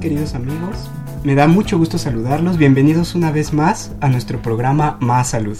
Queridos 0.00 0.34
amigos. 0.34 0.90
Me 1.24 1.34
da 1.34 1.46
mucho 1.46 1.76
gusto 1.76 1.98
saludarlos. 1.98 2.56
Bienvenidos 2.56 3.14
una 3.14 3.30
vez 3.30 3.52
más 3.52 3.92
a 4.00 4.08
nuestro 4.08 4.40
programa 4.40 4.96
Más 5.00 5.28
Salud. 5.28 5.58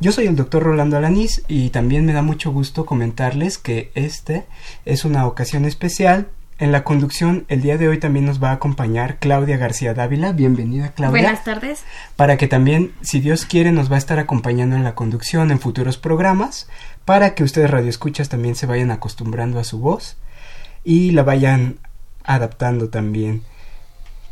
Yo 0.00 0.10
soy 0.10 0.26
el 0.26 0.34
doctor 0.34 0.64
Rolando 0.64 0.96
Alanís 0.96 1.42
y 1.46 1.70
también 1.70 2.04
me 2.04 2.12
da 2.12 2.22
mucho 2.22 2.50
gusto 2.50 2.84
comentarles 2.84 3.58
que 3.58 3.92
este 3.94 4.44
es 4.84 5.04
una 5.04 5.24
ocasión 5.24 5.64
especial. 5.64 6.28
En 6.58 6.72
la 6.72 6.82
conducción 6.82 7.44
el 7.46 7.62
día 7.62 7.78
de 7.78 7.88
hoy 7.88 7.98
también 7.98 8.26
nos 8.26 8.42
va 8.42 8.50
a 8.50 8.54
acompañar 8.54 9.18
Claudia 9.20 9.56
García 9.56 9.94
Dávila. 9.94 10.32
Bienvenida 10.32 10.88
Claudia. 10.92 11.22
Buenas 11.22 11.44
tardes. 11.44 11.84
Para 12.16 12.36
que 12.36 12.48
también, 12.48 12.92
si 13.02 13.20
Dios 13.20 13.44
quiere, 13.44 13.70
nos 13.70 13.88
va 13.88 13.94
a 13.94 13.98
estar 13.98 14.18
acompañando 14.18 14.74
en 14.74 14.82
la 14.82 14.96
conducción 14.96 15.52
en 15.52 15.60
futuros 15.60 15.96
programas, 15.96 16.68
para 17.04 17.36
que 17.36 17.44
ustedes 17.44 17.70
radioescuchas 17.70 18.28
también 18.28 18.56
se 18.56 18.66
vayan 18.66 18.90
acostumbrando 18.90 19.60
a 19.60 19.64
su 19.64 19.78
voz 19.78 20.16
y 20.82 21.12
la 21.12 21.22
vayan 21.22 21.78
adaptando 22.24 22.88
también. 22.88 23.42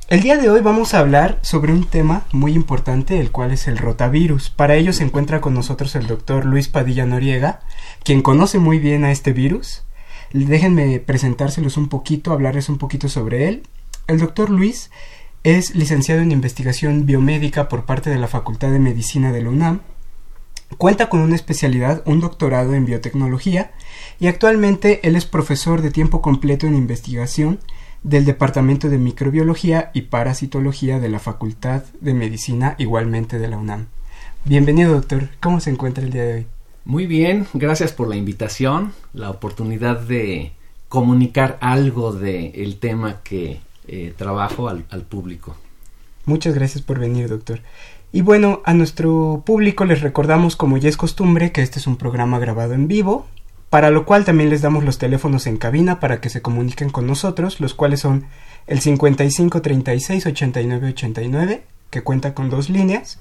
El 0.09 0.23
día 0.23 0.39
de 0.39 0.49
hoy 0.49 0.63
vamos 0.63 0.95
a 0.95 1.01
hablar 1.01 1.39
sobre 1.43 1.71
un 1.71 1.85
tema 1.85 2.25
muy 2.33 2.55
importante, 2.55 3.21
el 3.21 3.31
cual 3.31 3.53
es 3.53 3.69
el 3.69 3.77
rotavirus. 3.77 4.49
Para 4.49 4.75
ello 4.75 4.95
se 4.95 5.05
encuentra 5.05 5.43
con 5.43 5.53
nosotros 5.53 5.95
el 5.97 6.07
doctor 6.07 6.47
Luis 6.47 6.69
Padilla 6.69 7.05
Noriega, 7.05 7.61
quien 8.05 8.23
conoce 8.23 8.59
muy 8.59 8.79
bien 8.79 9.05
a 9.05 9.13
este 9.13 9.35
virus. 9.35 9.85
Déjenme 10.33 10.99
presentárselos 11.01 11.77
un 11.77 11.91
poquito, 11.91 12.33
hablarles 12.33 12.71
un 12.71 12.79
poquito 12.79 13.11
sobre 13.11 13.49
él. 13.49 13.65
El 14.07 14.19
doctor 14.19 14.49
Luis 14.49 14.91
es 15.45 15.75
licenciado 15.75 16.23
en 16.23 16.33
investigación 16.33 17.05
biomédica 17.05 17.69
por 17.69 17.85
parte 17.85 18.09
de 18.09 18.17
la 18.17 18.29
Facultad 18.29 18.71
de 18.71 18.79
Medicina 18.79 19.31
de 19.31 19.43
la 19.43 19.51
UNAM. 19.51 19.83
Cuenta 20.79 21.11
con 21.11 21.21
una 21.21 21.35
especialidad, 21.35 22.03
un 22.07 22.21
doctorado 22.21 22.73
en 22.73 22.87
biotecnología, 22.87 23.73
y 24.19 24.29
actualmente 24.29 25.07
él 25.07 25.17
es 25.17 25.27
profesor 25.27 25.83
de 25.83 25.91
tiempo 25.91 26.23
completo 26.23 26.67
en 26.67 26.77
investigación 26.77 27.61
del 28.03 28.25
Departamento 28.25 28.89
de 28.89 28.99
Microbiología 28.99 29.91
y 29.93 30.03
Parasitología 30.03 31.01
de 31.01 31.09
la 31.09 31.19
Facultad 31.19 31.83
de 32.01 32.15
Medicina, 32.15 32.75
igualmente 32.79 33.39
de 33.39 33.49
la 33.49 33.59
UNAM. 33.59 33.87
Bienvenido, 34.45 34.93
doctor. 34.93 35.29
¿Cómo 35.41 35.61
se 35.61 35.71
encuentra 35.71 36.05
el 36.05 36.11
día 36.11 36.25
de 36.25 36.35
hoy? 36.35 36.47
Muy 36.85 37.07
bien, 37.07 37.47
gracias 37.55 37.93
por 37.93 38.09
la 38.09 38.17
invitación, 38.17 38.93
la 39.13 39.31
oportunidad 39.31 40.01
de 40.01 40.53
comunicar 40.89 41.59
algo 41.61 42.13
del 42.13 42.53
el 42.55 42.79
tema 42.79 43.21
que 43.23 43.61
eh, 43.87 44.15
trabajo 44.17 44.69
al, 44.69 44.85
al 44.91 45.03
público. 45.03 45.57
Muchas 46.25 46.55
gracias 46.55 46.83
por 46.83 46.99
venir, 46.99 47.29
doctor. 47.29 47.61
Y 48.11 48.23
bueno, 48.23 48.63
a 48.65 48.73
nuestro 48.73 49.43
público 49.45 49.85
les 49.85 50.01
recordamos, 50.01 50.57
como 50.57 50.79
ya 50.79 50.89
es 50.89 50.97
costumbre, 50.97 51.53
que 51.53 51.61
este 51.61 51.79
es 51.79 51.87
un 51.87 51.97
programa 51.97 52.39
grabado 52.39 52.73
en 52.73 52.89
vivo 52.89 53.27
para 53.71 53.91
lo 53.91 54.07
cual 54.07 54.25
también 54.25 54.51
les 54.51 54.63
damos 54.63 54.85
los 54.85 54.99
teléfonos 54.99 55.47
en 55.47 55.59
cabina 55.59 56.01
para 56.01 56.21
que 56.21 56.31
se 56.31 56.43
comuniquen 56.43 56.91
con 56.91 57.07
nosotros, 57.07 57.61
los 57.61 57.75
cuales 57.75 58.01
son 58.01 58.27
el 58.67 58.81
55 58.81 59.63
36 59.63 60.27
89 60.27 60.89
89, 60.89 61.65
que 61.91 62.03
cuenta 62.03 62.35
con 62.35 62.51
dos 62.51 62.71
líneas, 62.71 63.19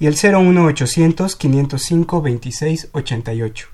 y 0.00 0.06
el 0.06 0.14
01 0.14 0.64
800 0.64 1.36
505 1.36 2.22
26 2.22 2.88
88. 2.92 3.68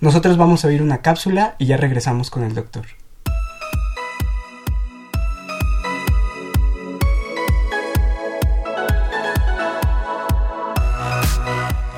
Nosotros 0.00 0.36
vamos 0.36 0.64
a 0.64 0.68
oír 0.68 0.82
una 0.82 1.02
cápsula 1.02 1.56
y 1.58 1.66
ya 1.66 1.76
regresamos 1.76 2.30
con 2.30 2.44
el 2.44 2.54
doctor. 2.54 2.86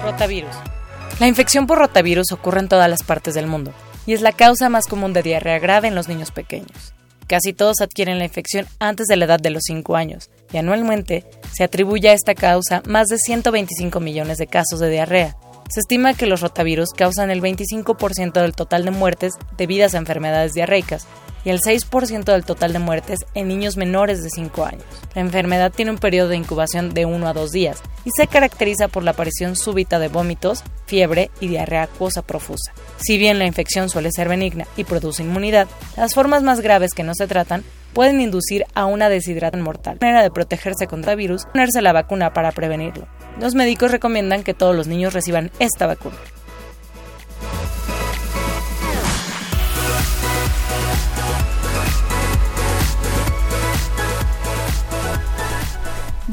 Rotavirus 0.02 0.71
la 1.20 1.28
infección 1.28 1.66
por 1.66 1.78
rotavirus 1.78 2.32
ocurre 2.32 2.60
en 2.60 2.68
todas 2.68 2.90
las 2.90 3.02
partes 3.02 3.34
del 3.34 3.46
mundo 3.46 3.72
y 4.06 4.12
es 4.12 4.22
la 4.22 4.32
causa 4.32 4.68
más 4.68 4.86
común 4.86 5.12
de 5.12 5.22
diarrea 5.22 5.58
grave 5.58 5.88
en 5.88 5.94
los 5.94 6.08
niños 6.08 6.30
pequeños. 6.30 6.94
Casi 7.26 7.52
todos 7.52 7.80
adquieren 7.80 8.18
la 8.18 8.24
infección 8.24 8.66
antes 8.78 9.06
de 9.06 9.16
la 9.16 9.26
edad 9.26 9.40
de 9.40 9.50
los 9.50 9.62
5 9.64 9.96
años 9.96 10.30
y 10.52 10.58
anualmente 10.58 11.24
se 11.52 11.64
atribuye 11.64 12.08
a 12.08 12.12
esta 12.12 12.34
causa 12.34 12.82
más 12.86 13.08
de 13.08 13.18
125 13.18 14.00
millones 14.00 14.38
de 14.38 14.46
casos 14.46 14.80
de 14.80 14.90
diarrea. 14.90 15.36
Se 15.70 15.80
estima 15.80 16.14
que 16.14 16.26
los 16.26 16.40
rotavirus 16.40 16.90
causan 16.90 17.30
el 17.30 17.40
25% 17.40 18.32
del 18.32 18.54
total 18.54 18.84
de 18.84 18.90
muertes 18.90 19.32
debidas 19.56 19.94
a 19.94 19.98
enfermedades 19.98 20.52
diarreicas 20.52 21.06
y 21.44 21.50
el 21.50 21.60
6% 21.60 22.24
del 22.24 22.44
total 22.44 22.72
de 22.72 22.78
muertes 22.78 23.20
en 23.34 23.48
niños 23.48 23.76
menores 23.76 24.22
de 24.22 24.30
5 24.30 24.64
años. 24.64 24.84
La 25.14 25.22
enfermedad 25.22 25.72
tiene 25.72 25.90
un 25.90 25.98
periodo 25.98 26.28
de 26.28 26.36
incubación 26.36 26.94
de 26.94 27.06
1 27.06 27.26
a 27.26 27.32
2 27.32 27.50
días 27.50 27.82
y 28.04 28.10
se 28.16 28.26
caracteriza 28.26 28.88
por 28.88 29.02
la 29.02 29.12
aparición 29.12 29.56
súbita 29.56 29.98
de 29.98 30.08
vómitos, 30.08 30.62
fiebre 30.86 31.30
y 31.40 31.48
diarrea 31.48 31.84
acuosa 31.84 32.22
profusa. 32.22 32.72
Si 32.98 33.18
bien 33.18 33.38
la 33.38 33.46
infección 33.46 33.88
suele 33.88 34.10
ser 34.12 34.28
benigna 34.28 34.66
y 34.76 34.84
produce 34.84 35.22
inmunidad, 35.22 35.68
las 35.96 36.14
formas 36.14 36.42
más 36.42 36.60
graves 36.60 36.92
que 36.94 37.04
no 37.04 37.14
se 37.14 37.26
tratan 37.26 37.64
pueden 37.92 38.20
inducir 38.20 38.64
a 38.74 38.86
una 38.86 39.08
deshidratación 39.08 39.62
mortal. 39.62 39.98
La 40.00 40.06
manera 40.06 40.22
de 40.22 40.30
protegerse 40.30 40.86
contra 40.86 41.14
virus 41.14 41.44
ponerse 41.46 41.82
la 41.82 41.92
vacuna 41.92 42.32
para 42.32 42.52
prevenirlo. 42.52 43.06
Los 43.40 43.54
médicos 43.54 43.90
recomiendan 43.90 44.44
que 44.44 44.54
todos 44.54 44.74
los 44.74 44.86
niños 44.86 45.12
reciban 45.12 45.50
esta 45.58 45.86
vacuna. 45.86 46.16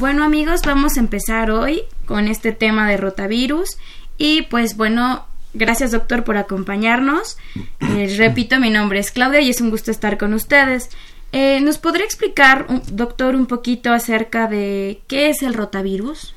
Bueno 0.00 0.24
amigos, 0.24 0.62
vamos 0.64 0.96
a 0.96 1.00
empezar 1.00 1.50
hoy 1.50 1.82
con 2.06 2.26
este 2.26 2.52
tema 2.52 2.88
de 2.88 2.96
rotavirus 2.96 3.76
y 4.16 4.40
pues 4.40 4.78
bueno, 4.78 5.26
gracias 5.52 5.90
doctor 5.90 6.24
por 6.24 6.38
acompañarnos. 6.38 7.36
Eh, 7.80 8.14
repito, 8.16 8.58
mi 8.58 8.70
nombre 8.70 8.98
es 8.98 9.10
Claudia 9.10 9.42
y 9.42 9.50
es 9.50 9.60
un 9.60 9.68
gusto 9.68 9.90
estar 9.90 10.16
con 10.16 10.32
ustedes. 10.32 10.88
Eh, 11.32 11.60
¿Nos 11.60 11.76
podría 11.76 12.06
explicar, 12.06 12.66
doctor, 12.90 13.36
un 13.36 13.44
poquito 13.44 13.92
acerca 13.92 14.46
de 14.46 15.02
qué 15.06 15.28
es 15.28 15.42
el 15.42 15.52
rotavirus? 15.52 16.34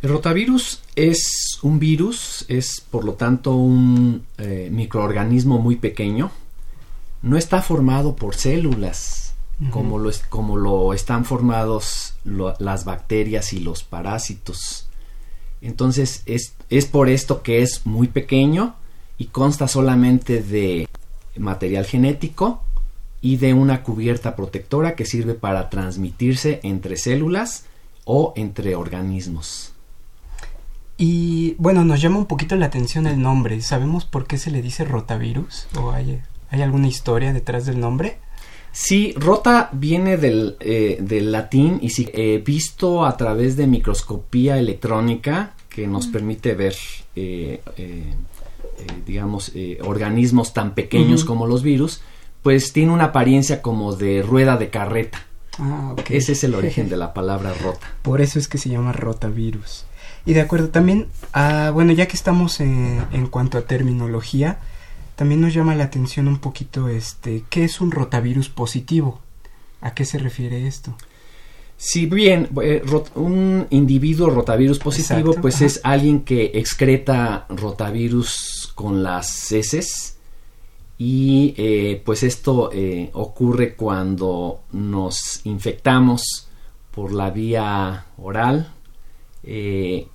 El 0.00 0.08
rotavirus 0.08 0.80
es 0.96 1.58
un 1.60 1.78
virus, 1.78 2.46
es 2.48 2.80
por 2.90 3.04
lo 3.04 3.12
tanto 3.12 3.54
un 3.54 4.24
eh, 4.38 4.70
microorganismo 4.72 5.58
muy 5.58 5.76
pequeño. 5.76 6.30
No 7.20 7.36
está 7.36 7.60
formado 7.60 8.16
por 8.16 8.34
células, 8.34 9.21
como, 9.70 9.98
lo, 9.98 10.92
están 10.92 11.24
formados 11.24 12.14
las 12.24 12.84
bacterias 12.84 13.52
y 13.52 13.60
los 13.60 13.82
parásitos. 13.82 14.88
Entonces 15.60 16.22
es, 16.26 16.54
es 16.70 16.86
por 16.86 17.08
esto 17.08 17.42
que 17.42 17.62
es 17.62 17.86
muy 17.86 18.08
pequeño 18.08 18.74
y 19.18 19.26
consta 19.26 19.68
solamente 19.68 20.42
de 20.42 20.88
material 21.36 21.86
genético 21.86 22.62
y 23.20 23.36
de 23.36 23.54
una 23.54 23.82
cubierta 23.82 24.34
protectora 24.34 24.96
que 24.96 25.06
sirve 25.06 25.34
para 25.34 25.70
transmitirse 25.70 26.60
entre 26.64 26.96
células 26.96 27.64
o 28.04 28.32
entre 28.36 28.74
organismos. 28.74 29.72
Y 30.98 31.54
bueno, 31.58 31.84
nos 31.84 32.00
llama 32.00 32.18
un 32.18 32.26
poquito 32.26 32.56
la 32.56 32.66
atención 32.66 33.06
el 33.06 33.20
nombre. 33.20 33.60
¿Sabemos 33.60 34.04
por 34.04 34.26
qué 34.26 34.38
se 34.38 34.50
le 34.50 34.60
dice 34.60 34.84
rotavirus? 34.84 35.68
¿O 35.76 35.92
hay 35.92 36.20
alguna 36.50 36.88
historia 36.88 37.32
detrás 37.32 37.64
del 37.64 37.80
nombre? 37.80 38.18
Sí, 38.72 39.12
rota 39.18 39.68
viene 39.72 40.16
del, 40.16 40.56
eh, 40.60 40.96
del 41.00 41.30
latín 41.30 41.78
y 41.82 41.90
sí, 41.90 42.08
he 42.14 42.38
visto 42.38 43.04
a 43.04 43.18
través 43.18 43.54
de 43.56 43.66
microscopía 43.66 44.58
electrónica 44.58 45.52
que 45.68 45.86
nos 45.86 46.06
permite 46.06 46.54
ver, 46.54 46.74
eh, 47.14 47.60
eh, 47.76 48.14
digamos, 49.06 49.52
organismos 49.82 50.54
tan 50.54 50.74
pequeños 50.74 51.24
como 51.24 51.46
los 51.46 51.62
virus, 51.62 52.00
pues 52.42 52.72
tiene 52.72 52.92
una 52.92 53.04
apariencia 53.04 53.62
como 53.62 53.94
de 53.94 54.22
rueda 54.22 54.56
de 54.56 54.70
carreta. 54.70 55.26
Ah, 55.58 55.90
ok. 55.92 56.10
Ese 56.10 56.32
es 56.32 56.42
el 56.44 56.54
origen 56.54 56.88
de 56.88 56.96
la 56.96 57.12
palabra 57.14 57.52
rota. 57.54 57.86
Por 58.00 58.22
eso 58.22 58.38
es 58.38 58.48
que 58.48 58.58
se 58.58 58.70
llama 58.70 58.92
rotavirus. 58.92 59.84
Y 60.24 60.32
de 60.32 60.40
acuerdo, 60.40 60.68
también, 60.70 61.08
ah, 61.34 61.70
bueno, 61.74 61.92
ya 61.92 62.06
que 62.06 62.16
estamos 62.16 62.60
en, 62.60 63.04
en 63.12 63.26
cuanto 63.26 63.58
a 63.58 63.62
terminología, 63.62 64.58
también 65.22 65.40
nos 65.40 65.54
llama 65.54 65.76
la 65.76 65.84
atención 65.84 66.26
un 66.26 66.38
poquito 66.38 66.88
este, 66.88 67.44
¿qué 67.48 67.62
es 67.62 67.80
un 67.80 67.92
rotavirus 67.92 68.48
positivo? 68.48 69.20
¿A 69.80 69.94
qué 69.94 70.04
se 70.04 70.18
refiere 70.18 70.66
esto? 70.66 70.96
Si 71.76 72.06
bien 72.06 72.48
eh, 72.60 72.82
un 73.14 73.68
individuo 73.70 74.30
rotavirus 74.30 74.80
positivo, 74.80 75.20
Exacto, 75.20 75.40
pues 75.40 75.54
ajá. 75.54 75.66
es 75.66 75.80
alguien 75.84 76.24
que 76.24 76.50
excreta 76.54 77.46
rotavirus 77.50 78.72
con 78.74 79.04
las 79.04 79.52
heces 79.52 80.16
y 80.98 81.54
eh, 81.56 82.02
pues 82.04 82.24
esto 82.24 82.70
eh, 82.72 83.08
ocurre 83.12 83.76
cuando 83.76 84.62
nos 84.72 85.46
infectamos 85.46 86.48
por 86.90 87.12
la 87.12 87.30
vía 87.30 88.06
oral 88.16 88.72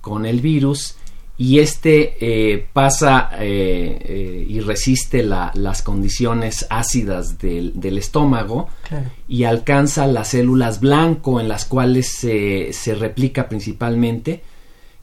con 0.02 0.26
el 0.26 0.40
virus 0.42 0.96
y 1.40 1.60
este 1.60 2.16
eh, 2.20 2.66
pasa 2.72 3.30
eh, 3.38 3.96
eh, 4.04 4.46
y 4.48 4.58
resiste 4.60 5.22
la- 5.22 5.52
las 5.54 5.82
condiciones 5.82 6.66
ácidas 6.68 7.38
del- 7.38 7.78
del 7.80 7.96
estómago 7.98 8.68
Claro. 8.88 9.06
y 9.28 9.44
alcanza 9.44 10.06
las 10.08 10.28
células 10.28 10.80
blanco 10.80 11.40
en 11.40 11.46
las 11.48 11.64
cuales 11.64 12.08
se, 12.10 12.72
se 12.72 12.94
replica 12.96 13.48
principalmente, 13.48 14.42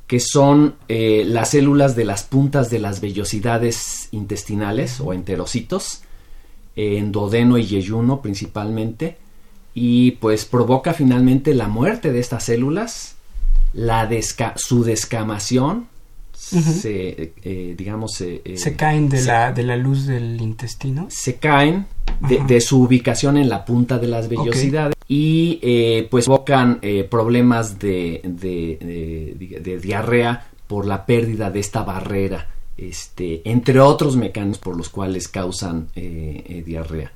que 0.07 0.19
son 0.19 0.75
las 0.89 1.49
células 1.49 1.95
de 1.95 2.05
las 2.05 2.21
puntas 2.23 2.69
de 2.69 2.77
las 2.77 3.01
vellosidades 3.01 4.09
intestinales 4.11 4.99
o 4.99 5.13
enterocitos, 5.13 6.01
en 6.75 7.11
duodeno 7.11 7.57
y 7.57 7.65
yeyuno 7.65 8.21
principalmente, 8.21 9.17
y 9.73 10.11
pues 10.11 10.45
provoca 10.45 10.93
finalmente 10.93 11.53
la 11.55 11.67
muerte 11.69 12.11
de 12.11 12.19
estas 12.19 12.43
células, 12.43 13.15
la 13.73 14.07
desca- 14.07 14.53
su 14.57 14.83
descamación, 14.83 15.87
Se, 16.35 17.33
eh, 17.43 17.75
digamos, 17.77 18.19
eh, 18.21 18.41
Se 18.57 18.75
caen 18.75 19.09
de, 19.09 19.17
se- 19.19 19.27
la, 19.27 19.51
de 19.51 19.63
la 19.63 19.77
luz 19.77 20.05
del 20.05 20.39
intestino. 20.41 21.07
se 21.09 21.35
caen 21.35 21.85
de, 22.47 22.61
su 22.61 22.81
ubicación 22.81 23.37
en 23.37 23.49
la 23.49 23.65
punta 23.65 23.97
de 23.97 24.07
las 24.07 24.29
vellosidades 24.29 24.95
y 25.07 25.59
eh, 25.61 26.07
pues 26.11 26.25
provocan 26.25 26.79
eh, 26.81 27.03
problemas 27.03 27.79
de, 27.79 28.21
de- 28.23 29.79
diarrea 29.81 30.47
por 30.67 30.85
la 30.85 31.05
pérdida 31.05 31.49
de 31.51 31.59
esta 31.59 31.83
barrera, 31.83 32.47
este, 32.77 33.41
entre 33.49 33.79
otros 33.79 34.15
mecanismos 34.17 34.57
por 34.59 34.75
los 34.77 34.89
cuales 34.89 35.27
causan 35.27 35.87
diarrea. 35.95 37.11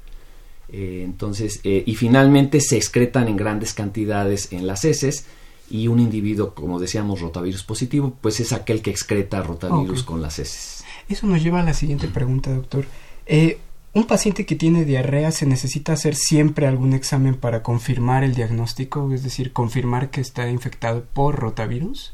Entonces, 0.72 1.60
y 1.64 1.96
finalmente 1.96 2.62
se 2.62 2.78
excretan 2.78 3.28
en 3.28 3.38
grandes 3.38 3.74
cantidades 3.74 4.52
en 4.54 4.68
las 4.68 4.86
heces 4.86 5.26
y 5.70 5.88
un 5.88 6.00
individuo, 6.00 6.54
como 6.54 6.80
decíamos, 6.80 7.22
rotavirus 7.22 7.64
positivo, 7.64 8.16
pues 8.22 8.40
es 8.40 8.54
aquel 8.54 8.82
que 8.82 8.92
excreta 8.92 9.42
rotavirus 9.42 10.04
con 10.04 10.22
las 10.22 10.40
heces. 10.40 10.84
Eso 11.08 11.28
nos 11.28 11.42
lleva 11.42 11.62
a 11.62 11.64
la 11.64 11.74
siguiente 11.74 12.08
pregunta, 12.08 12.54
doctor. 12.54 12.86
Eh, 13.26 13.60
¿Un 13.94 14.06
paciente 14.06 14.46
que 14.46 14.56
tiene 14.56 14.86
diarrea 14.86 15.32
se 15.32 15.48
necesita 15.48 15.94
hacer 15.94 16.16
siempre 16.16 16.68
algún 16.68 16.94
examen 16.94 17.36
para 17.36 17.64
confirmar 17.64 18.24
el 18.24 18.36
diagnóstico? 18.36 19.12
Es 19.14 19.24
decir, 19.24 19.52
confirmar 19.52 20.12
que 20.12 20.22
está 20.22 20.48
infectado 20.50 21.04
por 21.14 21.36
rotavirus. 21.36 22.14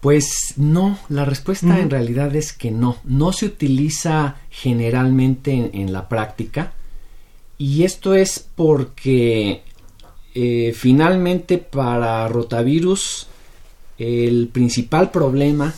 Pues 0.00 0.54
no, 0.56 0.98
la 1.08 1.24
respuesta 1.24 1.78
en 1.78 1.90
realidad 1.90 2.34
es 2.36 2.52
que 2.52 2.70
no. 2.70 2.96
No 3.04 3.32
se 3.32 3.46
utiliza 3.46 4.36
generalmente 4.50 5.52
en, 5.52 5.70
en 5.72 5.92
la 5.92 6.08
práctica. 6.08 6.72
Y 7.58 7.84
esto 7.84 8.14
es 8.14 8.48
porque 8.54 9.62
eh, 10.34 10.72
finalmente 10.74 11.58
para 11.58 12.26
rotavirus 12.28 13.28
el 13.98 14.48
principal 14.48 15.10
problema, 15.10 15.74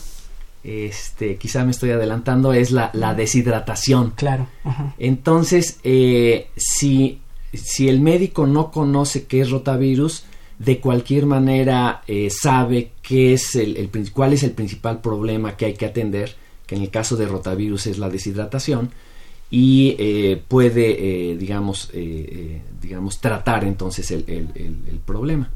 este, 0.63 1.37
quizá 1.37 1.63
me 1.63 1.71
estoy 1.71 1.91
adelantando, 1.91 2.53
es 2.53 2.71
la, 2.71 2.89
la 2.93 3.13
deshidratación. 3.13 4.11
Claro. 4.15 4.47
Ajá. 4.63 4.95
Entonces, 4.97 5.79
eh, 5.83 6.47
si, 6.57 7.19
si 7.53 7.87
el 7.87 8.01
médico 8.01 8.47
no 8.47 8.71
conoce 8.71 9.25
qué 9.25 9.41
es 9.41 9.51
rotavirus, 9.51 10.23
de 10.59 10.79
cualquier 10.79 11.25
manera 11.27 12.01
eh, 12.07 12.29
sabe 12.31 12.91
qué 13.01 13.33
es 13.33 13.55
el, 13.55 13.77
el 13.77 14.11
cuál 14.11 14.33
es 14.33 14.43
el 14.43 14.51
principal 14.51 15.01
problema 15.01 15.55
que 15.55 15.65
hay 15.65 15.73
que 15.73 15.85
atender, 15.85 16.35
que 16.65 16.75
en 16.75 16.81
el 16.81 16.89
caso 16.89 17.15
de 17.15 17.27
rotavirus 17.27 17.87
es 17.87 17.99
la 17.99 18.09
deshidratación, 18.09 18.89
y 19.49 19.95
eh, 19.99 20.41
puede, 20.47 21.31
eh, 21.31 21.37
digamos, 21.37 21.89
eh, 21.93 22.27
eh, 22.31 22.61
digamos, 22.81 23.19
tratar 23.21 23.63
entonces 23.63 24.11
el, 24.11 24.25
el- 24.27 24.49
el- 24.55 24.83
el 24.89 24.99
problema. 24.99 25.49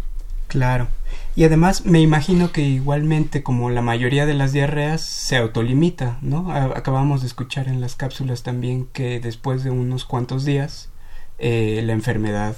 Claro. 0.48 0.88
Y 1.36 1.46
además 1.46 1.86
me 1.86 2.02
imagino 2.02 2.52
que 2.52 2.62
igualmente 2.62 3.42
como 3.44 3.70
la 3.70 3.82
mayoría 3.82 4.26
de 4.26 4.34
las 4.34 4.52
diarreas 4.52 5.02
se 5.06 5.38
autolimita, 5.38 6.18
¿no? 6.22 6.52
Acabamos 6.52 7.22
de 7.22 7.28
escuchar 7.28 7.70
en 7.70 7.80
las 7.80 7.96
cápsulas 7.96 8.44
también 8.44 8.88
que 8.92 9.20
después 9.22 9.64
de 9.64 9.70
unos 9.70 10.04
cuantos 10.04 10.44
días 10.44 10.90
la 11.40 11.94
enfermedad 11.94 12.58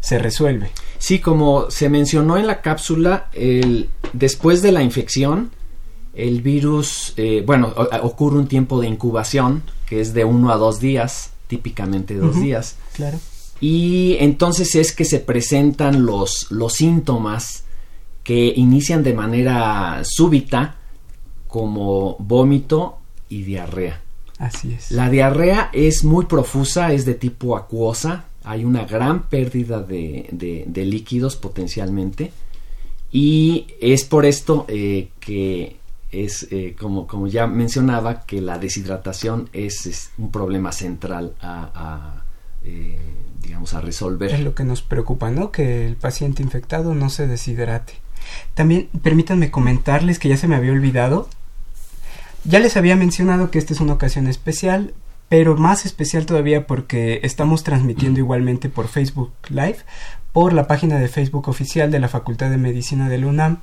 se 0.00 0.18
resuelve. 0.18 0.70
Sí, 0.98 1.18
como 1.20 1.70
se 1.70 1.88
mencionó 1.88 2.36
en 2.38 2.46
la 2.46 2.60
cápsula, 2.60 3.28
el, 3.32 3.88
después 4.12 4.62
de 4.62 4.72
la 4.72 4.82
infección, 4.82 5.50
el 6.14 6.42
virus, 6.42 7.12
eh, 7.16 7.42
bueno, 7.46 7.72
ocurre 8.02 8.38
un 8.38 8.46
tiempo 8.48 8.80
de 8.80 8.88
incubación, 8.88 9.62
que 9.86 10.00
es 10.00 10.12
de 10.14 10.24
uno 10.24 10.50
a 10.52 10.56
dos 10.56 10.80
días, 10.80 11.30
típicamente 11.46 12.14
dos 12.14 12.40
días, 12.40 12.76
Claro. 12.94 13.18
y 13.60 14.16
entonces 14.20 14.74
es 14.74 14.92
que 14.92 15.04
se 15.04 15.18
presentan 15.20 16.04
los, 16.06 16.50
los 16.50 16.74
síntomas 16.74 17.64
que 18.24 18.52
inician 18.56 19.02
de 19.02 19.14
manera 19.14 20.02
súbita, 20.04 20.76
como 21.48 22.16
vómito 22.20 22.98
y 23.28 23.42
diarrea. 23.42 24.00
Así 24.38 24.72
es. 24.72 24.90
La 24.92 25.10
diarrea 25.10 25.70
es 25.72 26.04
muy 26.04 26.26
profusa, 26.26 26.92
es 26.92 27.04
de 27.04 27.14
tipo 27.14 27.56
acuosa, 27.56 28.26
hay 28.44 28.64
una 28.64 28.84
gran 28.84 29.28
pérdida 29.28 29.80
de, 29.82 30.28
de- 30.32 30.64
de 30.66 30.84
líquidos 30.86 31.36
potencialmente 31.36 32.32
y 33.12 33.66
es 33.80 34.04
por 34.04 34.24
esto 34.24 34.64
eh, 34.68 35.08
que 35.18 35.76
es, 36.12 36.48
eh, 36.50 36.76
como, 36.78 37.06
como 37.06 37.26
ya 37.26 37.46
mencionaba, 37.46 38.22
que 38.22 38.40
la 38.40 38.58
deshidratación 38.58 39.48
es, 39.52 39.86
es 39.86 40.10
un 40.18 40.30
problema 40.30 40.72
central 40.72 41.34
a, 41.40 41.70
a, 41.74 42.24
eh, 42.64 42.98
digamos, 43.42 43.74
a 43.74 43.80
resolver. 43.80 44.32
Es 44.32 44.40
lo 44.40 44.54
que 44.54 44.64
nos 44.64 44.82
preocupa, 44.82 45.30
¿no? 45.30 45.50
Que 45.50 45.86
el 45.86 45.96
paciente 45.96 46.42
infectado 46.42 46.94
no 46.94 47.10
se 47.10 47.26
deshidrate. 47.26 47.94
También 48.54 48.88
permítanme 49.02 49.50
comentarles 49.50 50.18
que 50.18 50.28
ya 50.28 50.36
se 50.36 50.48
me 50.48 50.56
había 50.56 50.72
olvidado. 50.72 51.28
Ya 52.44 52.58
les 52.58 52.76
había 52.76 52.96
mencionado 52.96 53.50
que 53.50 53.58
esta 53.58 53.74
es 53.74 53.80
una 53.80 53.94
ocasión 53.94 54.26
especial, 54.26 54.94
pero 55.28 55.56
más 55.56 55.86
especial 55.86 56.26
todavía 56.26 56.66
porque 56.66 57.20
estamos 57.22 57.62
transmitiendo 57.62 58.18
igualmente 58.18 58.68
por 58.68 58.88
Facebook 58.88 59.32
Live, 59.48 59.78
por 60.32 60.52
la 60.52 60.66
página 60.66 60.98
de 60.98 61.08
Facebook 61.08 61.48
oficial 61.48 61.90
de 61.90 62.00
la 62.00 62.08
Facultad 62.08 62.50
de 62.50 62.56
Medicina 62.56 63.08
de 63.08 63.18
la 63.18 63.26
UNAM. 63.26 63.58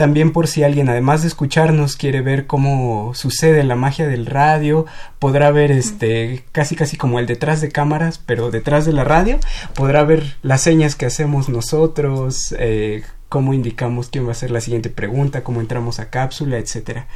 También 0.00 0.32
por 0.32 0.48
si 0.48 0.62
alguien, 0.62 0.88
además 0.88 1.20
de 1.20 1.28
escucharnos, 1.28 1.94
quiere 1.94 2.22
ver 2.22 2.46
cómo 2.46 3.12
sucede 3.14 3.62
la 3.64 3.76
magia 3.76 4.08
del 4.08 4.24
radio, 4.24 4.86
podrá 5.18 5.50
ver 5.50 5.70
este 5.70 6.42
casi 6.52 6.74
casi 6.74 6.96
como 6.96 7.18
el 7.18 7.26
detrás 7.26 7.60
de 7.60 7.68
cámaras, 7.68 8.16
pero 8.16 8.50
detrás 8.50 8.86
de 8.86 8.94
la 8.94 9.04
radio, 9.04 9.38
podrá 9.74 10.02
ver 10.02 10.38
las 10.40 10.62
señas 10.62 10.96
que 10.96 11.04
hacemos 11.04 11.50
nosotros, 11.50 12.54
eh, 12.58 13.02
cómo 13.28 13.52
indicamos 13.52 14.08
quién 14.08 14.26
va 14.26 14.32
a 14.32 14.36
ser 14.36 14.50
la 14.50 14.62
siguiente 14.62 14.88
pregunta, 14.88 15.44
cómo 15.44 15.60
entramos 15.60 16.00
a 16.00 16.08
cápsula, 16.08 16.56
etcétera. 16.56 17.06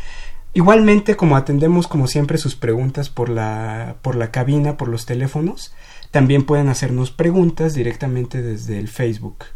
Igualmente, 0.52 1.16
como 1.16 1.38
atendemos 1.38 1.88
como 1.88 2.06
siempre 2.06 2.36
sus 2.36 2.54
preguntas 2.54 3.08
por 3.08 3.30
la, 3.30 3.96
por 4.02 4.14
la 4.14 4.30
cabina, 4.30 4.76
por 4.76 4.88
los 4.88 5.06
teléfonos, 5.06 5.72
también 6.10 6.44
pueden 6.44 6.68
hacernos 6.68 7.10
preguntas 7.10 7.72
directamente 7.72 8.42
desde 8.42 8.78
el 8.78 8.88
Facebook. 8.88 9.46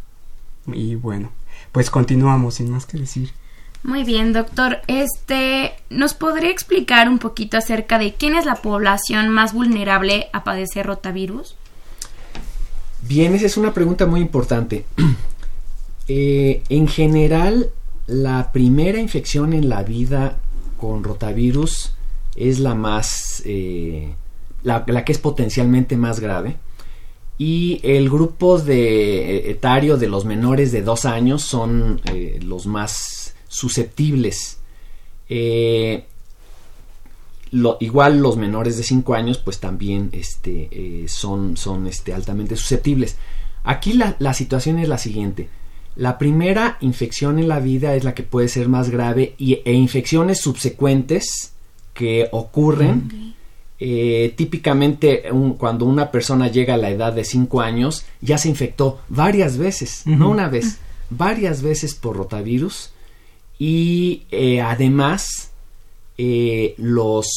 Y 0.73 0.95
bueno, 0.95 1.31
pues 1.73 1.91
continuamos 1.91 2.55
sin 2.55 2.71
más 2.71 2.87
que 2.87 2.99
decir. 2.99 3.33
Muy 3.83 4.05
bien, 4.05 4.33
doctor. 4.33 4.79
Este, 4.87 5.73
¿nos 5.89 6.15
podría 6.15 6.51
explicar 6.51 7.09
un 7.09 7.19
poquito 7.19 7.57
acerca 7.57 7.99
de 7.99 8.15
quién 8.15 8.35
es 8.35 8.45
la 8.45 8.57
población 8.57 9.29
más 9.29 9.53
vulnerable 9.53 10.29
a 10.33 10.45
padecer 10.45 10.87
rotavirus? 10.87 11.55
Bien, 13.03 13.35
esa 13.35 13.47
es 13.47 13.57
una 13.57 13.73
pregunta 13.73 14.07
muy 14.07 14.21
importante. 14.21 14.85
Eh, 16.11 16.63
en 16.71 16.89
general, 16.89 17.69
la 18.07 18.51
primera 18.51 18.99
infección 18.99 19.53
en 19.53 19.69
la 19.69 19.83
vida 19.83 20.39
con 20.79 21.05
rotavirus 21.05 21.93
es 22.35 22.61
la 22.61 22.75
más, 22.75 23.43
eh, 23.45 24.15
la, 24.63 24.85
la 24.87 25.05
que 25.05 25.13
es 25.13 25.19
potencialmente 25.19 25.99
más 25.99 26.19
grave. 26.19 26.57
Y 27.39 27.81
el 27.85 28.11
grupo 28.11 28.59
de 28.59 29.37
eh, 29.37 29.51
etario 29.51 29.97
de 29.97 30.09
los 30.09 30.25
menores 30.25 30.73
de 30.73 30.83
dos 30.83 31.05
años 31.05 31.43
son 31.43 32.01
eh, 32.13 32.41
los 32.43 32.67
más 32.67 33.35
susceptibles. 33.47 34.59
Eh, 35.29 36.05
igual 37.81 38.19
los 38.19 38.37
menores 38.37 38.77
de 38.77 38.83
5 38.83 39.15
años 39.15 39.39
pues 39.39 39.61
también 39.61 40.11
este, 40.13 41.07
son, 41.07 41.57
son 41.57 41.87
este, 41.87 42.13
altamente 42.13 42.57
susceptibles. 42.57 43.17
Aquí 43.63 43.93
la, 43.93 44.17
la, 44.19 44.35
situación 44.35 44.79
es 44.81 44.89
la 44.89 44.99
siguiente. 44.99 45.49
La 45.95 46.19
primera 46.19 46.77
infección 46.81 47.39
en 47.39 47.49
la 47.49 47.61
vida 47.61 47.95
es 47.95 48.05
la 48.05 48.15
que 48.15 48.23
puede 48.23 48.49
ser 48.49 48.69
más 48.69 48.91
grave 48.91 49.35
y, 49.39 49.61
e 49.65 49.73
infecciones 49.73 50.41
subsecuentes 50.41 51.53
que 51.95 52.29
ocurren 52.33 53.35
eh, 53.81 54.35
típicamente 54.37 55.23
cuando 55.57 55.85
una 55.85 56.11
persona 56.11 56.49
llega 56.49 56.75
a 56.75 56.79
la 56.79 56.91
edad 56.91 57.13
de 57.13 57.25
5 57.25 57.61
años 57.61 58.05
ya 58.21 58.37
se 58.37 58.49
infectó 58.49 59.01
varias 59.09 59.57
veces, 59.57 60.03
no 60.05 60.31
una 60.31 60.49
vez, 60.49 60.79
varias 61.11 61.63
veces 61.63 61.95
por 61.95 62.17
rotavirus. 62.17 62.91
Y 63.59 64.23
eh, 64.31 64.61
además 64.61 65.51
eh, 66.17 66.75
los 66.77 67.29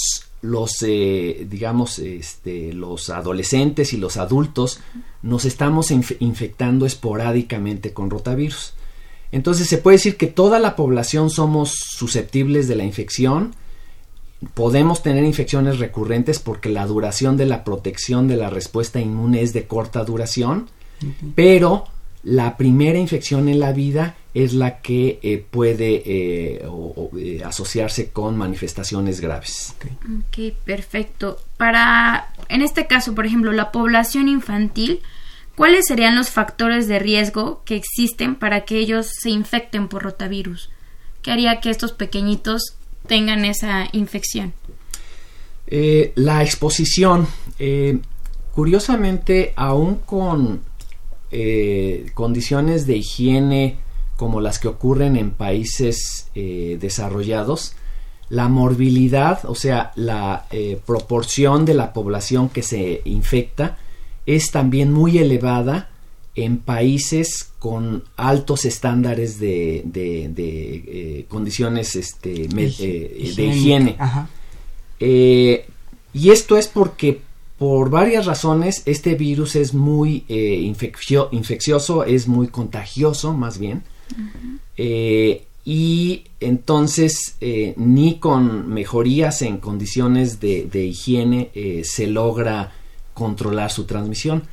los 0.41 0.79
digamos 0.79 1.99
este, 1.99 2.73
los 2.73 3.11
adolescentes 3.11 3.93
y 3.93 3.97
los 3.97 4.17
adultos 4.17 4.79
nos 5.21 5.45
estamos 5.45 5.91
infectando 5.91 6.87
esporádicamente 6.87 7.93
con 7.93 8.09
rotavirus. 8.09 8.73
Entonces 9.31 9.67
se 9.67 9.77
puede 9.77 9.97
decir 9.97 10.17
que 10.17 10.25
toda 10.25 10.57
la 10.57 10.75
población 10.75 11.29
somos 11.29 11.75
susceptibles 11.75 12.67
de 12.67 12.75
la 12.75 12.83
infección 12.83 13.53
podemos 14.53 15.03
tener 15.03 15.23
infecciones 15.23 15.79
recurrentes 15.79 16.39
porque 16.39 16.69
la 16.69 16.85
duración 16.85 17.37
de 17.37 17.45
la 17.45 17.63
protección 17.63 18.27
de 18.27 18.37
la 18.37 18.49
respuesta 18.49 18.99
inmune 18.99 19.41
es 19.41 19.53
de 19.53 19.67
corta 19.67 20.03
duración, 20.03 20.69
pero 21.35 21.85
la 22.23 22.57
primera 22.57 22.99
infección 22.99 23.49
en 23.49 23.59
la 23.59 23.71
vida 23.71 24.15
es 24.33 24.53
la 24.53 24.79
que 24.79 25.19
eh, 25.21 25.43
puede 25.49 26.03
eh, 26.05 26.65
eh, 27.17 27.41
asociarse 27.43 28.11
con 28.11 28.37
manifestaciones 28.37 29.19
graves. 29.19 29.75
ok, 29.83 30.53
perfecto. 30.63 31.39
Para, 31.57 32.31
en 32.47 32.61
este 32.61 32.87
caso, 32.87 33.13
por 33.13 33.25
ejemplo, 33.25 33.51
la 33.51 33.71
población 33.71 34.27
infantil, 34.27 35.01
¿cuáles 35.55 35.87
serían 35.87 36.15
los 36.15 36.29
factores 36.29 36.87
de 36.87 36.99
riesgo 36.99 37.61
que 37.65 37.75
existen 37.75 38.35
para 38.35 38.61
que 38.61 38.77
ellos 38.77 39.07
se 39.19 39.31
infecten 39.31 39.87
por 39.87 40.03
rotavirus? 40.03 40.69
¿Qué 41.21 41.31
haría 41.31 41.59
que 41.59 41.69
estos 41.69 41.91
pequeñitos 41.91 42.77
tengan 43.07 43.45
esa 43.45 43.87
infección? 43.91 44.53
Eh, 45.67 46.11
la 46.15 46.43
exposición, 46.43 47.27
eh, 47.57 47.99
curiosamente, 48.53 49.53
aún 49.55 49.99
con 50.05 50.61
eh, 51.31 52.07
condiciones 52.13 52.85
de 52.85 52.97
higiene 52.97 53.77
como 54.17 54.41
las 54.41 54.59
que 54.59 54.67
ocurren 54.67 55.15
en 55.15 55.31
países 55.31 56.29
desarrollados, 56.35 57.73
la 58.29 58.49
morbilidad, 58.49 59.39
o 59.45 59.55
sea, 59.55 59.91
la 59.95 60.45
proporción 60.85 61.65
de 61.65 61.73
la 61.73 61.91
población 61.91 62.49
que 62.49 62.61
se 62.61 63.01
infecta, 63.05 63.79
es 64.27 64.51
también 64.51 64.93
muy 64.93 65.17
elevada 65.17 65.90
en 66.35 66.59
países 66.59 67.51
con 67.59 68.03
altos 68.15 68.65
estándares 68.65 69.39
de, 69.39 69.83
eh, 69.95 71.25
condiciones 71.27 71.95
este, 71.95 72.43
eh, 72.43 73.33
de 73.35 73.45
higiene. 73.45 73.97
Eh, 74.99 75.65
y 76.13 76.29
esto 76.29 76.57
es 76.57 76.67
porque 76.67 77.21
por 77.57 77.89
varias 77.89 78.25
razones 78.25 78.83
este 78.85 79.15
virus 79.15 79.55
es 79.55 79.73
muy 79.73 80.25
infeccioso, 80.27 82.03
es 82.03 82.27
muy 82.27 82.47
contagioso 82.47 83.33
más 83.33 83.57
bien. 83.57 83.83
y 85.63 86.23
entonces 86.39 87.35
ni 87.75 88.19
con 88.19 88.69
mejorías 88.69 89.41
en 89.41 89.57
condiciones 89.57 90.39
de, 90.39 90.65
de 90.71 90.85
higiene 90.85 91.51
se 91.83 92.07
logra 92.07 92.71
controlar 93.13 93.71
su 93.71 93.83
transmisión. 93.83 94.43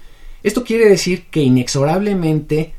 Esto 0.42 0.64
quiere 0.64 0.88
decir 0.88 1.26
que 1.30 1.42
inexorablemente 1.42 2.74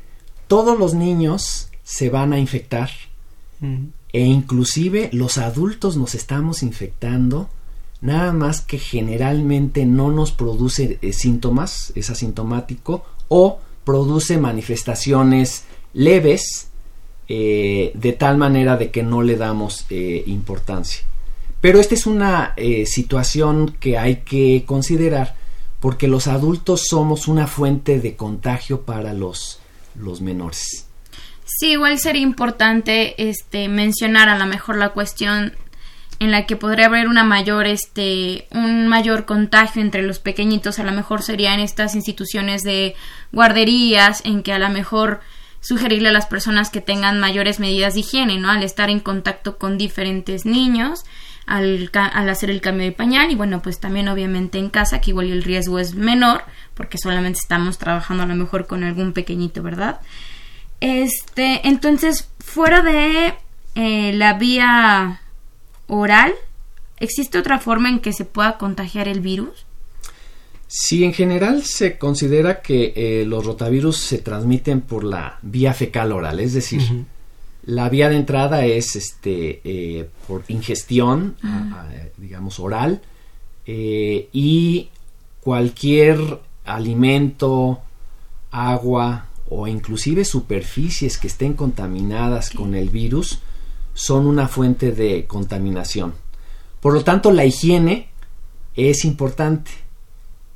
todos 0.48 0.78
los 0.78 0.94
niños 0.94 1.68
se 1.84 2.08
van 2.10 2.32
a 2.32 2.38
infectar 2.38 2.90
e 4.12 4.20
inclusive 4.20 5.10
los 5.12 5.38
adultos 5.38 5.96
nos 5.96 6.14
estamos 6.14 6.62
infectando 6.62 7.50
nada 8.00 8.32
más 8.32 8.60
que 8.60 8.78
generalmente 8.78 9.84
no 9.84 10.10
nos 10.10 10.32
produce 10.32 10.98
eh, 11.02 11.12
síntomas, 11.12 11.92
es 11.94 12.10
asintomático 12.10 13.04
o 13.28 13.58
produce 13.84 14.38
manifestaciones 14.38 15.64
leves 15.92 16.68
eh, 17.28 17.92
de 17.94 18.12
tal 18.12 18.36
manera 18.36 18.76
de 18.76 18.90
que 18.90 19.02
no 19.02 19.22
le 19.22 19.36
damos 19.36 19.86
eh, 19.90 20.24
importancia. 20.26 21.04
Pero 21.60 21.78
esta 21.78 21.94
es 21.94 22.06
una 22.06 22.54
situación 22.86 23.76
que 23.78 23.98
hay 23.98 24.22
que 24.22 24.64
considerar 24.64 25.36
porque 25.80 26.06
los 26.08 26.28
adultos 26.28 26.82
somos 26.88 27.26
una 27.26 27.46
fuente 27.46 28.00
de 28.00 28.14
contagio 28.14 28.82
para 28.82 29.14
los, 29.14 29.60
los 29.94 30.20
menores. 30.20 30.86
Sí, 31.44 31.72
igual 31.72 31.98
sería 31.98 32.22
importante 32.22 33.28
este 33.28 33.68
mencionar 33.68 34.28
a 34.28 34.38
lo 34.38 34.46
mejor 34.46 34.76
la 34.76 34.90
cuestión 34.90 35.54
en 36.20 36.30
la 36.30 36.46
que 36.46 36.54
podría 36.54 36.86
haber 36.86 37.08
una 37.08 37.24
mayor 37.24 37.66
este 37.66 38.46
un 38.50 38.88
mayor 38.88 39.24
contagio 39.24 39.80
entre 39.82 40.02
los 40.02 40.18
pequeñitos, 40.18 40.78
a 40.78 40.84
lo 40.84 40.92
mejor 40.92 41.22
serían 41.22 41.60
estas 41.60 41.94
instituciones 41.94 42.62
de 42.62 42.94
guarderías 43.32 44.22
en 44.24 44.42
que 44.42 44.52
a 44.52 44.58
lo 44.58 44.68
mejor 44.68 45.20
sugerirle 45.60 46.10
a 46.10 46.12
las 46.12 46.26
personas 46.26 46.70
que 46.70 46.80
tengan 46.80 47.20
mayores 47.20 47.58
medidas 47.58 47.94
de 47.94 48.00
higiene, 48.00 48.38
¿no? 48.38 48.50
Al 48.50 48.62
estar 48.62 48.90
en 48.90 49.00
contacto 49.00 49.58
con 49.58 49.76
diferentes 49.78 50.44
niños 50.44 51.04
al, 51.50 51.90
hacer 52.28 52.48
el 52.48 52.60
cambio 52.60 52.86
de 52.86 52.92
pañal 52.92 53.30
y 53.30 53.34
bueno, 53.34 53.60
pues 53.60 53.80
también 53.80 54.08
obviamente 54.08 54.58
en 54.58 54.70
casa, 54.70 55.00
que 55.00 55.10
igual 55.10 55.30
el 55.30 55.42
riesgo 55.42 55.78
es 55.80 55.94
menor, 55.94 56.42
porque 56.74 56.96
solamente 56.96 57.40
estamos 57.40 57.76
trabajando 57.76 58.22
a 58.22 58.26
lo 58.26 58.36
mejor 58.36 58.66
con 58.66 58.84
algún 58.84 59.12
pequeñito, 59.12 59.62
¿verdad? 59.62 60.00
Este, 60.80 61.66
entonces, 61.66 62.30
fuera 62.38 62.82
de 62.82 63.34
eh, 63.74 64.12
la 64.14 64.34
vía 64.34 65.20
oral, 65.88 66.34
¿existe 66.98 67.36
otra 67.36 67.58
forma 67.58 67.88
en 67.88 67.98
que 67.98 68.12
se 68.12 68.24
pueda 68.24 68.56
contagiar 68.56 69.08
el 69.08 69.20
virus? 69.20 69.66
Sí, 70.68 71.02
en 71.02 71.12
general 71.12 71.64
se 71.64 71.98
considera 71.98 72.62
que 72.62 72.92
eh, 72.94 73.24
los 73.26 73.44
rotavirus 73.44 73.96
se 73.96 74.18
transmiten 74.18 74.82
por 74.82 75.02
la 75.02 75.40
vía 75.42 75.74
fecal 75.74 76.12
oral, 76.12 76.38
es 76.38 76.54
decir, 76.54 76.80
la 77.64 77.88
vía 77.88 78.08
de 78.08 78.16
entrada 78.16 78.64
es 78.64 78.96
este, 78.96 79.60
eh, 79.64 80.08
por 80.26 80.44
ingestión, 80.48 81.36
digamos, 82.16 82.58
oral, 82.60 83.02
eh, 83.66 84.28
y 84.32 84.88
cualquier 85.40 86.40
alimento, 86.64 87.80
agua 88.50 89.26
o 89.48 89.66
inclusive 89.66 90.24
superficies 90.24 91.18
que 91.18 91.26
estén 91.26 91.54
contaminadas 91.54 92.50
con 92.50 92.74
el 92.74 92.88
virus 92.88 93.40
son 93.94 94.26
una 94.26 94.48
fuente 94.48 94.92
de 94.92 95.26
contaminación. 95.26 96.14
Por 96.80 96.94
lo 96.94 97.04
tanto, 97.04 97.32
la 97.32 97.44
higiene 97.44 98.08
es 98.74 99.04
importante. 99.04 99.70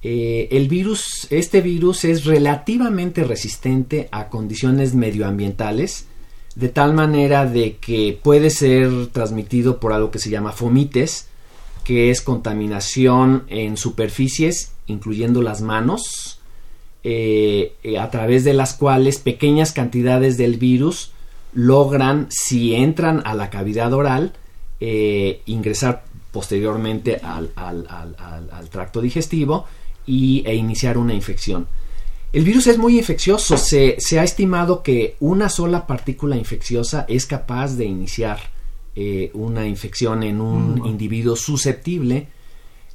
Eh, 0.02 0.48
el 0.52 0.68
virus, 0.68 1.26
este 1.30 1.60
virus 1.60 2.04
es 2.04 2.24
relativamente 2.24 3.24
resistente 3.24 4.08
a 4.12 4.28
condiciones 4.28 4.94
medioambientales, 4.94 6.06
de 6.54 6.68
tal 6.68 6.94
manera 6.94 7.46
de 7.46 7.76
que 7.76 8.18
puede 8.22 8.50
ser 8.50 9.08
transmitido 9.08 9.80
por 9.80 9.92
algo 9.92 10.10
que 10.10 10.18
se 10.18 10.30
llama 10.30 10.52
fomites, 10.52 11.28
que 11.84 12.10
es 12.10 12.22
contaminación 12.22 13.44
en 13.48 13.76
superficies, 13.76 14.72
incluyendo 14.86 15.42
las 15.42 15.60
manos, 15.60 16.40
eh, 17.02 17.74
eh, 17.82 17.98
a 17.98 18.10
través 18.10 18.44
de 18.44 18.54
las 18.54 18.74
cuales 18.74 19.18
pequeñas 19.18 19.72
cantidades 19.72 20.38
del 20.38 20.56
virus 20.56 21.12
logran, 21.52 22.28
si 22.30 22.74
entran 22.74 23.22
a 23.24 23.34
la 23.34 23.50
cavidad 23.50 23.92
oral, 23.92 24.32
eh, 24.80 25.42
ingresar 25.46 26.04
posteriormente 26.32 27.20
al, 27.22 27.50
tracto 28.70 29.00
digestivo 29.00 29.66
y, 30.06 30.42
e 30.46 30.54
iniciar 30.54 30.98
una 30.98 31.14
infección. 31.14 31.66
El 32.34 32.42
virus 32.42 32.66
es 32.66 32.78
muy 32.78 32.98
infeccioso. 32.98 33.56
Se, 33.56 33.96
ha 34.18 34.24
estimado 34.24 34.82
que 34.82 35.14
una 35.20 35.48
sola 35.48 35.86
partícula 35.86 36.36
infecciosa 36.36 37.06
es 37.08 37.26
capaz 37.26 37.76
de 37.76 37.84
iniciar 37.84 38.40
eh, 38.96 39.30
una 39.34 39.68
infección 39.68 40.24
en 40.24 40.40
un 40.40 40.80
mm. 40.80 40.86
individuo 40.86 41.36
susceptible. 41.36 42.26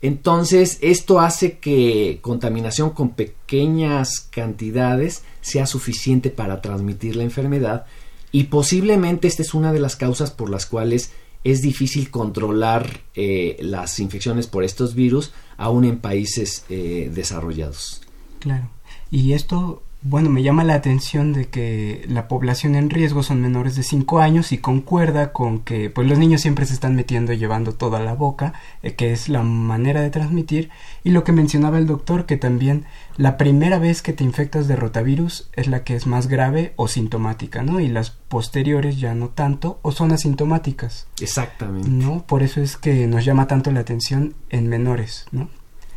Entonces, 0.01 0.77
esto 0.81 1.21
hace 1.21 1.57
que 1.57 2.19
contaminación 2.21 2.89
con 2.89 3.11
pequeñas 3.11 4.19
cantidades 4.19 5.23
sea 5.39 5.65
suficiente 5.65 6.31
para 6.31 6.61
transmitir 6.61 7.15
la 7.15 7.23
enfermedad 7.23 7.85
y 8.33 8.45
posiblemente 8.45 9.29
esta 9.29 9.41
es 9.41 9.53
una 9.53 9.71
de 9.71 9.79
las 9.79 9.95
causas 9.95 10.31
por 10.31 10.49
las 10.49 10.65
cuales 10.65 11.13
es 11.45 11.61
difícil 11.61 12.11
controlar 12.11 13.01
eh, 13.15 13.55
las 13.61 14.01
infecciones 14.01 14.47
por 14.47 14.65
estos 14.65 14.95
virus 14.95 15.31
aún 15.55 15.85
en 15.85 15.99
países 15.99 16.65
eh, 16.69 17.09
desarrollados. 17.13 18.01
Claro. 18.39 18.69
Y 19.11 19.33
esto 19.33 19.83
Bueno, 20.01 20.29
me 20.29 20.43
llama 20.43 20.63
la 20.63 20.75
atención 20.75 21.33
de 21.33 21.49
que 21.49 22.05
la 22.07 22.29
población 22.29 22.75
en 22.75 22.89
riesgo 22.89 23.21
son 23.21 23.41
menores 23.41 23.75
de 23.75 23.83
5 23.83 24.19
años 24.19 24.53
y 24.53 24.57
concuerda 24.57 25.33
con 25.33 25.59
que 25.59 25.89
pues 25.89 26.07
los 26.07 26.17
niños 26.17 26.39
siempre 26.39 26.65
se 26.65 26.73
están 26.73 26.95
metiendo 26.95 27.33
llevando 27.33 27.73
toda 27.73 27.99
la 27.99 28.13
boca, 28.13 28.53
eh, 28.81 28.95
que 28.95 29.11
es 29.11 29.27
la 29.27 29.43
manera 29.43 29.99
de 29.99 30.09
transmitir, 30.09 30.69
y 31.03 31.09
lo 31.09 31.25
que 31.25 31.33
mencionaba 31.33 31.79
el 31.79 31.85
doctor 31.85 32.25
que 32.25 32.37
también 32.37 32.85
la 33.17 33.35
primera 33.35 33.77
vez 33.77 34.01
que 34.01 34.13
te 34.13 34.23
infectas 34.23 34.69
de 34.69 34.77
rotavirus 34.77 35.49
es 35.51 35.67
la 35.67 35.83
que 35.83 35.97
es 35.97 36.07
más 36.07 36.27
grave 36.27 36.71
o 36.77 36.87
sintomática, 36.87 37.61
¿no? 37.61 37.81
Y 37.81 37.89
las 37.89 38.11
posteriores 38.11 39.01
ya 39.01 39.13
no 39.15 39.27
tanto 39.27 39.79
o 39.81 39.91
son 39.91 40.13
asintomáticas. 40.13 41.07
Exactamente. 41.19 41.89
¿No? 41.89 42.23
Por 42.25 42.41
eso 42.41 42.61
es 42.61 42.77
que 42.77 43.05
nos 43.05 43.25
llama 43.25 43.47
tanto 43.47 43.69
la 43.69 43.81
atención 43.81 44.33
en 44.49 44.69
menores, 44.69 45.25
¿no? 45.33 45.49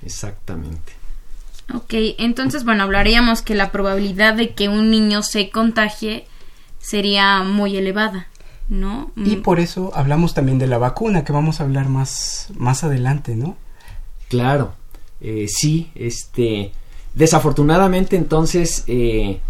Exactamente. 0.04 1.01
Ok, 1.74 1.94
entonces, 2.18 2.64
bueno, 2.64 2.82
hablaríamos 2.84 3.42
que 3.42 3.54
la 3.54 3.70
probabilidad 3.72 4.34
de 4.34 4.54
que 4.54 4.68
un 4.68 4.90
niño 4.90 5.22
se 5.22 5.50
contagie 5.50 6.26
sería 6.78 7.42
muy 7.42 7.76
elevada, 7.76 8.26
¿no? 8.68 9.12
Y 9.16 9.36
Mm, 9.36 9.42
por 9.42 9.60
eso 9.60 9.92
hablamos 9.94 10.34
también 10.34 10.58
de 10.58 10.66
la 10.66 10.78
vacuna, 10.78 11.24
que 11.24 11.32
vamos 11.32 11.60
a 11.60 11.64
hablar 11.64 11.88
más, 11.88 12.48
más 12.56 12.84
adelante, 12.84 13.36
¿no? 13.36 13.56
Claro, 14.28 14.74
eh, 15.20 15.46
sí, 15.48 15.90
este, 15.94 16.72
desafortunadamente 17.14 18.16
entonces 18.16 18.84
eh, 18.86 19.40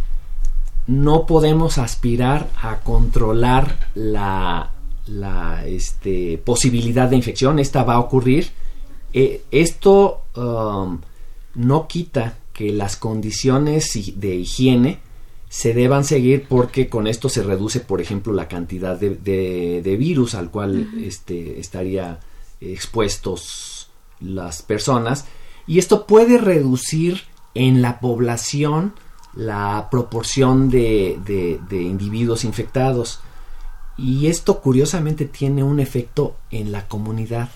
no 0.87 1.27
podemos 1.27 1.79
aspirar 1.79 2.49
a 2.61 2.81
controlar 2.81 3.89
la, 3.95 4.71
la 5.07 5.65
este, 5.67 6.39
posibilidad 6.45 7.09
de 7.09 7.17
infección, 7.17 7.59
esta 7.59 7.85
va 7.85 7.95
a 7.95 8.01
ocurrir. 8.01 8.51
Eh, 9.15 9.45
esto 9.51 10.25
um, 10.37 10.99
no 11.55 11.87
quita 11.89 12.39
que 12.53 12.71
las 12.73 12.97
condiciones 12.97 13.93
de 14.17 14.35
higiene 14.37 14.99
se 15.49 15.75
deban 15.75 16.05
seguir 16.05 16.47
porque 16.49 16.89
con 16.89 17.07
esto 17.07 17.29
se 17.29 17.43
reduce, 17.43 17.81
por 17.81 18.01
ejemplo, 18.01 18.33
la 18.33 18.49
cantidad 18.49 18.99
de, 18.99 19.11
de- 19.17 19.83
de 19.83 19.97
virus 19.97 20.35
al 20.35 20.51
cual 20.51 20.89
este, 21.03 21.61
estaría 21.61 22.21
expuestos 22.61 23.89
las 24.21 24.63
personas. 24.63 25.27
Y 25.67 25.79
esto 25.79 26.07
puede 26.07 26.39
reducir 26.39 27.23
en 27.55 27.83
la 27.83 28.01
población 28.01 28.95
la 29.35 29.89
proporción 29.91 30.69
de, 30.71 31.19
de- 31.25 31.61
de 31.69 31.83
individuos 31.83 32.45
infectados. 32.45 33.21
Y 33.99 34.27
esto 34.29 34.61
curiosamente 34.61 35.27
tiene 35.27 35.63
un 35.63 35.81
efecto 35.81 36.37
en 36.51 36.73
la 36.73 36.89
comunidad 36.89 37.51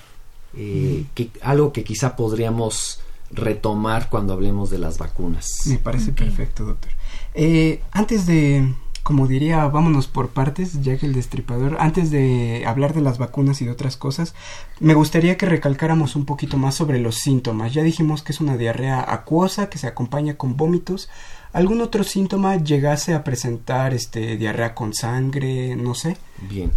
eh, 0.55 1.05
que, 1.15 1.31
algo 1.43 1.73
que 1.73 1.83
quizá 1.85 2.15
podríamos 2.17 3.01
retomar 3.33 4.09
cuando 4.09 4.33
hablemos 4.33 4.71
de 4.71 4.79
las 4.79 4.99
vacunas. 4.99 5.47
Me 5.67 5.79
parece 5.79 6.13
perfecto, 6.13 6.65
doctor. 6.65 6.93
Eh, 7.35 7.83
antes 7.93 8.27
de, 8.27 8.75
como 9.03 9.27
diría, 9.27 9.67
vámonos 9.67 10.07
por 10.07 10.31
partes, 10.31 10.83
ya 10.83 10.97
que 10.97 11.07
el 11.07 11.13
destripador, 11.13 11.77
antes 11.81 12.11
de 12.11 12.65
hablar 12.67 12.95
de 12.95 13.03
las 13.03 13.19
vacunas 13.19 13.61
y 13.63 13.65
de 13.65 13.71
otras 13.71 13.97
cosas, 13.97 14.35
me 14.81 14.95
gustaría 14.95 15.37
que 15.37 15.47
recalcáramos 15.47 16.17
un 16.17 16.25
poquito 16.25 16.57
más 16.57 16.75
sobre 16.75 16.99
los 16.99 17.17
síntomas. 17.17 17.73
Ya 17.73 17.83
dijimos 17.83 18.23
que 18.23 18.33
es 18.33 18.41
una 18.41 18.57
diarrea 18.57 19.05
acuosa 19.13 19.69
que 19.71 19.79
se 19.79 19.87
acompaña 19.87 20.37
con 20.37 20.57
vómitos. 20.57 21.09
¿Algún 21.53 21.81
otro 21.81 22.05
síntoma 22.05 22.57
llegase 22.57 23.15
a 23.15 23.25
presentar 23.25 23.95
este 23.95 24.37
diarrea 24.37 24.75
con 24.75 24.93
sangre, 24.93 25.77
no 25.77 25.95
sé? 25.95 26.17
Bien. 26.51 26.71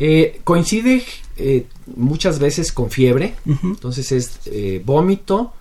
Eh, 0.00 0.40
coincide 0.44 1.02
eh, 1.36 1.66
muchas 1.96 2.38
veces 2.38 2.70
con 2.70 2.88
fiebre, 2.88 3.34
entonces 3.44 4.12
es 4.12 4.38
eh, 4.46 4.80
vómito, 4.84 5.52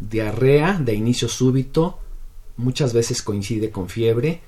diarrea 0.00 0.74
de 0.74 0.94
inicio 0.94 1.28
súbito, 1.28 1.98
muchas 2.56 2.92
veces 2.92 3.22
coincide 3.22 3.70
con 3.70 3.88
fiebre 3.88 4.40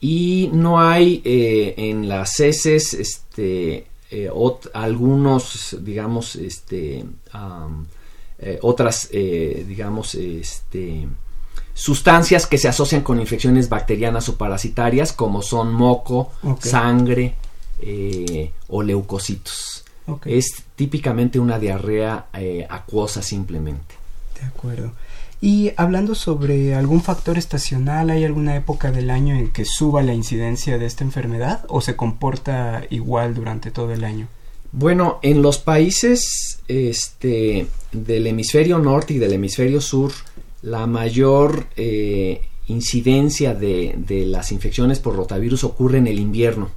y 0.00 0.50
no 0.52 0.80
hay 0.80 1.22
eh, 1.24 1.74
en 1.76 2.08
las 2.08 2.38
heces 2.40 2.94
este, 2.94 3.86
eh, 4.10 4.30
ot- 4.32 4.70
algunos, 4.74 5.76
digamos, 5.80 6.36
este, 6.36 7.04
eh, 8.38 8.58
otras, 8.62 9.08
digamos, 9.10 10.14
este, 10.14 11.06
sustancias 11.72 12.46
que 12.46 12.58
se 12.58 12.68
asocian 12.68 13.02
con 13.02 13.20
infecciones 13.20 13.68
bacterianas 13.68 14.28
o 14.28 14.36
parasitarias 14.36 15.12
como 15.12 15.42
son 15.42 15.72
moco, 15.72 16.32
sangre 16.60 17.34
o 18.68 18.82
leucocitos. 18.82 19.84
Es 20.26 20.64
típicamente 20.76 21.38
una 21.38 21.58
diarrea 21.58 22.26
acuosa 22.68 23.22
simplemente. 23.22 23.94
De 24.40 24.46
acuerdo. 24.46 24.92
Y 25.40 25.72
hablando 25.76 26.14
sobre 26.14 26.74
algún 26.74 27.02
factor 27.02 27.36
estacional, 27.36 28.10
¿hay 28.10 28.24
alguna 28.24 28.56
época 28.56 28.92
del 28.92 29.10
año 29.10 29.34
en 29.34 29.50
que 29.50 29.64
suba 29.64 30.02
la 30.02 30.14
incidencia 30.14 30.78
de 30.78 30.86
esta 30.86 31.04
enfermedad 31.04 31.64
o 31.68 31.80
se 31.80 31.96
comporta 31.96 32.84
igual 32.90 33.34
durante 33.34 33.70
todo 33.70 33.92
el 33.92 34.04
año? 34.04 34.28
Bueno, 34.72 35.18
en 35.22 35.42
los 35.42 35.58
países 35.58 36.60
este, 36.66 37.66
del 37.92 38.26
hemisferio 38.26 38.78
norte 38.78 39.14
y 39.14 39.18
del 39.18 39.34
hemisferio 39.34 39.80
sur, 39.80 40.12
la 40.62 40.86
mayor 40.86 41.66
eh, 41.76 42.40
incidencia 42.68 43.54
de, 43.54 43.94
de 43.98 44.26
las 44.26 44.50
infecciones 44.50 44.98
por 44.98 45.14
rotavirus 45.14 45.62
ocurre 45.62 45.98
en 45.98 46.06
el 46.06 46.18
invierno. 46.18 46.70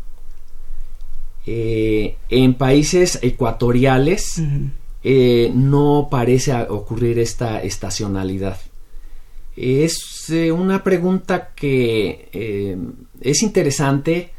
Eh, 1.50 2.17
en 2.30 2.56
países 2.56 3.20
ecuatoriales. 3.22 4.41
Eh, 5.03 5.51
no 5.53 6.07
parece 6.10 6.53
ocurrir 6.53 7.19
esta 7.19 7.62
estacionalidad. 7.62 8.60
Es 9.55 10.29
eh, 10.29 10.51
una 10.51 10.83
pregunta 10.83 11.51
que 11.55 12.29
eh, 12.31 12.77
es 13.21 13.41
interesante. 13.43 14.31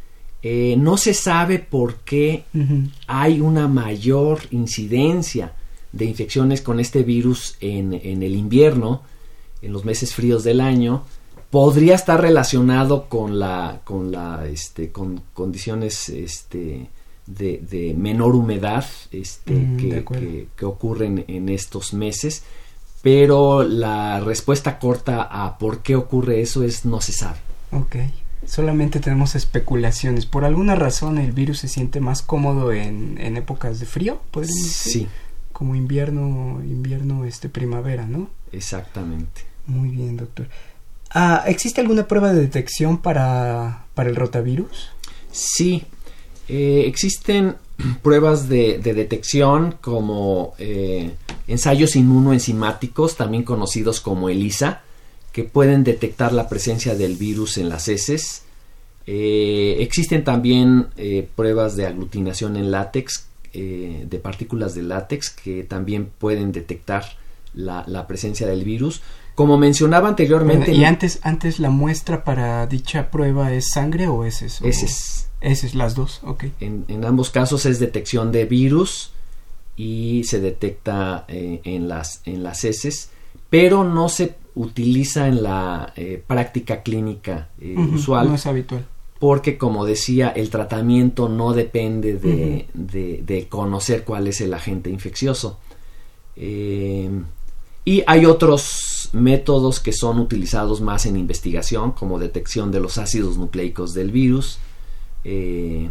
no 0.77 0.97
se 0.97 1.15
sabe 1.15 1.59
por 1.59 1.97
qué 2.05 2.45
hay 3.07 3.41
una 3.41 3.67
mayor 3.67 4.39
incidencia 4.53 5.53
de 5.93 6.05
infecciones 6.05 6.63
con 6.63 6.79
este 6.79 7.03
virus 7.03 7.57
en, 7.61 7.93
en 7.93 8.23
el 8.23 8.35
invierno, 8.37 9.03
en 9.63 9.73
los 9.73 9.85
meses 9.85 10.15
fríos 10.15 10.45
del 10.45 10.61
año, 10.61 11.03
podría 11.51 11.95
estar 11.95 12.21
relacionado 12.21 13.09
con 13.09 13.39
la, 13.39 13.81
con 13.85 14.13
la, 14.13 14.47
este, 14.47 14.93
con 14.93 15.23
condiciones, 15.33 16.09
este, 16.09 16.89
de, 17.29 17.59
de 17.71 17.95
menor 17.95 18.35
humedad, 18.35 18.85
este, 19.13 19.53
Mm, 19.53 19.77
que, 19.77 20.05
que- 20.05 20.49
que 20.57 20.65
ocurren 20.65 21.25
en 21.29 21.49
estos 21.49 21.93
meses, 21.93 22.43
pero 23.03 23.63
la 23.63 24.21
respuesta 24.21 24.79
corta 24.79 25.23
a 25.23 25.59
por 25.59 25.83
qué 25.83 25.95
ocurre 25.97 26.41
eso 26.41 26.63
es 26.65 26.85
no 26.85 27.01
se 27.01 27.13
sabe. 27.13 27.39
Ok. 27.73 27.97
Solamente 28.47 28.99
tenemos 29.01 29.35
especulaciones. 29.35 30.25
¿Por 30.27 30.45
alguna 30.45 30.75
razón 30.75 31.19
el 31.19 31.33
virus 31.33 31.59
se 31.59 31.69
siente 31.69 32.01
más 32.01 32.23
cómodo 32.23 32.73
en, 32.73 33.19
en 33.21 33.37
épocas 33.37 33.79
de 33.81 33.87
frío? 33.87 34.21
Sí, 34.45 35.07
Como 35.53 35.75
invierno, 35.75 36.61
invierno, 36.65 37.25
este, 37.25 37.49
primavera, 37.49 38.07
¿no? 38.07 38.31
exactamente. 38.53 39.43
Muy 39.67 39.91
bien, 39.91 40.17
doctor. 40.17 40.49
Ah, 41.11 41.45
¿Existe 41.47 41.81
alguna 41.83 42.07
prueba 42.09 42.33
de 42.33 42.41
detección 42.41 42.99
para, 42.99 43.85
para 43.95 44.09
el 44.09 44.17
rotavirus? 44.17 44.91
Sí, 45.31 45.85
eh, 46.49 46.85
existen 46.87 47.57
pruebas 48.03 48.49
de, 48.49 48.79
de 48.79 48.95
detección 48.95 49.77
como 49.81 50.55
eh, 50.59 51.13
ensayos 51.47 51.97
inmunoenzimáticos, 51.97 53.17
también 53.17 53.43
conocidos 53.43 54.01
como 54.01 54.29
ELISA, 54.29 54.83
que 55.33 55.45
pueden 55.45 55.85
detectar 55.85 56.33
la 56.33 56.49
presencia 56.49 56.95
del 56.95 57.17
virus 57.17 57.59
en 57.59 57.69
las 57.69 57.89
heces. 57.89 58.43
Eh, 59.07 59.77
existen 59.81 60.25
también 60.25 60.89
eh, 60.97 61.27
pruebas 61.35 61.77
de 61.77 61.87
aglutinación 61.87 62.57
en 62.57 62.71
látex, 62.71 63.27
eh, 63.55 64.05
de 64.09 64.19
partículas 64.19 64.75
de 64.75 64.83
látex, 64.83 65.31
que 65.31 65.63
también 65.65 66.11
pueden 66.19 66.53
detectar 66.53 67.05
la, 67.55 67.85
la 67.87 68.07
presencia 68.07 68.47
del 68.47 68.65
virus. 68.65 69.01
Como 69.35 69.57
mencionaba 69.57 70.09
anteriormente, 70.09 70.73
¿Y 70.73 70.85
antes, 70.85 71.21
antes 71.23 71.61
la 71.61 71.71
muestra 71.71 72.25
para 72.25 72.67
dicha 72.67 73.11
prueba 73.11 73.53
es 73.53 73.69
sangre 73.73 74.09
o 74.09 74.25
heces? 74.25 74.61
O- 74.61 74.67
heces. 74.67 75.28
Heces, 75.41 75.75
las 75.75 75.95
dos, 75.95 76.21
ok. 76.25 76.45
En, 76.61 76.85
en 76.89 77.05
ambos 77.05 77.31
casos 77.31 77.65
es 77.67 77.79
detección 77.79 78.33
de 78.33 78.45
virus 78.45 79.11
y 79.77 80.25
se 80.25 80.41
detecta 80.41 81.25
eh, 81.29 81.61
en, 81.65 81.87
las, 81.89 82.23
en 82.25 82.43
las 82.43 82.65
heces, 82.65 83.11
pero 83.49 83.85
no 83.85 84.09
se 84.09 84.35
utiliza 84.57 85.29
en 85.29 85.43
la 85.45 85.93
eh, 85.97 86.21
práctica 86.27 86.83
clínica 86.83 87.49
eh, 87.61 87.77
usual 87.79 88.29
No 88.29 88.35
es 88.35 88.45
habitual. 88.47 88.85
porque, 89.21 89.57
como 89.57 89.85
decía, 89.85 90.31
el 90.31 90.51
tratamiento 90.51 91.29
no 91.29 91.53
depende 91.53 92.15
de, 92.15 92.67
de- 92.75 93.23
de 93.25 93.47
conocer 93.49 94.03
cuál 94.05 94.27
es 94.27 94.41
el 94.41 94.53
agente 94.55 94.91
infeccioso. 94.91 95.59
Y 97.85 98.03
hay 98.07 98.27
otros 98.27 99.09
métodos 99.13 99.81
que 99.81 99.93
son 99.93 100.19
utilizados 100.19 100.81
más 100.81 101.07
en 101.07 101.17
investigación, 101.17 101.93
como 101.93 102.19
detección 102.19 102.71
de 102.71 102.81
los 102.81 102.99
ácidos 102.99 103.39
nucleicos 103.39 103.95
del 103.95 104.11
virus. 104.11 104.59
Eh, 105.31 105.91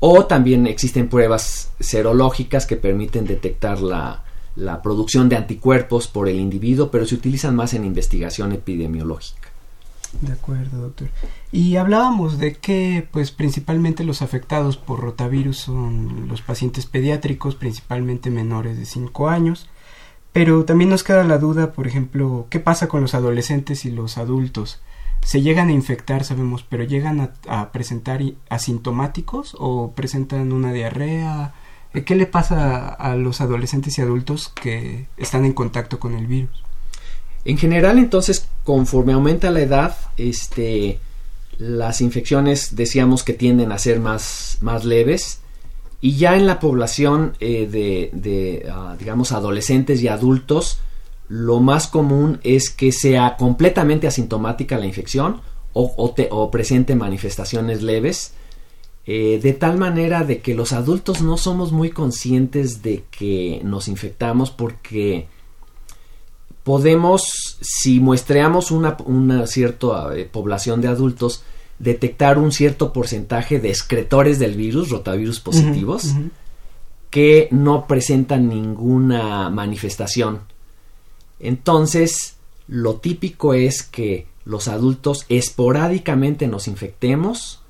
o 0.00 0.26
también 0.26 0.66
existen 0.66 1.08
pruebas 1.08 1.70
serológicas 1.78 2.66
que 2.66 2.76
permiten 2.76 3.24
detectar 3.24 3.80
la, 3.80 4.24
la 4.56 4.82
producción 4.82 5.28
de 5.28 5.36
anticuerpos 5.36 6.08
por 6.08 6.28
el 6.28 6.40
individuo, 6.40 6.90
pero 6.90 7.06
se 7.06 7.14
utilizan 7.14 7.54
más 7.54 7.74
en 7.74 7.84
investigación 7.84 8.50
epidemiológica. 8.50 9.50
De 10.20 10.32
acuerdo, 10.32 10.78
doctor. 10.78 11.08
Y 11.52 11.76
hablábamos 11.76 12.38
de 12.38 12.56
que, 12.56 13.06
pues, 13.12 13.30
principalmente 13.30 14.02
los 14.02 14.20
afectados 14.20 14.76
por 14.76 14.98
rotavirus 14.98 15.58
son 15.58 16.26
los 16.28 16.42
pacientes 16.42 16.84
pediátricos, 16.86 17.54
principalmente 17.54 18.28
menores 18.30 18.76
de 18.76 18.84
5 18.84 19.28
años. 19.28 19.68
Pero 20.32 20.64
también 20.64 20.90
nos 20.90 21.04
queda 21.04 21.22
la 21.24 21.38
duda, 21.38 21.72
por 21.72 21.86
ejemplo, 21.86 22.46
¿qué 22.50 22.58
pasa 22.58 22.88
con 22.88 23.02
los 23.02 23.14
adolescentes 23.14 23.84
y 23.84 23.92
los 23.92 24.18
adultos? 24.18 24.80
Se 25.22 25.40
llegan 25.40 25.68
a 25.68 25.72
infectar, 25.72 26.24
sabemos, 26.24 26.64
pero 26.68 26.84
llegan 26.84 27.32
a, 27.48 27.72
presentar 27.72 28.20
asintomáticos 28.48 29.56
o 29.58 29.92
presentan 29.92 30.52
una 30.52 30.72
diarrea. 30.72 31.54
¿Qué 32.04 32.16
le 32.16 32.26
pasa 32.26 32.88
a 32.88 33.16
los 33.16 33.40
adolescentes 33.40 33.98
y 33.98 34.02
adultos 34.02 34.48
que 34.48 35.06
están 35.16 35.44
en 35.44 35.52
contacto 35.52 36.00
con 36.00 36.14
el 36.14 36.26
virus? 36.26 36.62
En 37.44 37.58
general, 37.58 37.98
entonces, 37.98 38.48
conforme 38.64 39.12
aumenta 39.12 39.50
la 39.50 39.60
edad, 39.60 39.96
este, 40.16 41.00
las 41.58 42.00
infecciones 42.00 42.76
decíamos 42.76 43.22
que 43.22 43.32
tienden 43.32 43.72
a 43.72 43.78
ser 43.78 44.00
más, 44.00 44.58
más 44.60 44.84
leves 44.84 45.40
y 46.00 46.16
ya 46.16 46.36
en 46.36 46.46
la 46.46 46.58
población 46.58 47.36
eh, 47.38 47.68
de, 47.70 48.68
ah, 48.70 48.96
digamos, 48.98 49.30
adolescentes 49.30 50.02
y 50.02 50.08
adultos, 50.08 50.80
lo 51.32 51.60
más 51.60 51.86
común 51.86 52.40
es 52.42 52.68
que 52.68 52.92
sea 52.92 53.36
completamente 53.38 54.06
asintomática 54.06 54.76
la 54.76 54.84
infección 54.84 55.40
o, 55.72 55.94
o, 55.96 56.50
presente 56.50 56.94
manifestaciones 56.94 57.80
leves, 57.80 58.34
eh, 59.06 59.40
de 59.42 59.54
tal 59.54 59.78
manera 59.78 60.24
de 60.24 60.42
que 60.42 60.54
los 60.54 60.74
adultos 60.74 61.22
no 61.22 61.38
somos 61.38 61.72
muy 61.72 61.88
conscientes 61.88 62.82
de 62.82 63.04
que 63.10 63.62
nos 63.64 63.88
infectamos 63.88 64.50
porque 64.50 65.26
podemos, 66.64 67.56
si 67.62 67.98
muestreamos 67.98 68.70
una, 68.70 68.98
una 69.06 69.46
cierta 69.46 70.14
eh, 70.14 70.28
población 70.30 70.82
de 70.82 70.88
adultos, 70.88 71.44
detectar 71.78 72.36
un 72.36 72.52
cierto 72.52 72.92
porcentaje 72.92 73.58
de 73.58 73.70
excretores 73.70 74.38
del 74.38 74.54
virus, 74.54 74.90
rotavirus 74.90 75.40
positivos, 75.40 76.12
que 77.08 77.48
no 77.52 77.86
presentan 77.86 78.50
ninguna 78.50 79.48
manifestación. 79.48 80.51
Entonces, 81.42 82.36
lo 82.68 82.96
típico 82.96 83.52
es 83.52 83.82
que 83.82 84.26
los 84.44 84.68
adultos 84.68 85.26
esporádicamente 85.28 86.46
nos 86.46 86.68
infectemos, 86.68 87.60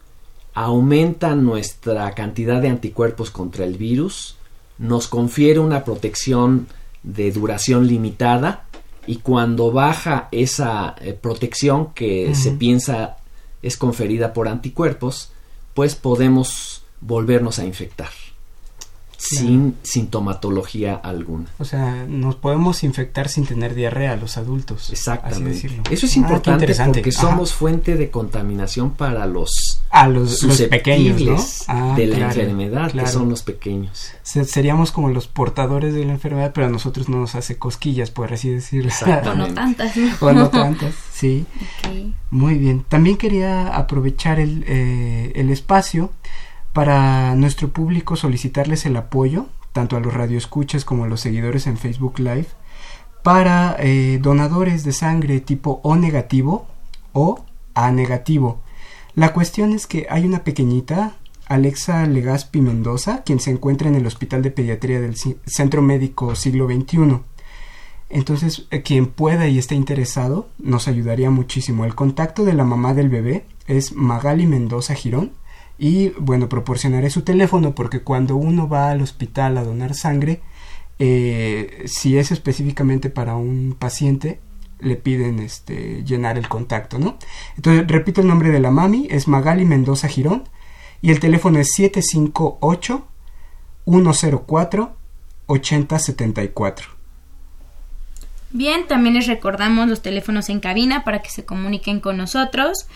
aumentan 0.54 1.44
nuestra 1.44 2.14
cantidad 2.14 2.60
de 2.60 2.68
anticuerpos 2.68 3.30
contra 3.30 3.64
el 3.64 3.78
virus, 3.78 4.36
nos 4.78 5.08
confiere 5.08 5.58
una 5.58 5.84
protección 5.84 6.68
de 7.02 7.32
duración 7.32 7.86
limitada 7.86 8.66
y 9.06 9.16
cuando 9.16 9.72
baja 9.72 10.28
esa 10.32 10.94
eh, 11.00 11.14
protección 11.14 11.94
que 11.94 12.34
se 12.34 12.52
piensa 12.52 13.16
es 13.62 13.76
conferida 13.76 14.34
por 14.34 14.48
anticuerpos, 14.48 15.32
pues 15.72 15.94
podemos 15.94 16.84
volvernos 17.00 17.58
a 17.58 17.64
infectar 17.64 18.10
sin 19.22 19.76
sintomatología 19.82 20.96
alguna. 20.96 21.46
O 21.58 21.64
sea, 21.64 22.06
nos 22.08 22.34
podemos 22.34 22.82
infectar 22.82 23.28
sin 23.28 23.46
tener 23.46 23.74
diarrea 23.74 24.16
los 24.16 24.36
adultos. 24.36 24.90
Exactamente. 24.90 25.80
Eso 25.90 26.06
es 26.06 26.16
ah, 26.16 26.18
importante 26.18 26.74
porque 26.84 27.12
somos 27.12 27.52
fuente 27.52 27.94
de 27.94 28.10
contaminación 28.10 28.90
para 28.90 29.26
los 29.26 29.80
a 29.90 30.08
los, 30.08 30.44
pequeños 30.68 31.64
ah, 31.68 31.94
de 31.96 32.06
la 32.08 32.18
enfermedad, 32.18 32.90
que 32.90 33.06
son 33.06 33.28
los 33.28 33.42
pequeños. 33.42 34.12
seríamos 34.22 34.90
como 34.90 35.08
los 35.10 35.28
portadores 35.28 35.94
de 35.94 36.04
la 36.04 36.12
enfermedad, 36.12 36.50
pero 36.52 36.66
a 36.66 36.70
nosotros 36.70 37.08
no 37.08 37.18
nos 37.18 37.36
hace 37.36 37.58
cosquillas, 37.58 38.10
por 38.10 38.32
así 38.32 38.50
decirlo. 38.50 38.88
Exactamente. 38.88 39.30
o 39.30 39.48
no 39.48 39.54
tantas. 39.54 39.92
o 40.20 40.32
no 40.32 40.50
tantas, 40.50 40.94
sí. 41.12 41.46
Muy 42.30 42.56
bien. 42.58 42.84
También 42.88 43.16
quería 43.16 43.68
aprovechar 43.68 44.40
el, 44.40 44.64
eh, 44.66 45.32
el 45.36 45.50
espacio 45.50 46.10
para 46.72 47.34
nuestro 47.34 47.68
público 47.68 48.16
solicitarles 48.16 48.86
el 48.86 48.96
apoyo, 48.96 49.46
tanto 49.72 49.96
a 49.96 50.00
los 50.00 50.14
radioescuchas 50.14 50.84
como 50.84 51.04
a 51.04 51.08
los 51.08 51.20
seguidores 51.20 51.66
en 51.66 51.76
Facebook 51.76 52.18
Live, 52.18 52.48
para 53.22 53.76
eh, 53.78 54.18
donadores 54.20 54.84
de 54.84 54.92
sangre 54.92 55.40
tipo 55.40 55.80
O 55.82 55.96
negativo 55.96 56.66
o 57.12 57.44
A 57.74 57.90
negativo. 57.92 58.60
La 59.14 59.32
cuestión 59.32 59.72
es 59.72 59.86
que 59.86 60.06
hay 60.08 60.24
una 60.24 60.44
pequeñita, 60.44 61.16
Alexa 61.46 62.06
Legaspi 62.06 62.62
Mendoza, 62.62 63.22
quien 63.24 63.38
se 63.38 63.50
encuentra 63.50 63.88
en 63.88 63.94
el 63.94 64.06
Hospital 64.06 64.42
de 64.42 64.50
Pediatría 64.50 65.00
del 65.00 65.16
Centro 65.44 65.82
Médico 65.82 66.34
Siglo 66.34 66.66
XXI. 66.66 67.20
Entonces, 68.08 68.66
eh, 68.70 68.82
quien 68.82 69.06
pueda 69.06 69.48
y 69.48 69.58
esté 69.58 69.74
interesado, 69.74 70.48
nos 70.58 70.88
ayudaría 70.88 71.30
muchísimo. 71.30 71.84
El 71.84 71.94
contacto 71.94 72.44
de 72.44 72.54
la 72.54 72.64
mamá 72.64 72.94
del 72.94 73.10
bebé 73.10 73.46
es 73.66 73.92
Magali 73.92 74.46
Mendoza 74.46 74.94
Girón 74.94 75.32
y 75.82 76.10
bueno, 76.10 76.48
proporcionaré 76.48 77.10
su 77.10 77.22
teléfono 77.22 77.74
porque 77.74 78.02
cuando 78.02 78.36
uno 78.36 78.68
va 78.68 78.92
al 78.92 79.02
hospital 79.02 79.58
a 79.58 79.64
donar 79.64 79.94
sangre, 79.94 80.40
eh, 81.00 81.82
si 81.86 82.18
es 82.18 82.30
específicamente 82.30 83.10
para 83.10 83.34
un 83.34 83.74
paciente, 83.76 84.38
le 84.78 84.94
piden 84.94 85.40
este, 85.40 86.04
llenar 86.04 86.38
el 86.38 86.48
contacto, 86.48 87.00
¿no? 87.00 87.18
Entonces, 87.56 87.84
repito 87.88 88.20
el 88.20 88.28
nombre 88.28 88.50
de 88.50 88.60
la 88.60 88.70
mami, 88.70 89.08
es 89.10 89.26
Magali 89.26 89.64
Mendoza 89.64 90.06
Girón, 90.06 90.44
y 91.00 91.10
el 91.10 91.18
teléfono 91.18 91.58
es 91.58 91.72
758 91.74 93.04
104 93.84 94.96
8074. 95.46 96.86
Bien, 98.52 98.86
también 98.86 99.16
les 99.16 99.26
recordamos 99.26 99.88
los 99.88 100.00
teléfonos 100.00 100.48
en 100.48 100.60
cabina 100.60 101.02
para 101.02 101.22
que 101.22 101.30
se 101.30 101.44
comuniquen 101.44 101.98
con 101.98 102.18
nosotros. 102.18 102.86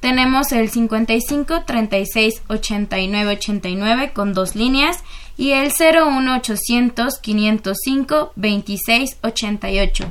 Tenemos 0.00 0.50
el 0.52 0.70
55 0.70 1.64
36 1.66 2.42
89 2.48 3.32
89 3.32 4.12
con 4.14 4.32
dos 4.32 4.56
líneas 4.56 5.04
y 5.36 5.52
el 5.52 5.70
01 5.70 6.36
800 6.36 7.18
505 7.18 8.32
26 8.34 9.18
88. 9.22 10.04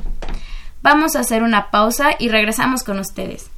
Vamos 0.82 1.16
a 1.16 1.20
hacer 1.20 1.42
una 1.42 1.70
pausa 1.70 2.10
y 2.18 2.28
regresamos 2.28 2.84
con 2.84 3.00
ustedes. 3.00 3.49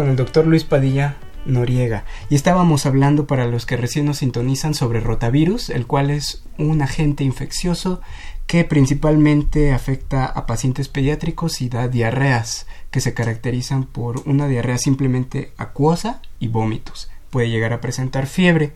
Con 0.00 0.08
el 0.08 0.16
doctor 0.16 0.46
Luis 0.46 0.64
Padilla, 0.64 1.16
Noriega. 1.44 2.06
Y 2.30 2.34
estábamos 2.34 2.86
hablando 2.86 3.26
para 3.26 3.46
los 3.46 3.66
que 3.66 3.76
recién 3.76 4.06
nos 4.06 4.16
sintonizan 4.16 4.72
sobre 4.72 4.98
rotavirus, 4.98 5.68
el 5.68 5.86
cual 5.86 6.08
es 6.08 6.42
un 6.56 6.80
agente 6.80 7.22
infeccioso 7.22 8.00
que 8.46 8.64
principalmente 8.64 9.74
afecta 9.74 10.24
a 10.24 10.46
pacientes 10.46 10.88
pediátricos 10.88 11.60
y 11.60 11.68
da 11.68 11.86
diarreas 11.88 12.66
que 12.90 13.02
se 13.02 13.12
caracterizan 13.12 13.84
por 13.84 14.22
una 14.26 14.48
diarrea 14.48 14.78
simplemente 14.78 15.52
acuosa 15.58 16.22
y 16.38 16.48
vómitos. 16.48 17.10
Puede 17.28 17.50
llegar 17.50 17.74
a 17.74 17.82
presentar 17.82 18.26
fiebre. 18.26 18.72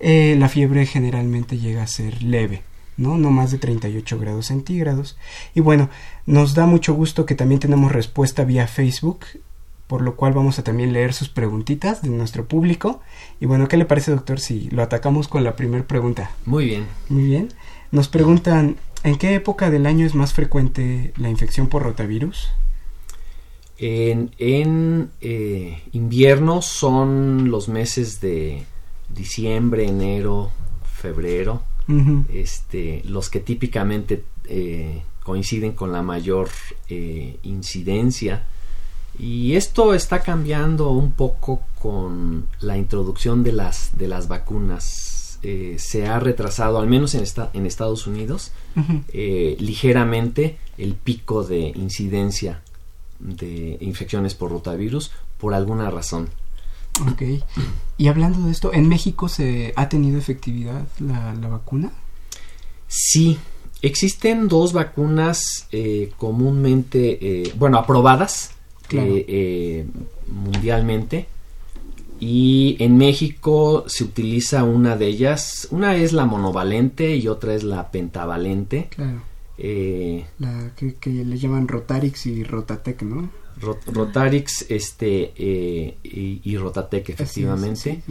Eh, 0.00 0.34
la 0.38 0.48
fiebre 0.48 0.86
generalmente 0.86 1.58
llega 1.58 1.82
a 1.82 1.88
ser 1.88 2.22
leve, 2.22 2.62
¿no? 2.96 3.18
No 3.18 3.30
más 3.30 3.50
de 3.50 3.58
38 3.58 4.18
grados 4.18 4.46
centígrados. 4.46 5.18
Y 5.54 5.60
bueno, 5.60 5.90
nos 6.24 6.54
da 6.54 6.64
mucho 6.64 6.94
gusto 6.94 7.26
que 7.26 7.34
también 7.34 7.60
tenemos 7.60 7.92
respuesta 7.92 8.44
vía 8.44 8.66
Facebook, 8.66 9.26
por 9.86 10.02
lo 10.02 10.16
cual 10.16 10.32
vamos 10.32 10.58
a 10.58 10.64
también 10.64 10.92
leer 10.92 11.12
sus 11.12 11.28
preguntitas 11.28 12.02
de 12.02 12.08
nuestro 12.10 12.46
público. 12.46 13.00
Y 13.40 13.46
bueno, 13.46 13.68
¿qué 13.68 13.76
le 13.76 13.84
parece, 13.84 14.10
doctor, 14.10 14.40
si 14.40 14.70
lo 14.70 14.82
atacamos 14.82 15.28
con 15.28 15.44
la 15.44 15.56
primera 15.56 15.86
pregunta? 15.86 16.30
Muy 16.46 16.66
bien. 16.66 16.86
Muy 17.08 17.24
bien. 17.24 17.48
Nos 17.90 18.08
preguntan, 18.08 18.76
¿En 19.04 19.18
qué 19.18 19.34
época 19.34 19.70
del 19.70 19.84
año 19.84 20.06
es 20.06 20.14
más 20.14 20.32
frecuente 20.32 21.12
la 21.18 21.28
infección 21.28 21.68
por 21.68 21.82
rotavirus? 21.82 22.48
En, 23.76 25.10
eh, 25.20 25.82
invierno 25.92 26.62
son 26.62 27.50
los 27.50 27.68
meses 27.68 28.22
de 28.22 28.64
diciembre, 29.10 29.86
enero, 29.86 30.50
febrero, 30.90 31.62
este, 32.32 33.02
los 33.04 33.28
que 33.28 33.40
típicamente 33.40 34.24
eh, 34.46 35.02
coinciden 35.22 35.72
con 35.72 35.92
la 35.92 36.00
mayor 36.00 36.48
eh, 36.88 37.38
incidencia. 37.42 38.48
Y 39.18 39.54
esto 39.54 39.94
está 39.94 40.20
cambiando 40.20 40.90
un 40.90 41.12
poco 41.12 41.62
con 41.80 42.48
la 42.60 42.76
introducción 42.76 43.44
de 43.44 43.52
las, 43.52 43.96
de 43.96 44.08
las 44.08 44.26
vacunas 44.28 45.14
eh, 45.46 45.76
se 45.78 46.06
ha 46.06 46.18
retrasado, 46.18 46.78
al 46.78 46.88
menos 46.88 47.14
en, 47.14 47.22
en 47.52 47.66
Estados 47.66 48.06
Unidos, 48.06 48.52
eh, 49.12 49.56
ligeramente 49.60 50.56
el 50.78 50.94
pico 50.94 51.44
de 51.44 51.70
incidencia 51.74 52.62
de 53.18 53.76
infecciones 53.82 54.34
por 54.34 54.50
rotavirus 54.50 55.10
por 55.38 55.52
alguna 55.52 55.90
razón. 55.90 56.30
Ok. 57.12 57.44
Y 57.98 58.08
hablando 58.08 58.46
de 58.46 58.52
esto, 58.52 58.72
¿en 58.72 58.88
México 58.88 59.28
se 59.28 59.74
ha 59.76 59.90
tenido 59.90 60.16
efectividad 60.16 60.86
la, 60.98 61.34
vacuna? 61.46 61.92
Sí, 62.88 63.38
existen 63.82 64.48
dos 64.48 64.72
vacunas 64.72 65.68
eh, 65.72 66.10
comúnmente, 66.16 67.52
bueno, 67.58 67.76
aprobadas 67.76 68.53
mundialmente 70.28 71.26
y 72.20 72.76
en 72.78 72.96
México 72.96 73.84
se 73.86 74.04
utiliza 74.04 74.64
una 74.64 74.96
de 74.96 75.06
ellas. 75.06 75.68
Una 75.70 75.96
es 75.96 76.12
la 76.12 76.26
monovalente 76.26 77.16
y 77.16 77.28
otra 77.28 77.54
es 77.54 77.64
la 77.64 77.90
pentavalente. 77.90 78.88
Claro. 78.94 79.20
Eh, 79.58 80.24
la 80.38 80.72
que, 80.74 80.96
le 81.10 81.38
llaman 81.38 81.68
Rotarix 81.68 82.26
y 82.26 82.42
Rotatec, 82.42 83.02
¿no? 83.02 83.30
Rotarix 83.86 84.66
este, 84.68 85.32
eh, 85.36 85.96
y, 86.02 86.56
Rotatec, 86.56 87.10
efectivamente. 87.10 88.02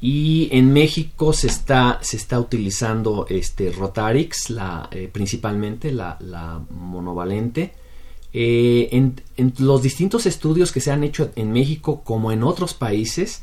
Y 0.00 0.48
en 0.52 0.72
México 0.72 1.32
se 1.32 1.48
está, 1.48 1.98
se 2.02 2.16
está 2.16 2.40
utilizando 2.40 3.26
este 3.28 3.72
Rotarix, 3.72 4.48
la, 4.50 4.88
eh, 4.90 5.10
principalmente 5.12 5.92
la, 5.92 6.16
la 6.20 6.62
monovalente. 6.70 7.74
Eh, 8.32 8.88
en, 8.92 9.52
los 9.58 9.82
distintos 9.82 10.26
estudios 10.26 10.70
que 10.70 10.80
se 10.80 10.92
han 10.92 11.02
hecho 11.02 11.32
en 11.34 11.52
México 11.52 12.02
como 12.04 12.30
en 12.32 12.42
otros 12.42 12.74
países, 12.74 13.42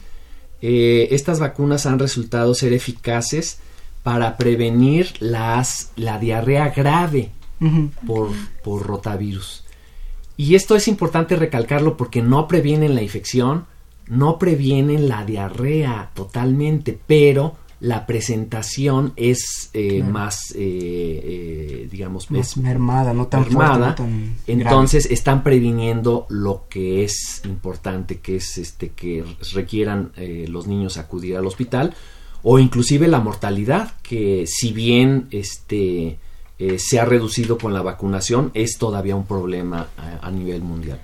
eh, 0.62 1.10
estas 1.12 1.40
vacunas 1.40 1.86
han 1.86 2.00
resultado 2.00 2.54
ser 2.56 2.74
eficaces 2.74 3.60
para 4.04 4.38
prevenir 4.38 5.14
las, 5.20 5.92
la 5.96 6.20
diarrea 6.20 6.70
grave 6.70 7.32
por, 8.06 8.30
por 8.64 8.86
rotavirus. 8.86 9.66
Y 10.38 10.56
esto 10.56 10.76
es 10.76 10.88
importante 10.88 11.36
recalcarlo 11.36 11.98
porque 11.98 12.22
no 12.22 12.48
previenen 12.48 12.96
la 12.96 13.02
infección, 13.02 13.66
no 14.08 14.38
previenen 14.38 15.10
la 15.10 15.26
diarrea 15.26 16.12
totalmente, 16.14 16.98
pero 17.08 17.58
la 17.80 18.08
presentación 18.08 19.14
es 19.16 19.70
eh, 19.74 20.02
más, 20.04 20.52
eh, 20.56 21.22
eh, 21.24 21.88
digamos, 21.92 22.32
más 22.32 22.58
mermada, 22.58 23.14
no 23.14 23.28
tan 23.28 23.42
mermada. 23.42 23.96
entonces 24.48 25.06
están 25.12 25.44
previniendo 25.44 26.26
lo 26.30 26.66
que 26.70 27.04
es 27.04 27.42
importante, 27.46 28.20
que 28.20 28.38
es 28.38 28.58
este 28.58 28.90
que 28.90 29.24
requieran 29.54 30.12
los 30.48 30.68
niños 30.68 30.98
acudir 30.98 31.38
al 31.38 31.46
hospital 31.46 31.94
o 32.42 32.58
inclusive 32.60 33.08
la 33.08 33.20
mortalidad, 33.20 33.94
que 34.02 34.46
si 34.48 34.74
bien 34.74 35.28
este 35.32 36.18
se 36.78 37.00
ha 37.00 37.06
reducido 37.06 37.60
con 37.60 37.74
la 37.74 37.84
vacunación, 37.84 38.50
es 38.56 38.78
todavía 38.80 39.16
un 39.16 39.26
problema 39.26 39.88
a 40.22 40.32
nivel 40.32 40.62
mundial. 40.62 41.00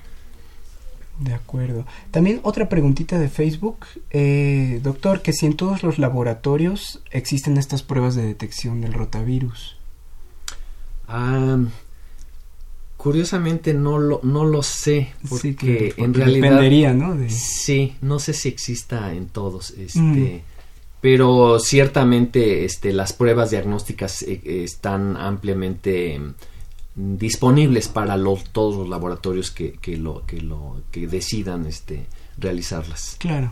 De 1.23 1.33
acuerdo. 1.33 1.85
También 2.11 2.41
otra 2.43 2.67
preguntita 2.67 3.17
de 3.17 3.29
Facebook. 3.29 3.85
Eh, 4.09 4.81
doctor, 4.83 5.21
que 5.21 5.31
si 5.31 5.45
en 5.45 5.55
todos 5.55 5.81
los 5.81 5.97
laboratorios 5.97 7.01
existen 7.11 7.57
estas 7.57 7.81
pruebas 7.81 8.15
de 8.15 8.23
detección 8.23 8.81
del 8.81 8.93
rotavirus. 8.93 9.77
curiosamente 12.97 13.73
no 13.73 13.99
lo, 13.99 14.19
no 14.23 14.43
lo 14.43 14.63
sé, 14.63 15.13
porque, 15.29 15.93
en 15.97 16.13
realidad... 16.13 16.49
Dependería, 16.49 16.93
¿no? 16.93 17.17
Sí, 17.29 17.95
no 18.01 18.19
sé 18.19 18.33
si 18.33 18.49
exista 18.49 19.13
en 19.13 19.27
todos. 19.27 19.71
Este, 19.71 19.99
mm. 19.99 20.41
Pero 20.99 21.59
ciertamente 21.59 22.65
este, 22.65 22.91
las 22.91 23.13
pruebas 23.13 23.51
diagnósticas 23.51 24.23
eh, 24.23 24.41
están 24.63 25.15
ampliamente 25.15 26.19
disponibles 26.95 27.87
para 27.87 28.17
todos 28.51 28.75
los 28.75 28.89
laboratorios 28.89 29.51
que, 29.51 29.73
que, 29.73 29.97
lo, 29.97 30.25
que, 30.25 30.41
lo, 30.41 30.81
que 30.91 31.07
decidan 31.07 31.65
este, 31.65 32.05
realizarlas. 32.37 33.17
Claro. 33.19 33.51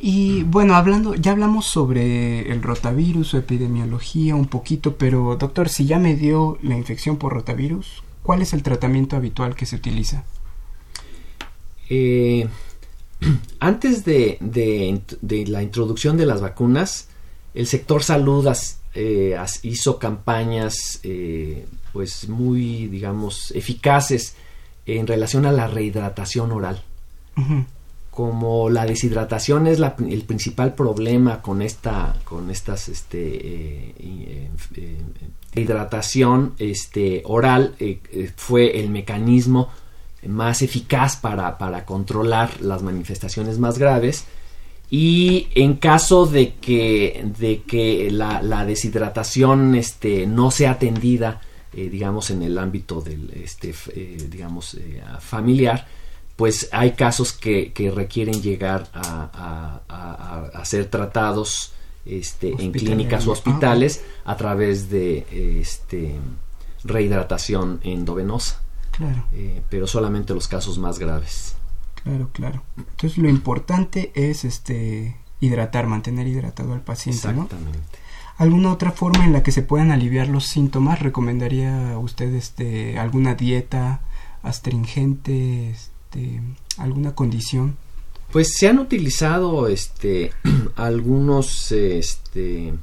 Y 0.00 0.44
bueno, 0.44 0.76
hablando, 0.76 1.14
ya 1.14 1.32
hablamos 1.32 1.66
sobre 1.66 2.52
el 2.52 2.62
rotavirus, 2.62 3.28
su 3.28 3.36
epidemiología 3.36 4.36
un 4.36 4.46
poquito, 4.46 4.96
pero 4.96 5.36
doctor, 5.36 5.68
si 5.68 5.86
ya 5.86 5.98
me 5.98 6.14
dio 6.14 6.56
la 6.62 6.76
infección 6.76 7.16
por 7.16 7.32
rotavirus, 7.32 8.04
¿cuál 8.22 8.42
es 8.42 8.52
el 8.52 8.62
tratamiento 8.62 9.16
habitual 9.16 9.56
que 9.56 9.66
se 9.66 9.74
utiliza? 9.74 10.24
Eh, 11.90 12.48
antes 13.60 14.04
de, 14.04 14.38
de, 14.40 15.46
la 15.46 15.64
introducción 15.64 16.16
de 16.16 16.26
las 16.26 16.40
vacunas, 16.40 17.08
el 17.54 17.66
sector 17.66 18.04
salud 18.04 18.46
eh, 19.00 19.36
hizo 19.62 19.96
campañas 19.96 20.98
eh, 21.04 21.66
pues 21.92 22.28
muy, 22.28 22.88
digamos, 22.88 23.52
eficaces 23.52 24.34
en 24.86 25.06
relación 25.06 25.46
a 25.46 25.52
la 25.52 25.68
rehidratación 25.68 26.50
oral. 26.50 26.82
Como 28.10 28.68
la 28.68 28.84
deshidratación 28.84 29.68
es 29.68 29.78
el 29.78 30.22
principal 30.22 30.74
problema 30.74 31.40
con 31.40 31.62
esta, 31.62 32.16
con 32.24 32.50
estas, 32.50 32.88
este, 32.88 33.20
eh, 33.20 34.50
eh, 34.74 34.96
hidratación 35.54 36.54
este, 36.58 37.22
oral 37.24 37.76
fue 38.34 38.80
el 38.80 38.90
mecanismo 38.90 39.68
más 40.26 40.62
eficaz 40.62 41.16
para, 41.16 41.56
para 41.56 41.84
controlar 41.84 42.60
las 42.60 42.82
manifestaciones 42.82 43.60
más 43.60 43.78
graves 43.78 44.24
y 44.90 45.48
en 45.54 45.74
caso 45.76 46.26
de 46.26 46.54
que, 46.54 47.24
de 47.38 47.62
que 47.62 48.10
la, 48.10 48.42
la 48.42 48.64
deshidratación 48.64 49.74
este, 49.74 50.26
no 50.26 50.50
sea 50.50 50.72
atendida 50.72 51.40
eh, 51.74 51.90
digamos, 51.90 52.30
en 52.30 52.42
el 52.42 52.58
ámbito 52.58 53.02
del, 53.02 53.30
este, 53.34 53.74
eh, 53.94 54.26
digamos, 54.30 54.74
eh, 54.74 55.02
familiar, 55.20 55.86
pues 56.34 56.68
hay 56.72 56.92
casos 56.92 57.32
que, 57.32 57.72
requieren 57.94 58.40
llegar 58.40 58.88
a, 58.94 59.80
a, 60.54 60.64
ser 60.64 60.86
tratados 60.86 61.72
este, 62.06 62.54
en 62.58 62.72
clínicas 62.72 63.26
o 63.26 63.32
hospitales 63.32 64.02
a 64.24 64.36
través 64.36 64.88
de 64.88 65.26
este, 65.60 66.16
rehidratación 66.84 67.80
endovenosa. 67.84 68.60
Claro. 68.90 69.26
pero 69.70 69.86
solamente 69.86 70.34
los 70.34 70.48
casos 70.48 70.76
más 70.76 70.98
graves. 70.98 71.54
Claro, 72.02 72.30
claro. 72.32 72.62
Entonces 72.76 73.18
lo 73.18 73.28
importante 73.28 74.12
es 74.14 74.44
este 74.44 75.16
hidratar, 75.40 75.86
mantener 75.86 76.26
hidratado 76.26 76.72
al 76.72 76.80
paciente, 76.80 77.28
Exactamente. 77.28 77.98
¿Alguna 78.38 78.72
otra 78.72 78.92
forma 78.92 79.24
en 79.24 79.32
la 79.32 79.42
que 79.42 79.50
se 79.50 79.62
puedan 79.62 79.90
aliviar 79.90 80.28
los 80.28 80.46
síntomas? 80.46 81.00
¿Recomendaría 81.00 81.98
usted 81.98 82.32
este, 82.34 82.96
alguna 82.96 83.34
dieta 83.34 84.00
astringente, 84.42 85.70
este, 85.70 86.40
alguna 86.76 87.16
condición? 87.16 87.76
Pues 88.30 88.54
se 88.56 88.68
han 88.68 88.78
utilizado 88.78 89.66
este, 89.66 90.30
algunos, 90.76 91.72
este, 91.72 92.74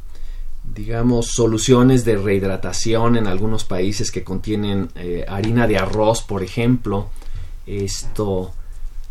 digamos, 0.73 1.27
soluciones 1.27 2.03
de 2.03 2.17
rehidratación 2.17 3.15
en 3.15 3.25
algunos 3.25 3.63
países 3.63 4.11
que 4.11 4.25
contienen 4.25 4.89
eh, 4.95 5.23
harina 5.27 5.67
de 5.67 5.77
arroz, 5.77 6.21
por 6.21 6.43
ejemplo. 6.43 7.09
Esto, 7.65 8.53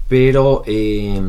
pero 0.09 0.63
eh, 0.67 1.23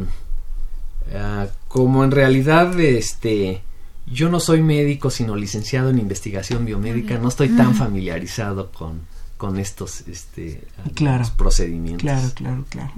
Ah, 1.14 1.48
como 1.68 2.04
en 2.04 2.12
realidad, 2.12 2.80
este, 2.80 3.62
yo 4.08 4.30
no 4.30 4.40
soy 4.40 4.62
médico, 4.62 5.10
sino 5.10 5.36
licenciado 5.36 5.90
en 5.90 6.00
investigación 6.00 6.66
biomédica, 6.66 7.18
no 7.18 7.28
estoy 7.28 7.50
tan 7.50 7.76
familiarizado 7.76 8.72
con, 8.72 9.02
con 9.38 9.60
estos 9.60 10.02
este, 10.08 10.64
claro, 10.94 11.26
procedimientos. 11.38 12.02
Claro, 12.02 12.30
claro, 12.34 12.66
claro. 12.70 12.92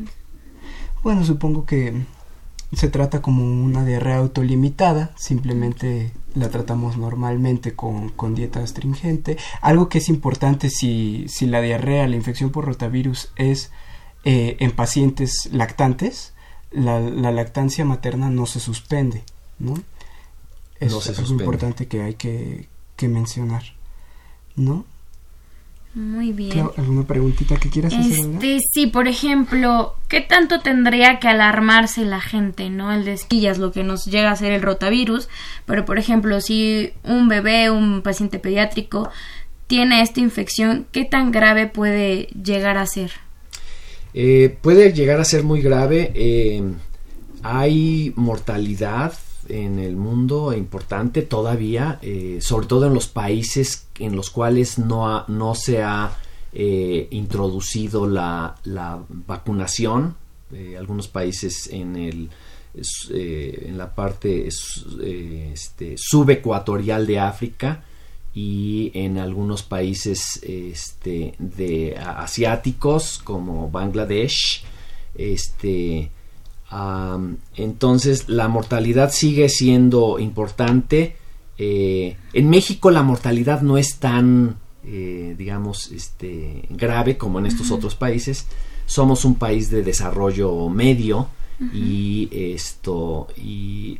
Bueno, 1.03 1.25
supongo 1.25 1.65
que 1.65 2.05
se 2.73 2.89
trata 2.89 3.21
como 3.21 3.43
una 3.43 3.85
diarrea 3.85 4.17
autolimitada, 4.17 5.13
simplemente 5.17 6.11
la 6.35 6.49
tratamos 6.49 6.97
normalmente 6.97 7.73
con, 7.73 8.09
con, 8.09 8.35
dieta 8.35 8.61
astringente. 8.61 9.37
Algo 9.61 9.89
que 9.89 9.97
es 9.97 10.09
importante 10.09 10.69
si, 10.69 11.25
si 11.27 11.45
la 11.45 11.61
diarrea, 11.61 12.07
la 12.07 12.15
infección 12.15 12.51
por 12.51 12.65
rotavirus 12.65 13.31
es 13.35 13.71
eh, 14.29 14.57
en 14.59 14.71
pacientes 14.71 15.47
lactantes, 15.53 16.33
la, 16.71 16.99
la, 16.99 17.31
lactancia 17.31 17.85
materna 17.85 18.29
no 18.29 18.45
se 18.45 18.59
suspende, 18.59 19.23
¿no? 19.57 19.81
Es 20.81 20.91
algo 21.17 21.31
importante 21.31 21.87
que 21.87 22.01
hay 22.01 22.15
que, 22.15 22.67
que 22.97 23.07
mencionar, 23.07 23.63
¿no? 24.57 24.83
Muy 25.93 26.33
bien. 26.33 26.69
¿Alguna 26.75 27.07
preguntita 27.07 27.55
que 27.55 27.69
quieras 27.69 27.93
hacer? 27.93 28.33
Este, 28.33 28.59
sí, 28.69 28.87
por 28.87 29.07
ejemplo, 29.07 29.95
¿qué 30.09 30.19
tanto 30.19 30.59
tendría 30.59 31.19
que 31.19 31.29
alarmarse 31.29 32.03
la 32.03 32.19
gente, 32.19 32.69
no? 32.69 32.91
El 32.91 33.05
de 33.05 33.13
esquillas, 33.13 33.59
lo 33.59 33.71
que 33.71 33.85
nos 33.85 34.03
llega 34.07 34.29
a 34.29 34.35
ser 34.35 34.51
el 34.51 34.61
rotavirus. 34.61 35.29
Pero, 35.65 35.85
por 35.85 35.99
ejemplo, 35.99 36.41
si 36.41 36.91
un 37.05 37.29
bebé, 37.29 37.71
un 37.71 38.01
paciente 38.01 38.39
pediátrico, 38.39 39.09
tiene 39.67 40.01
esta 40.01 40.19
infección, 40.19 40.85
¿qué 40.91 41.05
tan 41.05 41.31
grave 41.31 41.67
puede 41.67 42.27
llegar 42.43 42.77
a 42.77 42.85
ser? 42.85 43.13
Eh, 44.19 44.57
puede 44.63 44.93
llegar 44.93 45.19
a 45.19 45.25
ser 45.25 45.43
muy 45.43 45.61
grave. 45.61 46.11
Eh, 46.15 46.63
hay 47.43 48.13
mortalidad 48.15 49.13
en 49.47 49.77
el 49.77 49.95
mundo 49.95 50.53
importante 50.53 51.21
todavía, 51.21 51.99
eh, 52.01 52.39
sobre 52.41 52.65
todo 52.65 52.87
en 52.87 52.95
los 52.95 53.07
países 53.07 53.85
en 53.99 54.15
los 54.15 54.31
cuales 54.31 54.79
no, 54.79 55.23
no 55.27 55.53
se 55.53 55.83
ha 55.83 56.17
eh, 56.51 57.07
introducido 57.11 58.07
la, 58.07 58.55
la 58.63 58.99
vacunación. 59.07 60.15
Algunos 60.79 61.09
países 61.09 61.67
en 61.71 61.95
el 61.97 62.29
en 63.09 63.77
la 63.77 63.93
parte 63.93 64.47
este, 64.47 65.95
subecuatorial 65.97 67.05
de 67.05 67.19
África 67.19 67.83
y 68.37 68.91
en 68.93 69.17
algunos 69.17 69.63
países 69.63 70.39
este, 70.43 71.33
de 71.39 71.97
asiáticos 71.97 73.17
como 73.17 73.71
Bangladesh 73.71 74.63
este 75.15 76.11
entonces 77.55 78.29
la 78.29 78.47
mortalidad 78.47 79.11
sigue 79.11 79.49
siendo 79.49 80.19
importante. 80.19 81.15
Eh, 81.57 82.15
en 82.33 82.49
México 82.49 82.91
la 82.91 83.01
mortalidad 83.01 83.61
no 83.61 83.79
es 83.79 83.95
tan, 83.95 84.57
eh, 84.85 85.33
digamos, 85.35 85.91
este, 85.91 86.65
grave 86.69 87.17
como 87.17 87.39
en 87.39 87.47
estos 87.47 87.71
otros 87.71 87.95
países. 87.95 88.45
Somos 88.85 89.25
un 89.25 89.35
país 89.35 89.71
de 89.71 89.81
desarrollo 89.81 90.69
medio 90.69 91.29
y 91.73 92.29
esto 92.31 93.29
y 93.35 93.97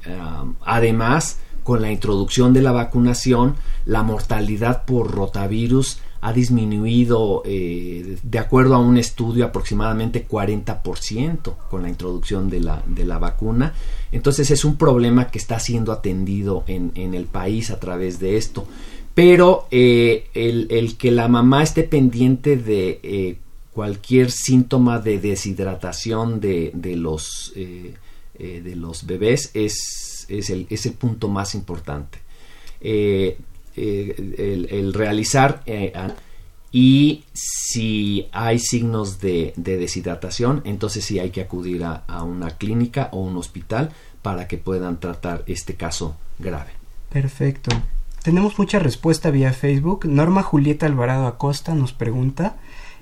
además 0.63 1.39
con 1.67 1.81
la 1.81 1.91
introducción 1.91 2.53
de 2.53 2.61
la 2.61 2.71
vacunación 2.71 3.57
la 3.83 4.01
mortalidad 4.01 4.85
por 4.85 5.11
rotavirus 5.11 5.99
ha 6.21 6.31
disminuido, 6.31 7.43
eh, 7.45 8.15
de 8.23 8.39
acuerdo 8.39 8.75
a 8.75 8.79
un 8.79 8.95
estudio, 8.95 9.43
aproximadamente 9.43 10.25
40% 10.25 11.57
con 11.69 11.83
la 11.83 11.89
introducción 11.89 12.49
de 12.49 12.61
la, 12.61 12.81
de 12.87 13.03
la 13.03 13.19
vacuna. 13.19 13.73
Entonces 14.13 14.49
es 14.49 14.63
un 14.63 14.77
problema 14.77 15.27
que 15.29 15.39
está 15.39 15.59
siendo 15.59 15.91
atendido 15.91 16.63
en, 16.67 16.93
en 16.95 17.13
el 17.13 17.25
país 17.25 17.69
a 17.69 17.81
través 17.81 18.17
de 18.21 18.37
esto. 18.37 18.65
Pero 19.13 19.67
eh, 19.69 20.29
el, 20.35 20.67
el, 20.69 20.95
que 20.95 21.11
la 21.11 21.27
mamá 21.27 21.63
esté 21.63 21.83
pendiente 21.83 22.55
de 22.55 23.01
eh, 23.03 23.39
cualquier 23.73 24.31
síntoma 24.31 24.99
de 24.99 25.19
deshidratación 25.19 26.39
de, 26.39 26.71
de 26.73 26.95
los, 26.95 27.51
de 27.53 28.75
los 28.75 29.05
bebés 29.05 29.51
es, 29.53 30.06
es, 30.27 30.49
el, 30.49 30.67
es 30.69 30.85
el 30.85 30.93
punto 30.93 31.27
más 31.27 31.55
importante. 31.55 32.19
Eh, 32.81 33.37
el, 33.75 34.93
realizar 34.93 35.61
eh, 35.65 35.93
y 36.71 37.23
si 37.33 38.27
hay 38.31 38.59
signos 38.59 39.19
de, 39.19 39.53
deshidratación, 39.55 40.61
entonces 40.65 41.05
sí 41.05 41.19
hay 41.19 41.29
que 41.29 41.41
acudir 41.41 41.83
a, 41.83 42.23
una 42.23 42.51
clínica 42.51 43.09
o 43.11 43.19
un 43.19 43.37
hospital 43.37 43.91
para 44.21 44.47
que 44.47 44.57
puedan 44.57 44.99
tratar 44.99 45.43
este 45.47 45.75
caso 45.75 46.17
grave. 46.39 46.71
Perfecto. 47.11 47.71
Tenemos 48.23 48.59
mucha 48.59 48.79
respuesta 48.79 49.31
vía 49.31 49.53
Facebook. 49.53 50.05
Norma 50.05 50.43
Julieta 50.43 50.85
Alvarado 50.85 51.27
Acosta 51.27 51.73
nos 51.73 51.93
pregunta, 51.93 52.57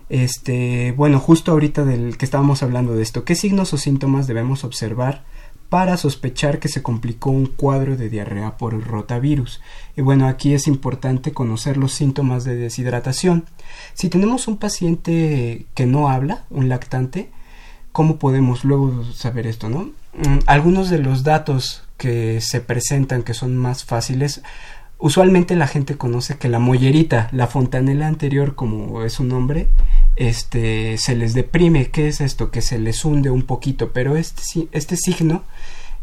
este, 0.10 0.92
bueno, 0.92 1.20
justo 1.20 1.52
ahorita 1.52 1.84
del 1.84 2.18
que 2.18 2.26
estábamos 2.26 2.62
hablando 2.62 2.94
de 2.94 3.02
esto, 3.02 3.24
¿qué 3.24 3.34
signos 3.34 3.74
o 3.74 3.78
síntomas 3.78 4.28
debemos 4.28 4.64
observar 4.64 5.24
para 5.70 5.98
sospechar 5.98 6.60
que 6.60 6.68
se 6.68 6.84
complicó 6.84 7.30
un 7.32 7.48
cuadro 7.48 7.98
de 7.98 8.10
diarrea 8.10 8.58
por 8.58 8.74
el 8.74 8.84
rotavirus. 8.84 9.62
Y 9.96 10.02
bueno, 10.02 10.28
aquí 10.28 10.54
es 10.54 10.68
importante 10.68 11.34
conocer 11.34 11.78
los 11.78 11.94
síntomas 11.94 12.44
de 12.44 12.56
deshidratación. 12.56 13.46
Si 13.94 14.10
tenemos 14.10 14.48
un 14.48 14.58
paciente 14.58 15.66
que 15.74 15.86
no 15.86 16.10
habla, 16.10 16.46
un 16.50 16.70
lactante, 16.70 17.30
¿cómo 17.92 18.18
podemos 18.18 18.64
luego 18.64 19.04
saber 19.14 19.48
esto, 19.48 19.70
no? 19.70 19.92
Mm, 20.14 20.40
algunos 20.46 20.90
de 20.90 21.00
los 21.00 21.24
datos 21.24 21.84
que 21.98 22.42
se 22.42 22.62
presentan 22.62 23.24
que 23.24 23.34
son 23.34 23.58
más 23.58 23.86
fáciles 23.86 24.42
usualmente 24.98 25.56
la 25.56 25.68
gente 25.68 25.98
conoce 25.98 26.38
que 26.38 26.50
la 26.50 26.60
mollerita, 26.60 27.30
la 27.32 27.48
fontanela 27.48 28.08
anterior, 28.08 28.56
como 28.56 29.04
es 29.04 29.14
su 29.14 29.24
nombre, 29.24 29.68
este, 30.16 30.98
se 30.98 31.16
les 31.16 31.34
deprime. 31.34 31.90
¿Qué 31.92 32.08
es 32.08 32.22
esto? 32.22 32.52
Que 32.52 32.62
se 32.62 32.80
les 32.80 33.04
hunde 33.06 33.30
un 33.30 33.44
poquito, 33.44 33.92
pero 33.92 34.16
este, 34.16 34.42
este 34.72 34.98
signo 34.98 35.44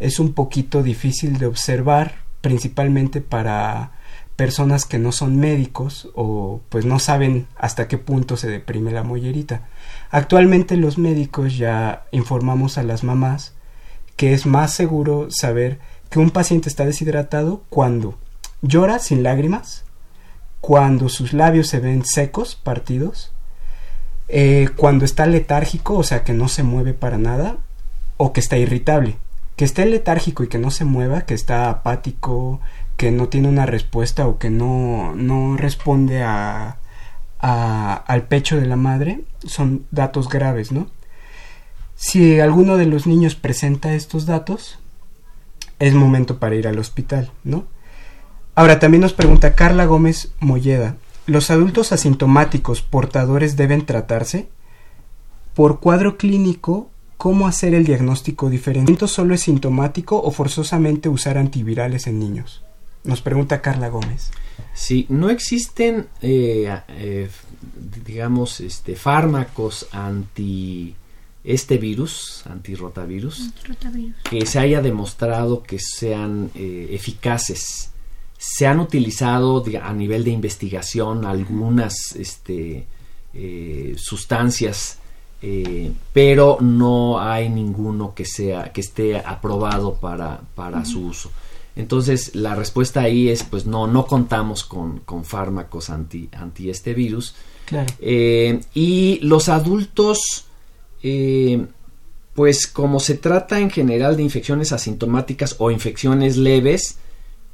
es 0.01 0.21
un 0.21 0.33
poquito 0.33 0.83
difícil 0.83 1.39
de 1.39 1.47
observar, 1.47 2.17
principalmente 2.41 3.21
para 3.21 3.93
personas 4.37 4.87
que 4.87 4.99
no 4.99 5.13
son 5.13 5.39
médicos 5.39 6.09
o 6.15 6.61
pues 6.69 6.85
no 6.85 6.99
saben 6.99 7.47
hasta 7.57 7.87
qué 7.87 7.99
punto 7.99 8.37
se 8.37 8.49
deprime 8.49 8.91
la 8.91 9.03
mollerita. 9.03 9.69
Actualmente 10.11 10.77
los 10.77 10.99
médicos 10.99 11.57
ya 11.57 12.07
informamos 12.11 12.79
a 12.79 12.83
las 12.83 13.05
mamás 13.05 13.55
que 14.17 14.33
es 14.33 14.47
más 14.47 14.73
seguro 14.73 15.29
saber 15.31 15.79
que 16.11 16.19
un 16.19 16.31
paciente 16.31 16.69
está 16.69 16.85
deshidratado 16.85 17.63
cuando 17.69 18.19
llora 18.63 18.99
sin 18.99 19.23
lágrimas, 19.23 19.85
cuando 20.61 21.09
sus 21.09 21.33
labios 21.33 21.69
se 21.69 21.81
ven 21.81 22.05
secos, 22.05 22.55
partidos, 22.55 23.33
eh, 24.29 24.69
cuando 24.77 25.05
está 25.05 25.27
letárgico, 25.27 25.99
o 25.99 26.03
sea 26.05 26.25
que 26.25 26.33
no 26.33 26.49
se 26.49 26.63
mueve 26.63 26.95
para 26.95 27.19
nada, 27.19 27.59
o 28.17 28.33
que 28.33 28.41
está 28.41 28.57
irritable. 28.57 29.17
Que 29.57 29.65
esté 29.65 29.85
letárgico 29.85 30.45
y 30.45 30.49
que 30.49 30.59
no 30.59 30.71
se 30.71 30.85
mueva, 30.85 31.23
que 31.23 31.35
está 31.35 31.69
apático, 31.69 32.61
que 32.97 33.11
no 33.11 33.29
tiene 33.29 33.49
una 33.49 33.67
respuesta 33.67 34.27
o 34.27 34.39
que 34.39 34.49
no, 34.49 35.15
no 35.17 35.57
responde 35.57 36.23
a, 36.23 36.79
a, 37.41 37.95
al 37.95 38.23
pecho 38.23 38.57
de 38.57 38.67
la 38.67 38.77
madre, 38.77 39.25
son 39.45 39.85
datos 39.91 40.29
graves, 40.29 40.73
¿no? 40.73 40.87
Si 41.97 42.41
alguno 42.41 42.77
de 42.77 42.87
los 42.87 43.07
niños 43.07 43.35
presenta 43.35 43.95
estos 43.95 44.27
datos, 44.27 44.79
es 45.79 45.95
momento 45.95 46.39
para 46.39 46.55
ir 46.55 46.69
al 46.69 46.79
hospital, 46.79 47.31
¿no? 47.45 47.65
Ahora 48.55 48.79
también 48.79 49.01
nos 49.01 49.15
pregunta 49.15 49.55
Carla 49.55 49.87
Gómez 49.87 50.31
Molleda, 50.39 50.97
¿los 51.27 51.51
adultos 51.51 51.93
asintomáticos 51.93 52.83
portadores 52.83 53.57
deben 53.57 53.87
tratarse? 53.87 54.49
Por 55.55 55.81
cuadro 55.81 56.19
clínico, 56.19 56.91
¿cómo 57.17 57.47
hacer 57.47 57.73
el 57.75 57.85
diagnóstico 57.85 58.51
diferente? 58.51 59.07
¿Solo 59.09 59.35
es 59.35 59.43
sintomático 59.43 60.21
o 60.21 60.31
forzosamente 60.31 61.09
usar 61.09 61.39
antivirales 61.39 62.07
en 62.07 62.19
niños? 62.19 62.63
Nos 63.05 63.23
pregunta 63.23 63.63
Carla 63.63 63.89
Gómez. 63.89 64.31
Sí, 64.75 65.07
no 65.09 65.31
existen, 65.31 66.09
eh, 66.21 66.79
eh, 66.89 67.31
digamos, 68.05 68.61
este, 68.61 68.97
fármacos 68.97 69.89
anti 69.93 70.95
este 71.45 71.77
virus, 71.77 72.45
antirrotavirus, 72.47 73.41
antirrotavirus, 73.41 74.15
que 74.23 74.47
se 74.47 74.61
haya 74.61 74.81
demostrado 74.81 75.65
que 75.65 75.79
sean 75.81 76.51
eh, 76.55 76.89
eficaces 76.93 77.92
se 78.45 78.67
han 78.67 78.81
utilizado 78.81 79.65
a 79.81 79.93
nivel 79.93 80.25
de 80.25 80.33
investigación 80.33 81.25
algunas 81.25 82.17
este, 82.17 82.85
eh, 83.33 83.95
sustancias, 83.97 84.99
eh, 85.41 85.93
pero 86.13 86.59
no 86.61 87.21
hay 87.21 87.49
ninguno 87.49 88.15
que 88.17 88.25
sea 88.25 88.73
que 88.73 88.81
esté 88.81 89.17
aprobado 89.17 89.95
para, 89.95 90.41
para 90.57 90.85
su 90.85 91.07
uso. 91.07 91.31
Entonces 91.77 92.35
la 92.35 92.57
respuesta 92.57 93.03
ahí 93.03 93.29
es 93.29 93.45
pues 93.45 93.65
no, 93.65 93.87
no 93.87 94.07
contamos 94.07 94.65
con, 94.65 94.99
con 95.01 95.25
fármacos 95.25 95.89
anti, 95.89 96.29
anti 96.33 96.69
este 96.69 96.95
virus. 96.95 97.37
Claro. 97.67 97.95
Eh, 98.01 98.61
y 98.75 99.21
los 99.23 99.49
adultos 99.49 100.47
Pues 102.35 102.67
como 102.67 102.99
se 102.99 103.15
trata 103.15 103.61
en 103.61 103.71
general 103.71 104.17
de 104.17 104.25
infecciones 104.25 104.73
asintomáticas 104.73 105.55
o 105.59 105.71
infecciones 105.71 106.37
leves, 106.37 106.99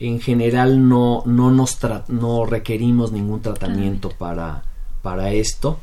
en 0.01 0.20
general 0.20 0.88
no, 0.88 1.22
no, 1.26 1.51
nos 1.51 1.78
no 2.09 2.44
requerimos 2.46 3.12
ningún 3.12 3.42
tratamiento 3.42 4.11
para, 4.11 4.62
para 5.03 5.32
esto. 5.32 5.78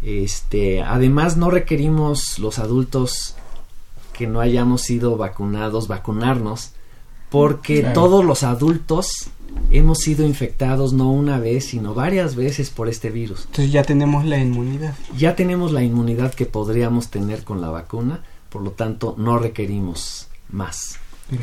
Este, 0.00 0.82
además 0.82 1.36
no 1.36 1.50
requerimos 1.50 2.38
los 2.38 2.58
adultos 2.58 3.36
que 4.12 4.26
no 4.26 4.40
hayamos 4.40 4.82
sido 4.82 5.16
vacunados 5.16 5.88
vacunarnos 5.88 6.72
porque 7.30 7.82
todos 7.94 8.24
los 8.24 8.42
adultos 8.42 9.30
hemos 9.70 9.98
sido 9.98 10.26
infectados 10.26 10.92
no 10.92 11.10
una 11.10 11.38
vez, 11.38 11.66
sino 11.66 11.94
varias 11.94 12.34
veces 12.36 12.68
por 12.68 12.88
este 12.88 13.10
virus. 13.10 13.46
Entonces 13.46 13.72
ya 13.72 13.84
tenemos 13.84 14.24
la 14.26 14.38
inmunidad. 14.38 14.94
Ya 15.16 15.34
tenemos 15.34 15.72
la 15.72 15.82
inmunidad 15.82 16.34
que 16.34 16.46
podríamos 16.46 17.08
tener 17.08 17.42
con 17.44 17.60
la 17.60 17.70
vacuna, 17.70 18.22
por 18.50 18.62
lo 18.62 18.72
tanto 18.72 19.14
no 19.16 19.38
requerimos 19.38 20.28
más. 20.50 20.98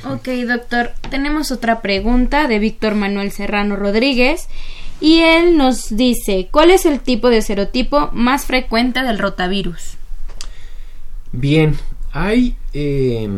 Ok, 0.06 0.28
doctor. 0.48 0.92
Tenemos 1.10 1.52
otra 1.52 1.82
pregunta 1.82 2.48
de 2.48 2.60
Víctor 2.60 2.96
Manuel 2.96 3.32
Serrano 3.32 3.76
Rodríguez 3.76 4.48
y 5.02 5.22
él 5.22 5.58
nos 5.58 5.96
dice, 5.96 6.50
¿cuál 6.52 6.72
es 6.72 6.86
el 6.86 7.00
tipo 7.00 7.30
de 7.30 7.42
serotipo 7.42 8.10
más 8.14 8.46
frecuente 8.46 9.02
del 9.02 9.18
rotavirus? 9.18 9.98
Bien, 11.32 11.78
hay 12.12 12.56
eh, 12.74 13.30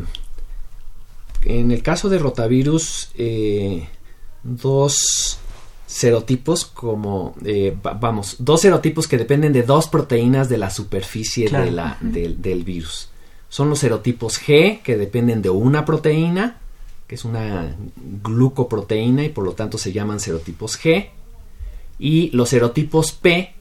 en 1.44 1.72
el 1.72 1.84
caso 1.84 2.10
de 2.10 2.20
rotavirus 2.20 3.12
eh, 3.16 3.88
dos 4.44 5.40
serotipos 5.86 6.66
como 6.66 7.36
eh, 7.44 7.76
vamos 7.82 8.38
dos 8.40 8.62
serotipos 8.62 9.08
que 9.08 9.18
dependen 9.18 9.52
de 9.52 9.64
dos 9.64 9.90
proteínas 9.90 10.48
de 10.48 10.58
la 10.58 10.70
superficie 10.70 11.50
de 11.50 11.72
la, 11.72 11.98
del 12.00 12.64
virus 12.64 13.11
son 13.52 13.70
los 13.70 13.80
serotipos 13.80 14.42
G 14.42 14.82
que 14.82 14.96
dependen 14.96 15.42
de 15.42 15.50
una 15.50 15.84
proteína 15.84 16.58
que 17.06 17.16
es 17.16 17.26
una 17.26 17.76
glucoproteína 18.24 19.26
y 19.26 19.30
por 19.30 19.44
lo 19.44 19.52
tanto 19.52 19.78
se 19.78 19.92
llaman 19.92 20.22
serotipos 20.22 20.80
G 20.80 21.10
y 22.00 22.30
los 22.32 22.48
serotipos 22.48 23.12
P 23.12 23.54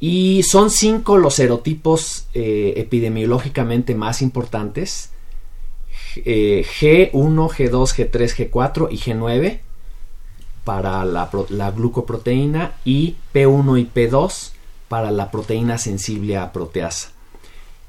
y 0.00 0.42
son 0.42 0.70
cinco 0.70 1.16
los 1.16 1.34
serotipos 1.34 2.26
eh, 2.34 2.74
epidemiológicamente 2.76 3.94
más 3.94 4.20
importantes 4.20 5.10
G1, 6.16 7.12
G2, 7.12 8.10
G3, 8.10 8.50
G4 8.50 8.88
y 8.90 8.98
G9 8.98 9.60
para 10.64 11.04
la, 11.04 11.70
glucoproteína 11.70 12.72
y 12.84 13.14
P1 13.32 13.80
y 13.80 13.90
P2 13.94 14.50
para 14.88 15.12
la 15.12 15.30
proteína 15.30 15.78
sensible 15.78 16.36
a 16.36 16.52
proteasa. 16.52 17.12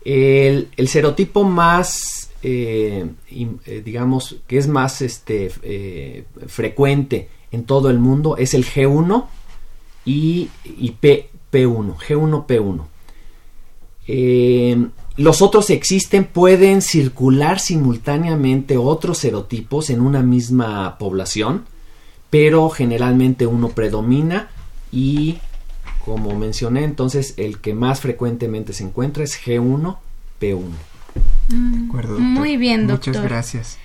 El, 0.05 0.87
serotipo 0.87 1.43
más, 1.43 2.31
eh, 2.41 3.05
eh, 3.31 3.81
digamos, 3.83 4.37
que 4.47 4.57
es 4.57 4.67
más 4.67 5.01
este, 5.01 5.51
eh, 5.63 6.23
frecuente 6.47 7.29
en 7.51 7.65
todo 7.65 7.89
el 7.89 7.99
mundo 7.99 8.37
es 8.37 8.53
el 8.53 8.65
G1 8.65 9.25
y, 10.05 10.49
P, 10.99 11.29
P1, 11.51 11.95
G1, 11.97 12.45
P1. 14.07 14.89
los 15.17 15.41
otros 15.41 15.69
existen, 15.69 16.25
pueden 16.25 16.81
circular 16.81 17.59
simultáneamente 17.59 18.77
otros 18.77 19.17
serotipos 19.19 19.89
en 19.89 20.01
una 20.01 20.21
misma 20.21 20.97
población 20.97 21.65
pero 22.29 22.69
generalmente 22.69 23.47
uno 23.47 23.69
predomina 23.69 24.49
y 24.91 25.39
como 26.09 26.33
mencioné 26.33 26.85
entonces 26.85 27.35
el 27.37 27.59
que 27.59 27.75
más 27.75 28.01
frecuentemente 28.01 28.73
se 28.73 28.83
encuentra 28.83 29.23
es 29.23 29.39
G1, 29.39 29.97
P1. 30.41 30.71
Mm, 31.49 32.19
muy 32.19 32.57
bien, 32.57 32.87
doctor. 32.87 33.09
Muchas 33.09 33.23
gracias. 33.23 33.77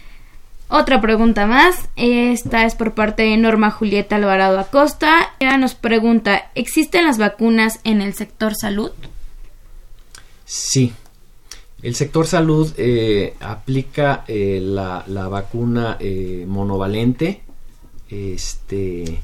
Otra 0.68 1.02
pregunta 1.02 1.46
más. 1.46 1.90
Esta 1.96 2.64
es 2.64 2.76
por 2.76 2.94
parte 2.94 3.24
de 3.24 3.36
Norma 3.36 3.70
Julieta 3.70 4.16
Alvarado 4.16 4.58
Acosta. 4.58 5.34
Ella 5.38 5.58
nos 5.58 5.74
pregunta, 5.74 6.50
¿existen 6.54 7.04
las 7.04 7.18
vacunas 7.18 7.80
en 7.84 8.00
el 8.00 8.14
sector 8.14 8.54
salud? 8.54 8.92
Sí. 10.46 10.94
El 11.82 11.94
sector 11.94 12.26
salud 12.26 12.72
eh, 12.78 13.34
aplica 13.38 14.24
eh, 14.26 14.60
la, 14.62 15.28
vacuna 15.28 15.98
eh, 16.00 16.46
monovalente 16.48 17.42
este, 18.08 19.20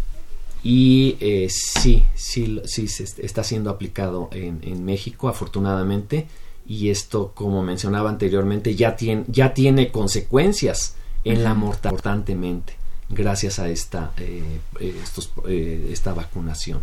y 0.63 1.17
eh, 1.21 1.49
sí, 1.51 2.05
sí, 2.15 2.61
sí 2.65 2.89
se 2.89 3.05
está 3.25 3.43
siendo 3.45 3.71
aplicado 3.71 4.29
en, 4.33 4.85
México, 4.85 5.29
afortunadamente. 5.29 6.27
Y 6.67 6.91
esto, 6.91 7.33
como 7.35 7.63
mencionaba 7.63 8.11
anteriormente, 8.11 8.77
ya 8.77 8.97
tiene, 8.97 9.25
ya 9.27 9.55
tiene 9.55 9.91
consecuencias 9.91 10.95
en 11.25 11.43
la 11.43 11.55
mortalidad 11.55 11.93
importantemente 11.93 12.81
gracias 13.11 13.59
a 13.59 13.69
esta, 13.69 14.13
eh, 14.19 14.61
eh, 14.79 15.89
esta 15.91 16.15
vacunación. 16.15 16.81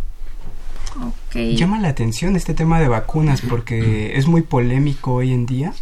Llama 1.34 1.80
la 1.80 1.90
atención 1.90 2.36
este 2.36 2.54
tema 2.54 2.80
de 2.80 2.88
vacunas 2.88 3.42
porque 3.42 4.18
es 4.18 4.28
muy 4.28 4.42
polémico 4.42 5.16
hoy 5.16 5.32
en 5.32 5.46
día 5.46 5.74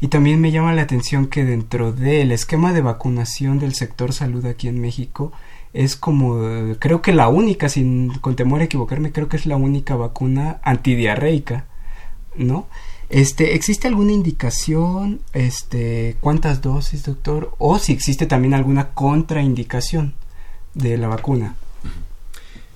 y 0.00 0.08
también 0.08 0.40
me 0.40 0.50
llama 0.50 0.72
la 0.72 0.82
atención 0.82 1.26
que 1.26 1.44
dentro 1.44 1.92
del 1.92 2.32
esquema 2.32 2.72
de 2.72 2.80
vacunación 2.80 3.58
del 3.58 3.74
sector 3.74 4.12
salud 4.12 4.46
aquí 4.46 4.68
en 4.68 4.80
México 4.80 5.32
es 5.72 5.96
como, 5.96 6.74
creo 6.78 7.00
que 7.02 7.12
la 7.12 7.28
única, 7.28 7.68
sin 7.68 8.10
con 8.18 8.36
temor 8.36 8.60
a 8.60 8.64
equivocarme, 8.64 9.12
creo 9.12 9.28
que 9.28 9.36
es 9.36 9.46
la 9.46 9.56
única 9.56 9.96
vacuna 9.96 10.60
antidiarreica, 10.62 11.66
¿no? 12.36 12.66
Este, 13.08 13.54
¿existe 13.54 13.88
alguna 13.88 14.12
indicación, 14.12 15.20
este, 15.34 16.16
cuántas 16.20 16.62
dosis, 16.62 17.04
doctor? 17.04 17.54
O 17.58 17.78
si 17.78 17.92
existe 17.92 18.26
también 18.26 18.54
alguna 18.54 18.90
contraindicación 18.90 20.14
de 20.74 20.96
la 20.96 21.08
vacuna. 21.08 21.56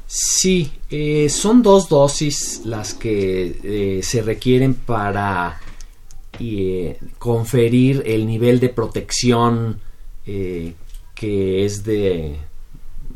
Sí, 0.06 0.72
eh, 0.90 1.28
son 1.30 1.62
dos 1.62 1.88
dosis 1.88 2.62
las 2.64 2.94
que 2.94 3.58
eh, 3.62 4.02
se 4.02 4.22
requieren 4.22 4.74
para 4.74 5.58
eh, 6.38 6.98
conferir 7.18 8.02
el 8.06 8.26
nivel 8.26 8.60
de 8.60 8.68
protección 8.68 9.80
que 10.24 11.64
es 11.64 11.84
de 11.84 12.36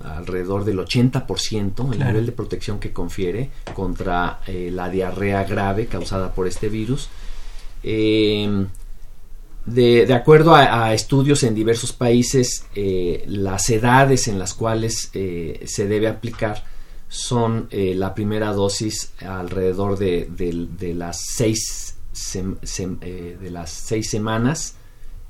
alrededor 0.04 0.64
del 0.64 0.78
80% 0.78 1.92
el 1.92 1.98
nivel 1.98 2.26
de 2.26 2.32
protección 2.32 2.78
que 2.78 2.92
confiere 2.92 3.50
contra 3.74 4.40
eh, 4.46 4.70
la 4.72 4.88
diarrea 4.88 5.44
grave 5.44 5.86
causada 5.86 6.34
por 6.34 6.46
este 6.46 6.68
virus. 6.68 7.08
Em, 7.82 8.68
de, 9.66 10.12
acuerdo 10.12 10.54
a, 10.54 10.92
estudios 10.94 11.42
en 11.42 11.54
diversos 11.54 11.92
países, 11.92 12.66
eh, 12.74 13.24
las 13.26 13.68
edades 13.70 14.26
en 14.26 14.38
las 14.38 14.54
cuales 14.54 15.10
eh, 15.14 15.64
se 15.66 15.86
debe 15.86 16.08
aplicar 16.08 16.64
son 17.08 17.68
la 17.72 18.14
primera 18.14 18.52
dosis 18.52 19.12
alrededor 19.18 19.98
de, 19.98 20.94
las 20.94 21.20
seis 21.20 21.96
de 22.32 23.50
las 23.50 23.70
seis 23.70 24.08
semanas. 24.08 24.76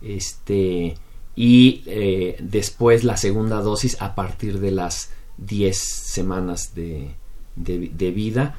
Este, 0.03 0.95
y 1.43 1.83
eh, 1.87 2.37
después 2.39 3.03
la 3.03 3.17
segunda 3.17 3.63
dosis 3.63 3.97
a 4.03 4.15
partir 4.15 4.61
de 4.61 4.73
las 4.73 5.09
10 5.39 5.75
semanas 5.75 6.75
de, 6.75 7.15
de, 7.57 8.11
vida. 8.11 8.57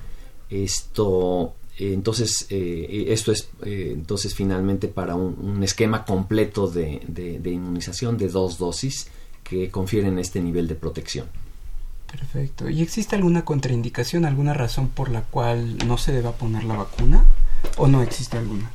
Esto, 0.50 1.54
entonces, 1.78 2.48
eh, 2.50 3.06
esto 3.10 3.32
es 3.34 3.52
entonces 3.62 4.34
finalmente 4.34 4.88
para 4.88 5.14
un, 5.14 5.62
esquema 5.62 6.06
completo 6.06 6.66
de, 6.66 7.04
de, 7.08 7.52
inmunización 7.52 8.18
de 8.18 8.30
dos 8.30 8.58
dosis 8.58 9.10
que 9.44 9.70
confieren 9.70 10.18
este 10.18 10.42
nivel 10.42 10.68
de 10.68 10.74
protección. 10.74 11.28
Perfecto. 12.10 12.68
¿Y 12.68 12.82
existe 12.82 13.16
alguna 13.16 13.46
contraindicación, 13.46 14.26
alguna 14.26 14.56
razón 14.56 14.90
por 14.90 15.12
la 15.12 15.22
cual 15.22 15.78
no 15.86 16.00
se 16.00 16.14
deba 16.14 16.32
poner 16.32 16.64
la 16.64 16.78
vacuna? 16.78 17.26
¿O 17.78 17.88
no 17.88 18.02
existe 18.02 18.40
alguna? 18.40 18.72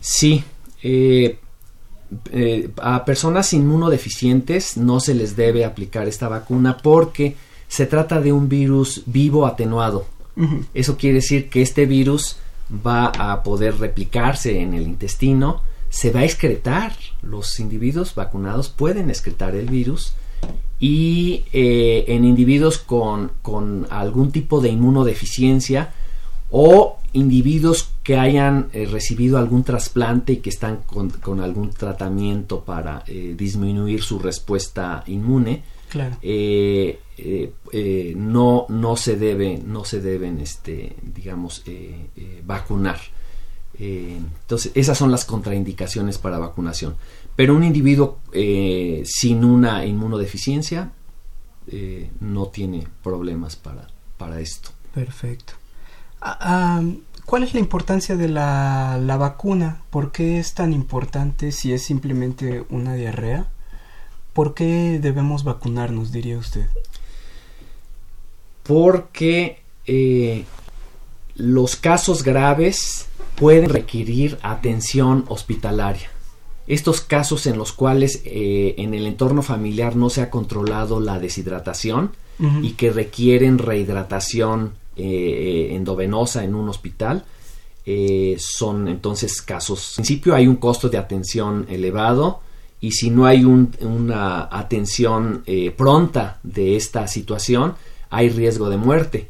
Sí, 0.00 0.42
eh, 0.82 1.38
eh, 2.30 2.70
a 2.80 3.04
personas 3.04 3.52
inmunodeficientes 3.52 4.76
no 4.76 5.00
se 5.00 5.14
les 5.14 5.36
debe 5.36 5.64
aplicar 5.64 6.08
esta 6.08 6.28
vacuna 6.28 6.76
porque 6.78 7.36
se 7.68 7.86
trata 7.86 8.20
de 8.20 8.32
un 8.32 8.48
virus 8.48 9.02
vivo 9.06 9.46
atenuado. 9.46 10.06
Eso 10.72 10.96
quiere 10.96 11.16
decir 11.16 11.50
que 11.50 11.60
este 11.60 11.84
virus 11.84 12.36
va 12.86 13.06
a 13.06 13.42
poder 13.42 13.78
replicarse 13.78 14.60
en 14.60 14.72
el 14.72 14.84
intestino, 14.84 15.62
se 15.90 16.10
va 16.10 16.20
a 16.20 16.24
excretar. 16.24 16.92
Los 17.22 17.60
individuos 17.60 18.14
vacunados 18.14 18.68
pueden 18.70 19.10
excretar 19.10 19.54
el 19.54 19.66
virus 19.66 20.14
y 20.80 21.44
eh, 21.52 22.04
en 22.08 22.24
individuos 22.24 22.78
con, 22.78 23.32
con 23.42 23.86
algún 23.90 24.32
tipo 24.32 24.60
de 24.60 24.70
inmunodeficiencia 24.70 25.92
o 26.52 26.98
individuos 27.14 27.90
que 28.02 28.18
hayan 28.18 28.68
eh, 28.72 28.86
recibido 28.86 29.38
algún 29.38 29.64
trasplante 29.64 30.34
y 30.34 30.36
que 30.36 30.50
están 30.50 30.82
con, 30.84 31.40
algún 31.40 31.70
tratamiento 31.70 32.60
para 32.60 33.02
eh, 33.06 33.34
disminuir 33.36 34.02
su 34.02 34.18
respuesta 34.18 35.02
inmune 35.06 35.62
eh, 36.22 36.98
no 38.16 38.66
no 38.68 38.96
se 38.96 39.16
debe 39.16 39.58
no 39.58 39.84
se 39.84 40.00
deben 40.00 40.40
este 40.40 40.96
digamos 41.02 41.62
vacunar 42.44 42.98
entonces, 43.78 44.70
esas 44.74 44.96
son 44.96 45.10
las 45.10 45.24
contraindicaciones 45.24 46.18
para 46.18 46.38
vacunación. 46.38 46.94
Pero 47.34 47.56
un 47.56 47.64
individuo 47.64 48.18
eh, 48.32 49.02
sin 49.04 49.44
una 49.44 49.84
inmunodeficiencia 49.84 50.92
no 52.20 52.46
tiene 52.48 52.86
problemas 53.02 53.56
para, 53.56 53.88
para 54.18 54.40
esto. 54.40 54.70
Perfecto. 54.94 55.54
Ah, 56.24 56.38
ah, 56.40 56.82
¿Cuál 57.26 57.42
es 57.42 57.52
la 57.52 57.60
importancia 57.60 58.16
de 58.16 58.28
la, 58.28 58.98
la, 59.02 59.16
vacuna? 59.16 59.82
¿Por 59.90 60.12
qué 60.12 60.38
es 60.38 60.54
tan 60.54 60.72
importante 60.72 61.50
si 61.50 61.72
es 61.72 61.82
simplemente 61.82 62.64
una 62.70 62.94
diarrea? 62.94 63.46
¿Por 64.32 64.54
qué 64.54 64.98
debemos 65.02 65.42
vacunarnos, 65.42 66.12
diría 66.12 66.38
usted? 66.38 66.66
Porque 68.62 69.62
eh, 69.86 70.44
los 71.34 71.74
casos 71.76 72.22
graves 72.22 73.06
pueden 73.34 73.68
requerir 73.68 74.38
atención 74.42 75.24
hospitalaria. 75.28 76.08
Estos 76.68 77.00
casos 77.00 77.46
en 77.46 77.58
los 77.58 77.72
cuales 77.72 78.22
eh, 78.24 78.76
en 78.78 78.94
el 78.94 79.06
entorno 79.06 79.42
familiar 79.42 79.96
no 79.96 80.10
se 80.10 80.22
ha 80.22 80.30
controlado 80.30 81.00
la 81.00 81.18
deshidratación 81.18 82.12
y 82.60 82.72
que 82.72 82.90
requieren 82.90 83.58
rehidratación 83.58 84.72
eh, 84.96 85.70
endovenosa 85.72 86.44
en 86.44 86.54
un 86.54 86.68
hospital, 86.68 87.24
eh, 87.84 88.36
son 88.38 88.88
entonces 88.88 89.42
casos. 89.42 89.98
En 89.98 90.04
principio 90.04 90.34
hay 90.34 90.46
un 90.46 90.56
costo 90.56 90.88
de 90.88 90.98
atención 90.98 91.66
elevado 91.68 92.40
y 92.80 92.92
si 92.92 93.10
no 93.10 93.26
hay 93.26 93.44
una 93.44 94.48
atención 94.50 95.44
pronta 95.76 96.40
de 96.42 96.74
esta 96.74 97.06
situación, 97.06 97.74
hay 98.10 98.28
riesgo 98.28 98.70
de 98.70 98.76
muerte. 98.76 99.28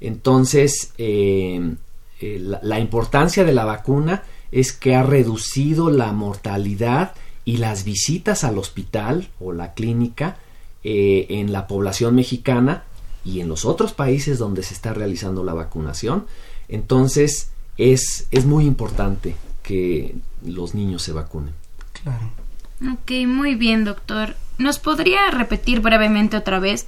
Entonces, 0.00 0.94
la, 0.98 2.80
importancia 2.80 3.44
de 3.44 3.52
la 3.52 3.64
vacuna 3.64 4.24
es 4.50 4.72
que 4.72 4.96
ha 4.96 5.02
reducido 5.02 5.90
la 5.90 6.12
mortalidad 6.12 7.12
y 7.44 7.58
las 7.58 7.84
visitas 7.84 8.44
al 8.44 8.58
hospital 8.58 9.28
o 9.40 9.52
la 9.52 9.72
clínica 9.72 10.36
eh, 10.84 11.26
en 11.30 11.52
la 11.52 11.66
población 11.66 12.14
mexicana 12.14 12.84
y 13.28 13.40
en 13.40 13.48
los 13.48 13.66
otros 13.66 13.92
países 13.92 14.38
donde 14.38 14.62
se 14.62 14.72
está 14.72 14.94
realizando 14.94 15.44
la 15.44 15.52
vacunación. 15.52 16.26
Entonces 16.68 17.50
es, 17.76 18.26
es 18.30 18.46
muy 18.46 18.64
importante 18.64 19.36
que 19.62 20.16
los 20.44 20.74
niños 20.74 21.02
se 21.02 21.12
vacunen. 21.12 21.52
Claro. 22.02 22.30
Ok, 22.92 23.26
muy 23.26 23.54
bien, 23.54 23.84
doctor. 23.84 24.34
¿Nos 24.56 24.78
podría 24.78 25.30
repetir 25.30 25.80
brevemente 25.80 26.38
otra 26.38 26.58
vez 26.58 26.86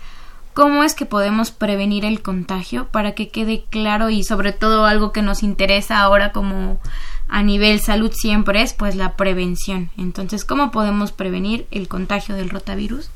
cómo 0.55 0.83
es 0.83 0.95
que 0.95 1.05
podemos 1.05 1.51
prevenir 1.51 2.07
el 2.07 2.23
contagio 2.23 2.89
para 2.89 3.13
que 3.13 3.29
quede 3.29 3.65
claro 3.69 4.09
y 4.09 4.25
sobre 4.25 4.53
todo 4.53 4.87
algo 4.87 5.13
que 5.13 5.23
nos 5.23 5.43
interesa 5.43 6.01
ahora 6.01 6.33
como 6.33 6.81
a 7.29 7.43
nivel 7.43 7.81
salud 7.81 8.13
siempre 8.15 8.63
es 8.63 8.73
pues 8.73 8.97
la 8.97 9.15
prevención. 9.17 9.91
Entonces, 9.99 10.45
¿cómo 10.47 10.71
podemos 10.71 11.13
prevenir 11.13 11.67
el 11.71 11.87
contagio 11.87 12.35
del 12.35 12.51
rotavirus? 12.51 13.11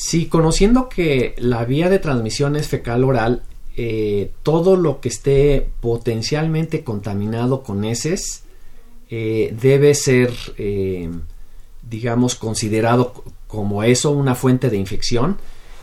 Sí, 0.00 0.26
conociendo 0.26 0.88
que 0.88 1.34
la 1.38 1.64
vía 1.64 1.90
de 1.90 1.98
transmisión 1.98 2.54
es 2.54 2.68
fecal 2.68 3.02
oral, 3.02 3.42
eh, 3.76 4.30
todo 4.44 4.76
lo 4.76 5.00
que 5.00 5.08
esté 5.08 5.70
potencialmente 5.80 6.84
contaminado 6.84 7.64
con 7.64 7.84
heces 7.84 8.44
eh, 9.10 9.52
debe 9.60 9.96
ser, 9.96 10.32
eh, 10.56 11.10
digamos, 11.82 12.36
considerado 12.36 13.24
como 13.48 13.82
eso, 13.82 14.12
una 14.12 14.36
fuente 14.36 14.70
de 14.70 14.76
infección. 14.76 15.36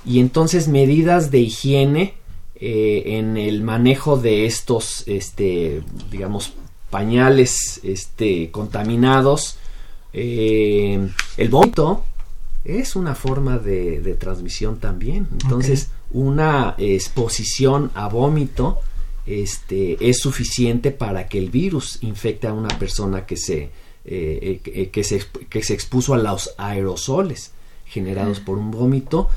Y 0.05 0.21
entonces 0.21 0.69
medidas 0.69 1.29
de 1.29 1.39
higiene 1.39 2.13
en 2.55 3.35
el 3.35 3.63
manejo 3.63 4.15
de 4.15 4.45
estos, 4.45 5.03
este, 5.07 5.83
digamos, 6.09 6.53
pañales 6.89 7.81
este, 7.83 8.49
contaminados. 8.49 9.57
El 10.13 11.11
vómito 11.49 12.05
es 12.65 12.95
una 12.95 13.15
forma 13.15 13.59
de, 13.59 14.17
transmisión 14.19 14.79
también. 14.79 15.27
Entonces, 15.31 15.89
una 16.11 16.75
exposición 16.77 17.91
a 17.93 18.09
vómito 18.09 18.79
este, 19.25 19.97
es 20.09 20.19
suficiente 20.19 20.91
para 20.91 21.27
que 21.27 21.37
el 21.37 21.49
virus 21.49 21.99
infecte 22.01 22.47
a 22.47 22.53
una 22.53 22.77
persona 22.79 23.25
que 23.25 23.37
se, 23.37 23.69
eh, 24.03 24.61
eh, 24.65 24.89
que, 24.89 25.03
se, 25.03 25.21
que 25.49 25.63
se 25.63 25.73
expuso 25.73 26.13
a 26.13 26.17
los 26.17 26.53
aerosoles 26.57 27.51
generados 27.85 28.39
por 28.39 28.57
un 28.57 28.71
vómito 28.71 29.29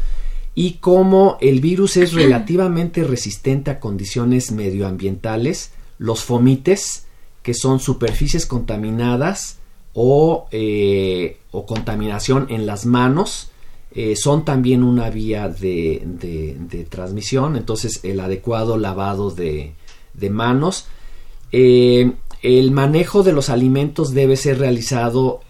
y 0.55 0.75
como 0.75 1.39
el 1.41 1.61
virus 1.61 1.97
es 1.97 2.15
relativamente 2.15 3.05
resistente 3.05 3.71
a 3.71 3.79
condiciones 3.79 4.51
medioambientales, 4.51 5.71
los 5.99 6.25
fomites 6.25 7.05
que 7.43 7.55
son 7.55 7.79
superficies 7.79 8.45
contaminadas 8.45 9.58
o, 10.01 10.47
eh, 10.53 11.39
o 11.51 11.67
contaminación 11.67 12.47
en 12.51 12.67
las 12.67 12.87
manos, 12.87 13.51
eh, 13.91 14.15
son 14.15 14.45
también 14.45 14.85
una 14.85 15.11
vía 15.11 15.49
de, 15.49 16.87
transmisión, 16.89 17.57
entonces 17.57 17.99
el 18.05 18.21
adecuado 18.21 18.79
lavado 18.79 19.33
de, 19.33 19.75
manos. 20.31 20.87
Eh, 21.51 22.13
el 22.43 22.71
manejo 22.71 23.25
de 23.25 23.33
los 23.33 23.49
alimentos 23.51 24.15
debe 24.15 24.37
ser 24.37 24.61
realizado 24.61 25.41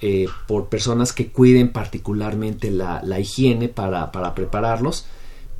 por 0.46 0.70
personas 0.70 1.12
que 1.12 1.26
cuiden 1.26 1.70
particularmente 1.70 2.70
la, 2.70 3.20
higiene 3.20 3.68
para, 3.68 4.10
para, 4.12 4.34
prepararlos, 4.34 5.04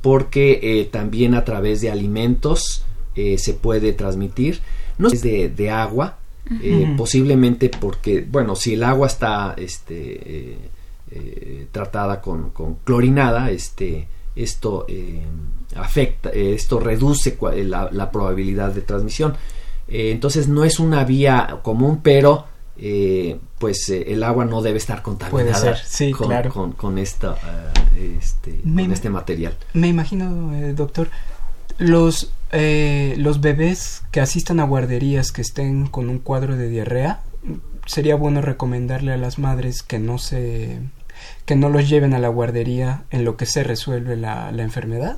porque 0.01 0.89
también 0.91 1.35
a 1.35 1.45
través 1.45 1.81
de 1.81 1.91
alimentos 1.91 2.83
se 3.13 3.53
puede 3.53 3.93
transmitir. 3.93 4.61
No 4.97 5.09
es 5.09 5.21
de 5.21 5.69
agua, 5.69 6.17
eh, 6.61 6.93
posiblemente 6.97 7.69
porque, 7.69 8.25
bueno, 8.27 8.55
si 8.55 8.73
el 8.73 8.83
agua 8.83 9.07
está 9.07 9.53
este, 9.55 9.95
eh, 9.95 10.57
eh, 11.11 11.67
tratada 11.71 12.21
con, 12.21 12.51
clorinada, 12.83 13.51
este, 13.51 14.07
esto 14.35 14.87
afecta, 15.75 16.29
esto 16.29 16.79
reduce 16.79 17.37
la, 17.63 18.11
probabilidad 18.11 18.71
de 18.71 18.81
transmisión. 18.81 19.35
entonces 19.87 20.47
no 20.47 20.63
es 20.63 20.79
una 20.79 21.03
vía 21.03 21.59
común, 21.61 21.99
pero 22.01 22.45
pues 23.59 23.89
el 23.89 24.23
agua 24.23 24.45
no 24.45 24.61
debe 24.61 24.77
estar 24.77 25.01
contaminada 25.01 25.77
con, 26.51 26.71
con, 26.71 26.97
esta, 26.97 27.35
este, 27.95 28.61
con 28.61 28.91
este 28.91 29.09
material. 29.09 29.55
Me 29.73 29.89
imagino, 29.89 30.73
doctor, 30.73 31.09
los 31.79 32.31
eh, 32.51 33.15
los 33.17 33.41
bebés 33.41 34.03
que 34.11 34.21
asistan 34.21 34.59
a 34.59 34.65
guarderías 34.65 35.31
que 35.31 35.41
estén 35.41 35.87
con 35.87 36.09
un 36.09 36.19
cuadro 36.19 36.55
de 36.57 36.69
diarrea, 36.69 37.21
sería 37.85 38.15
bueno 38.15 38.41
recomendarle 38.41 39.13
a 39.13 39.17
las 39.17 39.39
madres 39.39 39.81
que 39.81 39.99
no 39.99 40.17
se 40.17 40.79
que 41.45 41.55
no 41.55 41.69
los 41.69 41.89
lleven 41.89 42.13
a 42.13 42.19
la 42.19 42.29
guardería 42.29 43.03
en 43.09 43.25
lo 43.25 43.37
que 43.37 43.45
se 43.45 43.63
resuelve 43.63 44.15
la, 44.15 44.51
la 44.51 44.63
enfermedad. 44.63 45.17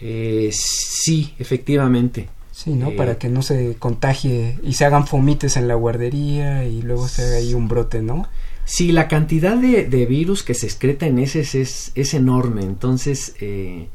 Eh, 0.00 0.50
sí, 0.52 1.34
efectivamente. 1.38 2.28
Sí, 2.52 2.72
¿no? 2.74 2.90
Para 2.96 3.12
eh, 3.12 3.16
que 3.18 3.28
no 3.28 3.42
se 3.42 3.76
contagie 3.78 4.58
y 4.62 4.72
se 4.72 4.84
hagan 4.84 5.06
fomites 5.06 5.56
en 5.56 5.68
la 5.68 5.74
guardería 5.74 6.64
y 6.64 6.82
luego 6.82 7.06
se 7.06 7.22
haga 7.22 7.36
ahí 7.36 7.54
un 7.54 7.68
brote, 7.68 8.02
¿no? 8.02 8.26
Sí, 8.64 8.92
la 8.92 9.08
cantidad 9.08 9.56
de, 9.56 9.84
de 9.84 10.06
virus 10.06 10.42
que 10.42 10.54
se 10.54 10.66
excreta 10.66 11.06
en 11.06 11.18
ese 11.18 11.40
es, 11.40 11.92
es 11.94 12.14
enorme. 12.14 12.62
Entonces, 12.62 13.34
eh, 13.40 13.88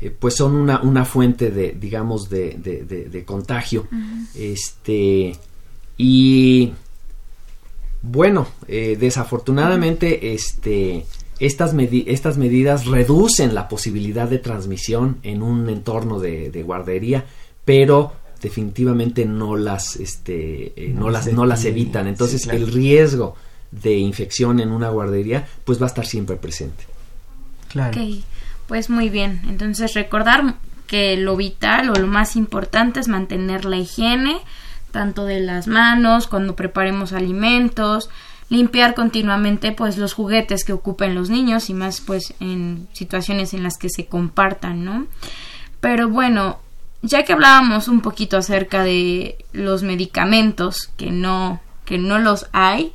eh, 0.00 0.10
pues 0.10 0.34
son 0.34 0.54
una, 0.54 0.80
una, 0.82 1.04
fuente 1.04 1.50
de, 1.50 1.72
digamos, 1.72 2.28
de, 2.28 2.56
de, 3.10 3.24
contagio. 3.24 3.86
Este, 4.34 5.36
y 5.96 6.72
bueno, 8.02 8.46
eh, 8.68 8.96
desafortunadamente, 8.98 10.34
este, 10.34 11.06
estas, 11.40 11.74
estas 11.74 12.36
medidas 12.36 12.86
reducen 12.86 13.54
la 13.54 13.68
posibilidad 13.68 14.28
de 14.28 14.38
transmisión 14.38 15.18
en 15.22 15.42
un 15.42 15.68
entorno 15.68 16.20
de, 16.20 16.62
guardería, 16.62 17.24
pero 17.64 18.12
definitivamente 18.40 19.24
no 19.24 19.56
las, 19.56 19.96
este, 19.96 20.72
eh, 20.76 20.92
no, 20.94 21.10
las, 21.10 21.32
no 21.32 21.46
las 21.46 21.64
evitan. 21.64 22.06
Entonces, 22.06 22.46
el 22.46 22.70
riesgo 22.70 23.34
de 23.70 23.96
infección 23.96 24.60
en 24.60 24.70
una 24.70 24.90
guardería, 24.90 25.48
pues 25.64 25.80
va 25.80 25.86
a 25.86 25.88
estar 25.88 26.06
siempre 26.06 26.36
presente. 26.36 26.84
Claro. 27.68 27.98
Pues 28.68 28.90
muy 28.90 29.10
bien, 29.10 29.42
entonces 29.48 29.94
recordar 29.94 30.54
que 30.86 31.16
lo 31.16 31.36
vital 31.36 31.90
o 31.90 31.94
lo 31.94 32.06
más 32.06 32.36
importante 32.36 33.00
es 33.00 33.08
mantener 33.08 33.64
la 33.64 33.76
higiene, 33.76 34.38
tanto 34.90 35.24
de 35.24 35.40
las 35.40 35.66
manos, 35.66 36.26
cuando 36.26 36.56
preparemos 36.56 37.12
alimentos, 37.12 38.08
limpiar 38.48 38.94
continuamente 38.94 39.72
pues 39.72 39.98
los 39.98 40.14
juguetes 40.14 40.64
que 40.64 40.72
ocupen 40.72 41.14
los 41.14 41.30
niños 41.30 41.68
y 41.68 41.74
más 41.74 42.00
pues 42.00 42.34
en 42.40 42.88
situaciones 42.92 43.54
en 43.54 43.62
las 43.62 43.76
que 43.76 43.88
se 43.88 44.06
compartan, 44.06 44.84
¿no? 44.84 45.06
Pero 45.80 46.08
bueno, 46.08 46.60
ya 47.02 47.24
que 47.24 47.32
hablábamos 47.32 47.88
un 47.88 48.00
poquito 48.00 48.36
acerca 48.36 48.82
de 48.82 49.44
los 49.52 49.82
medicamentos 49.82 50.90
que 50.96 51.10
no 51.10 51.60
que 51.84 51.98
no 51.98 52.18
los 52.18 52.46
hay, 52.52 52.92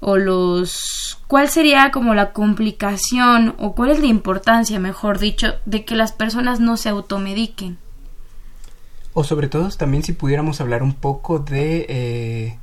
o 0.00 0.16
los 0.16 1.18
cuál 1.26 1.48
sería 1.50 1.90
como 1.90 2.14
la 2.14 2.32
complicación 2.32 3.54
o 3.58 3.74
cuál 3.74 3.90
es 3.90 4.00
la 4.00 4.06
importancia, 4.06 4.78
mejor 4.80 5.18
dicho, 5.18 5.54
de 5.66 5.84
que 5.84 5.94
las 5.94 6.12
personas 6.12 6.58
no 6.60 6.76
se 6.76 6.88
automediquen. 6.88 7.78
O 9.12 9.24
sobre 9.24 9.48
todo 9.48 9.68
también 9.70 10.02
si 10.02 10.12
pudiéramos 10.12 10.60
hablar 10.60 10.82
un 10.82 10.94
poco 10.94 11.38
de 11.40 11.86
eh, 11.88 12.58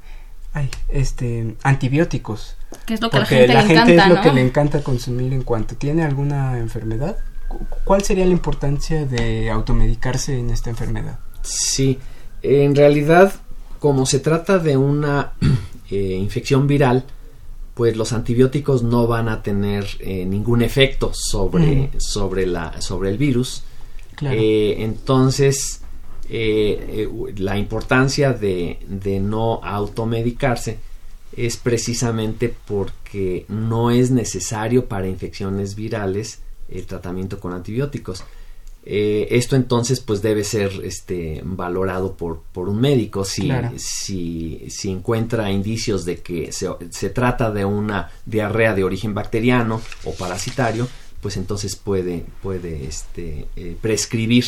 ay, 0.53 0.69
este 0.89 1.55
antibióticos. 1.63 2.55
Que 2.85 2.93
es 2.95 3.01
lo 3.01 3.09
que 3.09 3.19
la 3.19 3.25
gente 3.25 3.47
la 3.53 3.61
le 3.61 3.67
gente 3.67 3.93
encanta, 3.93 4.03
es 4.03 4.09
lo 4.15 4.21
que 4.21 4.31
le 4.33 4.41
encanta 4.41 4.83
consumir 4.83 5.33
en 5.33 5.43
cuanto 5.43 5.75
tiene 5.75 6.03
alguna 6.03 6.57
enfermedad. 6.57 7.17
Cu- 7.49 7.65
¿Cuál 7.83 8.03
sería 8.03 8.25
la 8.25 8.31
importancia 8.31 9.05
de 9.05 9.49
automedicarse 9.51 10.37
en 10.39 10.49
esta 10.49 10.69
enfermedad? 10.69 11.19
Sí, 11.43 11.99
en 12.41 12.75
realidad, 12.75 13.33
como 13.79 14.05
se 14.05 14.19
trata 14.19 14.57
de 14.57 14.77
una 14.77 15.33
eh, 15.91 16.17
infección 16.19 16.65
viral, 16.65 17.05
pues 17.77 17.95
los 17.95 18.11
antibióticos 18.11 18.81
no 18.81 19.05
van 19.05 19.29
a 19.29 19.43
tener 19.43 19.85
eh, 19.99 20.25
ningún 20.25 20.63
efecto 20.63 21.11
sobre, 21.13 21.75
Mm. 21.75 21.89
sobre, 21.99 22.47
la, 22.47 22.81
sobre 22.81 23.11
el 23.11 23.17
virus. 23.19 23.61
Claro. 24.15 24.35
Eh, 24.37 24.77
entonces, 24.83 25.81
eh, 26.27 27.07
eh, 27.07 27.33
la 27.37 27.55
importancia 27.57 28.33
de, 28.33 28.79
de 28.87 29.19
no 29.19 29.61
automedicarse 29.63 30.79
es 31.35 31.57
precisamente 31.57 32.51
porque 32.67 33.45
no 33.47 33.91
es 33.91 34.09
necesario 34.09 34.85
para 34.87 35.07
infecciones 35.07 35.75
virales 35.75 36.39
el 36.69 36.87
tratamiento 36.87 37.39
con 37.39 37.53
antibióticos. 37.53 38.23
Eh, 38.85 39.27
esto 39.31 39.57
entonces 39.57 39.99
pues 39.99 40.21
debe 40.21 40.45
ser 40.45 40.71
este 40.83 41.41
valorado 41.43 42.13
por, 42.15 42.41
por 42.53 42.69
un 42.69 42.79
médico 42.79 43.25
si, 43.25 43.41
Claro. 43.43 43.71
si, 43.75 44.63
si 44.69 44.89
encuentra 44.89 45.51
indicios 45.51 46.05
de 46.05 46.19
que 46.21 46.53
se, 46.53 46.69
se 46.91 47.09
trata 47.09 47.51
de 47.51 47.65
una 47.65 48.09
diarrea 48.25 48.73
de 48.73 48.85
origen 48.85 49.13
bacteriano 49.13 49.81
o 50.05 50.13
parasitario 50.13 50.87
pues 51.21 51.35
entonces 51.35 51.75
puede 51.75 52.23
puede 52.41 52.85
este 52.85 53.47
eh, 53.57 53.75
prescribir 53.81 54.45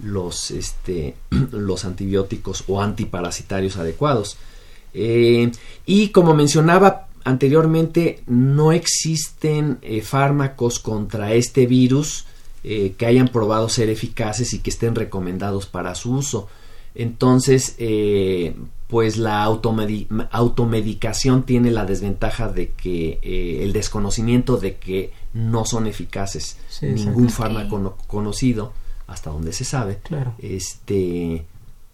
los 0.00 0.50
este 0.50 1.14
los 1.52 1.86
antibióticos 1.86 2.64
o 2.68 2.82
antiparasitarios 2.82 3.76
adecuados 3.78 4.36
Eh, 4.94 5.50
y 5.86 6.08
como 6.08 6.34
mencionaba 6.34 7.08
anteriormente 7.24 8.22
no 8.26 8.72
existen 8.72 9.78
eh, 9.82 10.00
fármacos 10.00 10.78
contra 10.78 11.32
este 11.34 11.66
virus 11.66 12.24
eh, 12.70 12.94
que 12.98 13.06
hayan 13.06 13.28
probado 13.28 13.68
ser 13.70 13.88
eficaces 13.88 14.52
y 14.52 14.58
que 14.58 14.68
estén 14.70 14.94
recomendados 14.94 15.64
para 15.66 15.94
su 15.94 16.12
uso. 16.12 16.48
Entonces, 16.94 17.74
eh, 17.78 18.54
pues 18.88 19.16
la 19.16 19.46
automedi- 19.46 20.06
automedicación 20.30 21.44
tiene 21.44 21.70
la 21.70 21.84
desventaja 21.86 22.48
de 22.48 22.70
que 22.72 23.18
eh, 23.22 23.60
el 23.62 23.72
desconocimiento 23.72 24.56
de 24.56 24.76
que 24.76 25.12
no 25.34 25.64
son 25.64 25.86
eficaces 25.86 26.58
Sí, 26.68 26.86
ningún 26.86 27.28
fármaco 27.30 27.78
no- 27.78 27.96
conocido 28.06 28.72
hasta 29.06 29.30
donde 29.30 29.52
se 29.52 29.64
sabe 29.64 29.98
Claro. 30.02 30.34
este 30.38 31.44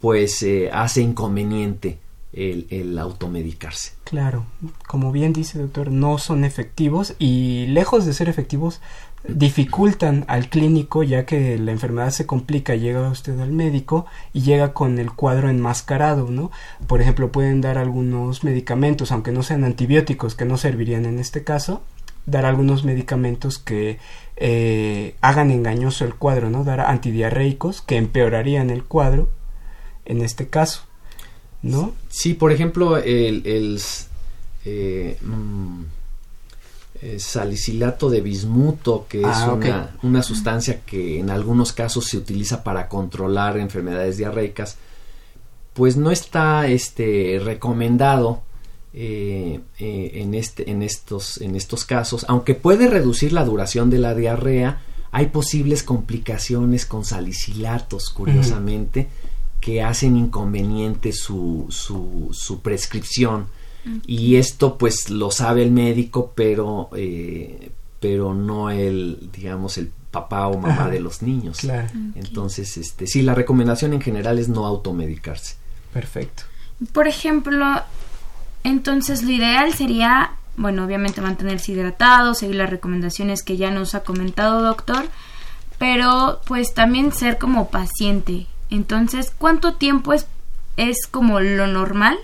pues 0.00 0.42
eh, 0.42 0.70
hace 0.72 1.00
inconveniente 1.02 1.98
el, 2.32 2.66
el 2.70 2.98
automedicarse 2.98 3.92
Claro, 4.04 4.46
como 4.88 5.12
bien 5.12 5.32
dice 5.32 5.58
doctor, 5.58 5.90
no 5.90 6.18
son 6.18 6.44
efectivos 6.44 7.14
y 7.18 7.66
lejos 7.68 8.04
de 8.06 8.12
ser 8.14 8.28
efectivos 8.28 8.80
dificultan 9.26 10.24
al 10.28 10.48
clínico 10.48 11.02
ya 11.02 11.24
que 11.24 11.58
la 11.58 11.72
enfermedad 11.72 12.10
se 12.10 12.26
complica, 12.26 12.74
llega 12.74 13.08
usted 13.08 13.38
al 13.40 13.52
médico 13.52 14.06
y 14.32 14.42
llega 14.42 14.74
con 14.74 14.98
el 14.98 15.12
cuadro 15.12 15.48
enmascarado, 15.48 16.30
¿no? 16.30 16.50
Por 16.86 17.00
ejemplo, 17.00 17.32
pueden 17.32 17.60
dar 17.60 17.78
algunos 17.78 18.44
medicamentos, 18.44 19.12
aunque 19.12 19.32
no 19.32 19.42
sean 19.42 19.64
antibióticos, 19.64 20.34
que 20.34 20.44
no 20.44 20.58
servirían 20.58 21.06
en 21.06 21.18
este 21.18 21.42
caso, 21.42 21.82
dar 22.26 22.44
algunos 22.44 22.84
medicamentos 22.84 23.58
que 23.58 23.98
eh, 24.36 25.14
hagan 25.20 25.50
engañoso 25.50 26.04
el 26.04 26.14
cuadro, 26.14 26.50
¿no? 26.50 26.64
Dar 26.64 26.80
antidiarreicos 26.80 27.80
que 27.80 27.96
empeorarían 27.96 28.70
el 28.70 28.84
cuadro 28.84 29.30
en 30.04 30.20
este 30.20 30.48
caso, 30.48 30.82
¿no? 31.62 31.94
Sí, 32.08 32.34
por 32.34 32.52
ejemplo, 32.52 32.98
el, 32.98 33.80
eh, 34.66 35.16
mm, 35.22 35.84
eh, 37.03 37.18
salicilato 37.18 38.09
de 38.09 38.20
bismuto, 38.20 39.07
que 39.09 39.20
es 39.20 39.26
Ah, 39.26 39.53
una, 39.53 39.97
una 40.03 40.22
sustancia 40.22 40.80
que 40.86 41.18
en 41.18 41.30
algunos 41.30 41.72
casos 41.72 42.07
se 42.07 42.16
utiliza 42.16 42.62
para 42.62 42.88
controlar 42.88 43.59
enfermedades 43.59 44.16
diarreicas, 44.16 44.76
pues 45.74 45.97
no 45.97 46.11
está 46.11 46.68
este, 46.68 47.40
recomendado 47.42 48.42
eh, 48.95 49.61
eh, 49.80 50.11
en, 50.14 50.34
este, 50.34 50.70
en, 50.70 50.82
estos, 50.82 51.40
en 51.40 51.57
estos 51.57 51.84
casos, 51.84 52.24
aunque 52.28 52.55
puede 52.55 52.86
reducir 52.86 53.32
la 53.32 53.45
duración 53.45 53.90
de 53.90 53.99
la 53.99 54.14
diarrea, 54.14 54.82
hay 55.11 55.26
posibles 55.26 55.82
complicaciones 55.82 56.86
con 56.86 57.05
salicilatos, 57.05 58.11
curiosamente, 58.11 59.09
que 59.61 59.82
hacen 59.82 60.16
inconveniente 60.16 61.12
su, 61.12 61.66
su, 61.70 62.28
su 62.32 62.61
prescripción. 62.61 63.47
Y 64.07 64.37
esto 64.37 64.78
pues 64.78 65.11
lo 65.11 65.30
sabe 65.30 65.62
el 65.62 65.70
médico, 65.70 66.32
pero, 66.35 66.89
eh, 66.97 67.70
pero 68.01 68.35
no 68.35 68.70
el, 68.70 69.30
digamos, 69.32 69.76
el 69.78 69.91
papá 70.11 70.47
o 70.47 70.59
mamá 70.59 70.74
Ajá. 70.74 70.91
de 70.91 71.01
los 71.01 71.22
niños. 71.22 71.59
Claro, 71.59 71.89
Entonces, 72.14 72.76
este, 72.76 73.07
sí, 73.07 73.22
la 73.22 73.35
recomendación 73.35 73.93
en 73.93 74.01
general 74.01 74.39
es 74.39 74.49
no 74.49 74.64
automedicarse. 74.66 75.57
perfecto. 75.93 76.45
Por 76.93 77.07
ejemplo, 77.09 77.82
entonces 78.62 79.22
lo 79.22 79.30
ideal 79.30 79.74
sería, 79.74 80.32
bueno, 80.57 80.85
obviamente 80.85 81.20
mantenerse 81.20 81.72
hidratado, 81.72 82.35
seguir 82.35 82.57
las 82.57 82.70
recomendaciones 82.70 83.43
que 83.43 83.57
ya 83.57 83.70
nos 83.70 83.95
ha 83.95 84.01
comentado 84.05 84.62
doctor, 84.62 85.07
pero 85.78 86.41
pues 86.47 86.74
también 86.74 87.12
ser 87.12 87.39
como 87.39 87.68
paciente. 87.70 88.47
Entonces, 88.70 89.32
¿cuánto 89.37 89.74
tiempo 89.74 90.12
es, 90.12 90.26
es 90.76 91.07
como 91.11 91.41
lo 91.41 91.66
normal 91.66 92.16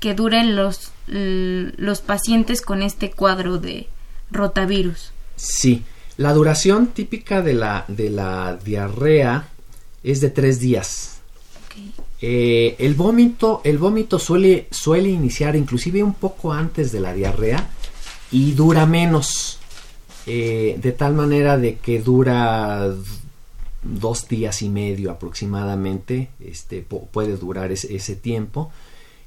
que 0.00 0.14
duren 0.14 0.54
los, 0.56 0.92
los 1.08 2.00
pacientes 2.00 2.60
con 2.62 2.82
este 2.82 3.10
cuadro 3.10 3.58
de 3.58 3.86
rotavirus? 4.30 5.12
Sí, 5.36 5.82
la 6.16 6.32
duración 6.32 6.88
típica 6.88 7.42
de 7.42 7.54
la, 7.54 7.84
de 7.88 8.10
la 8.10 8.58
diarrea 8.64 9.48
es 10.02 10.20
de 10.20 10.30
tres 10.30 10.58
días. 10.60 11.12
Eh, 12.22 12.74
el 12.78 12.94
vómito, 12.94 13.60
el 13.64 13.76
vómito 13.78 14.18
suele, 14.18 14.66
suele 14.70 15.10
iniciar 15.10 15.54
inclusive 15.56 16.02
un 16.02 16.14
poco 16.14 16.52
antes 16.52 16.90
de 16.90 17.00
la 17.00 17.12
diarrea 17.12 17.68
y 18.32 18.52
dura 18.52 18.86
menos. 18.86 19.58
eh, 20.28 20.76
de 20.82 20.90
tal 20.92 21.14
manera 21.14 21.56
de 21.56 21.76
que 21.76 22.00
dura 22.00 22.92
dos 23.82 24.26
días 24.26 24.62
y 24.62 24.68
medio 24.68 25.10
aproximadamente. 25.12 26.30
Este 26.40 26.84
pu- 26.88 27.06
puede 27.08 27.36
durar 27.36 27.70
ese, 27.70 27.94
ese 27.94 28.16
tiempo. 28.16 28.72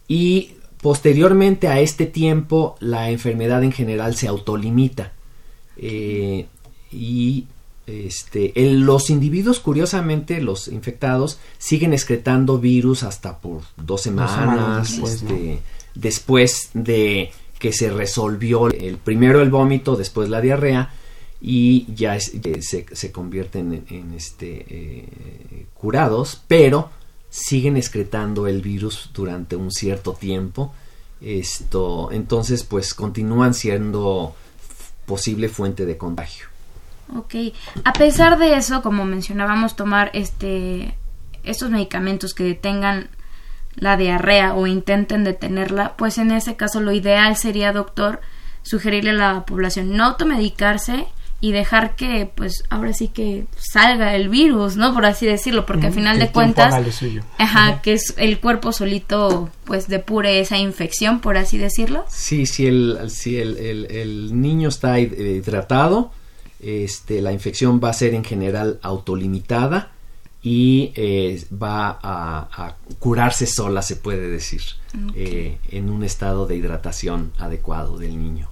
Y 0.07 0.55
posteriormente 0.81 1.67
a 1.67 1.79
este 1.79 2.05
tiempo, 2.05 2.75
la 2.79 3.09
enfermedad 3.09 3.63
en 3.63 3.71
general 3.71 4.15
se 4.15 4.27
autolimita. 4.27 5.13
Eh, 5.77 6.45
y 6.91 7.45
este, 7.87 8.53
los 8.55 9.09
individuos, 9.09 9.59
curiosamente, 9.59 10.41
los 10.41 10.67
infectados 10.67 11.39
siguen 11.57 11.93
excretando 11.93 12.59
virus 12.59 13.03
hasta 13.03 13.39
por 13.39 13.61
dos 13.77 14.01
semanas, 14.01 14.89
este, 15.23 15.59
después 15.95 16.69
de 16.73 17.31
que 17.57 17.73
se 17.73 17.89
resolvió 17.89 18.67
el 18.69 18.97
primero 18.97 19.41
el 19.41 19.49
vómito, 19.49 19.95
después 19.95 20.29
la 20.29 20.39
diarrea 20.39 20.93
y 21.41 21.87
ya 21.93 22.15
es- 22.15 22.33
eh, 22.43 22.61
se, 22.61 22.85
se 22.91 23.11
convierten 23.11 23.73
en, 23.73 23.85
en, 23.89 24.13
este 24.13 24.65
eh, 24.69 25.65
curados, 25.73 26.41
pero 26.47 26.89
siguen 27.29 27.77
excretando 27.77 28.47
el 28.47 28.61
virus 28.61 29.09
durante 29.13 29.55
un 29.55 29.71
cierto 29.71 30.13
tiempo. 30.13 30.73
Esto, 31.21 32.09
entonces, 32.11 32.63
pues 32.63 32.93
continúan 32.93 33.53
siendo 33.53 34.35
posible 35.05 35.49
fuente 35.49 35.85
de 35.85 35.97
contagio. 35.97 36.47
Ok, 37.15 37.35
a 37.83 37.93
pesar 37.93 38.37
de 38.37 38.55
eso, 38.55 38.81
como 38.81 39.03
mencionábamos, 39.05 39.75
tomar 39.75 40.11
este 40.13 40.95
estos 41.43 41.71
medicamentos 41.71 42.33
que 42.33 42.43
detengan 42.43 43.09
la 43.75 43.97
diarrea 43.97 44.53
o 44.53 44.67
intenten 44.67 45.23
detenerla, 45.23 45.95
pues 45.95 46.17
en 46.17 46.31
ese 46.31 46.55
caso 46.55 46.81
lo 46.81 46.91
ideal 46.91 47.35
sería, 47.37 47.71
doctor, 47.71 48.19
sugerirle 48.61 49.11
a 49.11 49.13
la 49.13 49.45
población 49.45 49.95
no 49.95 50.03
automedicarse 50.03 51.07
y 51.41 51.53
dejar 51.53 51.95
que, 51.95 52.29
pues 52.35 52.63
ahora 52.69 52.91
sí 52.93 53.07
que 53.07 53.45
salga 53.57 54.13
el 54.15 54.27
virus, 54.29 54.75
¿no? 54.75 54.93
Por 54.93 55.05
así 55.05 55.25
decirlo, 55.25 55.65
porque 55.65 55.87
al 55.87 55.93
final 55.93 56.17
que 56.19 56.25
de 56.25 56.31
cuentas, 56.31 56.73
haga 56.73 56.85
lo 56.85 56.91
suyo. 56.91 57.23
ajá, 57.37 57.81
que 57.81 57.93
es 57.93 58.13
el 58.17 58.39
cuerpo 58.39 58.71
solito, 58.73 59.49
pues 59.63 59.87
depure 59.87 60.39
esa 60.41 60.57
infección, 60.57 61.21
por 61.21 61.37
así 61.37 61.57
decirlo. 61.57 62.03
Sí, 62.09 62.45
si 62.45 62.67
el, 62.67 63.09
si 63.09 63.37
el, 63.37 63.57
el- 63.57 63.85
el 63.89 64.41
niño 64.41 64.67
está 64.69 64.99
eh, 64.99 65.03
hidratado, 65.43 66.11
este, 66.59 67.21
la 67.21 67.31
infección 67.31 67.79
va 67.81 67.89
a 67.89 67.93
ser 67.93 68.13
en 68.15 68.25
general 68.25 68.79
autolimitada 68.81 69.91
y 70.43 70.91
eh, 70.95 71.41
va 71.51 71.99
a, 72.01 72.47
a 72.51 72.75
curarse 72.99 73.45
sola, 73.45 73.81
se 73.81 73.95
puede 73.95 74.27
decir, 74.29 74.61
eh, 75.15 75.57
en 75.69 75.89
un 75.89 76.03
estado 76.03 76.45
de 76.47 76.55
hidratación 76.57 77.31
adecuado 77.37 77.97
del 77.97 78.17
niño. 78.21 78.49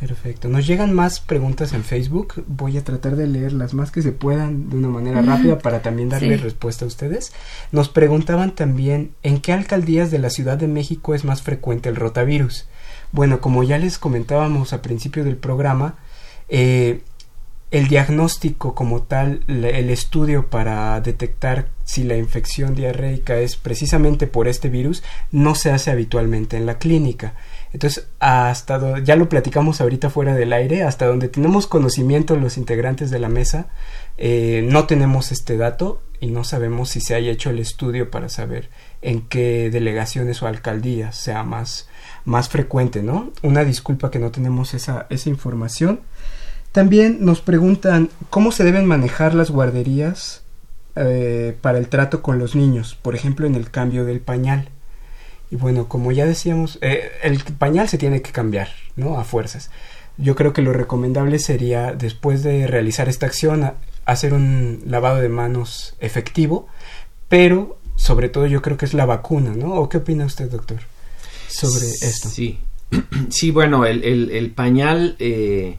Perfecto. 0.00 0.48
Nos 0.48 0.66
llegan 0.66 0.94
más 0.94 1.20
preguntas 1.20 1.74
en 1.74 1.84
Facebook. 1.84 2.42
Voy 2.46 2.78
a 2.78 2.84
tratar 2.84 3.16
de 3.16 3.26
leer 3.26 3.52
las 3.52 3.74
más 3.74 3.90
que 3.90 4.00
se 4.00 4.12
puedan 4.12 4.70
de 4.70 4.78
una 4.78 4.88
manera 4.88 5.20
rápida 5.20 5.58
para 5.58 5.82
también 5.82 6.08
darle 6.08 6.38
respuesta 6.38 6.86
a 6.86 6.88
ustedes. 6.88 7.34
Nos 7.70 7.90
preguntaban 7.90 8.54
también 8.54 9.12
en 9.22 9.42
qué 9.42 9.52
alcaldías 9.52 10.10
de 10.10 10.18
la 10.18 10.30
Ciudad 10.30 10.56
de 10.56 10.68
México 10.68 11.14
es 11.14 11.26
más 11.26 11.42
frecuente 11.42 11.90
el 11.90 11.96
rotavirus. 11.96 12.66
Bueno, 13.12 13.42
como 13.42 13.62
ya 13.62 13.76
les 13.76 13.98
comentábamos 13.98 14.72
al 14.72 14.80
principio 14.80 15.22
del 15.22 15.36
programa, 15.36 15.96
eh, 16.48 17.02
el 17.70 17.88
diagnóstico 17.88 18.74
como 18.74 19.02
tal, 19.02 19.42
el 19.48 19.90
estudio 19.90 20.48
para 20.48 20.98
detectar 21.02 21.68
si 21.84 22.04
la 22.04 22.16
infección 22.16 22.74
diarreica 22.74 23.38
es 23.38 23.56
precisamente 23.56 24.26
por 24.26 24.48
este 24.48 24.70
virus, 24.70 25.02
no 25.30 25.54
se 25.54 25.70
hace 25.70 25.90
habitualmente 25.90 26.56
en 26.56 26.64
la 26.64 26.78
clínica. 26.78 27.34
Entonces, 27.72 28.08
hasta 28.18 28.98
ya 28.98 29.16
lo 29.16 29.28
platicamos 29.28 29.80
ahorita 29.80 30.10
fuera 30.10 30.34
del 30.34 30.52
aire, 30.52 30.82
hasta 30.82 31.06
donde 31.06 31.28
tenemos 31.28 31.66
conocimiento 31.66 32.36
los 32.36 32.56
integrantes 32.56 33.10
de 33.10 33.20
la 33.20 33.28
mesa, 33.28 33.68
eh, 34.18 34.66
no 34.68 34.86
tenemos 34.86 35.30
este 35.30 35.56
dato 35.56 36.02
y 36.20 36.28
no 36.30 36.44
sabemos 36.44 36.90
si 36.90 37.00
se 37.00 37.14
haya 37.14 37.30
hecho 37.30 37.50
el 37.50 37.58
estudio 37.58 38.10
para 38.10 38.28
saber 38.28 38.68
en 39.02 39.22
qué 39.22 39.70
delegaciones 39.70 40.42
o 40.42 40.46
alcaldías 40.46 41.16
sea 41.16 41.44
más, 41.44 41.88
más 42.24 42.48
frecuente, 42.48 43.02
¿no? 43.02 43.32
Una 43.42 43.64
disculpa 43.64 44.10
que 44.10 44.18
no 44.18 44.30
tenemos 44.30 44.74
esa, 44.74 45.06
esa 45.08 45.28
información. 45.28 46.00
También 46.72 47.18
nos 47.24 47.40
preguntan 47.40 48.10
cómo 48.28 48.52
se 48.52 48.64
deben 48.64 48.86
manejar 48.86 49.34
las 49.34 49.50
guarderías 49.50 50.42
eh, 50.96 51.56
para 51.60 51.78
el 51.78 51.88
trato 51.88 52.20
con 52.20 52.38
los 52.38 52.54
niños, 52.54 52.96
por 53.00 53.14
ejemplo 53.14 53.46
en 53.46 53.54
el 53.54 53.70
cambio 53.70 54.04
del 54.04 54.20
pañal. 54.20 54.68
Y 55.50 55.56
bueno, 55.56 55.88
como 55.88 56.12
ya 56.12 56.26
decíamos, 56.26 56.78
eh, 56.80 57.10
el 57.22 57.42
pañal 57.58 57.88
se 57.88 57.98
tiene 57.98 58.22
que 58.22 58.32
cambiar, 58.32 58.68
¿no? 58.96 59.18
A 59.18 59.24
fuerzas. 59.24 59.70
Yo 60.16 60.34
creo 60.36 60.52
que 60.52 60.62
lo 60.62 60.72
recomendable 60.72 61.38
sería, 61.38 61.92
después 61.92 62.42
de 62.42 62.66
realizar 62.66 63.08
esta 63.08 63.26
acción, 63.26 63.72
hacer 64.04 64.32
un 64.34 64.82
lavado 64.86 65.20
de 65.20 65.28
manos 65.28 65.96
efectivo, 65.98 66.68
pero 67.28 67.78
sobre 67.96 68.28
todo 68.28 68.46
yo 68.46 68.62
creo 68.62 68.76
que 68.76 68.84
es 68.86 68.94
la 68.94 69.06
vacuna, 69.06 69.54
¿no? 69.54 69.74
¿O 69.74 69.88
qué 69.88 69.98
opina 69.98 70.24
usted, 70.24 70.50
doctor, 70.50 70.78
sobre 71.48 71.86
esto? 71.86 72.28
Sí, 72.28 72.60
sí 73.30 73.50
bueno, 73.50 73.86
el, 73.86 74.02
el, 74.30 74.50
pañal... 74.52 75.16
Eh 75.18 75.78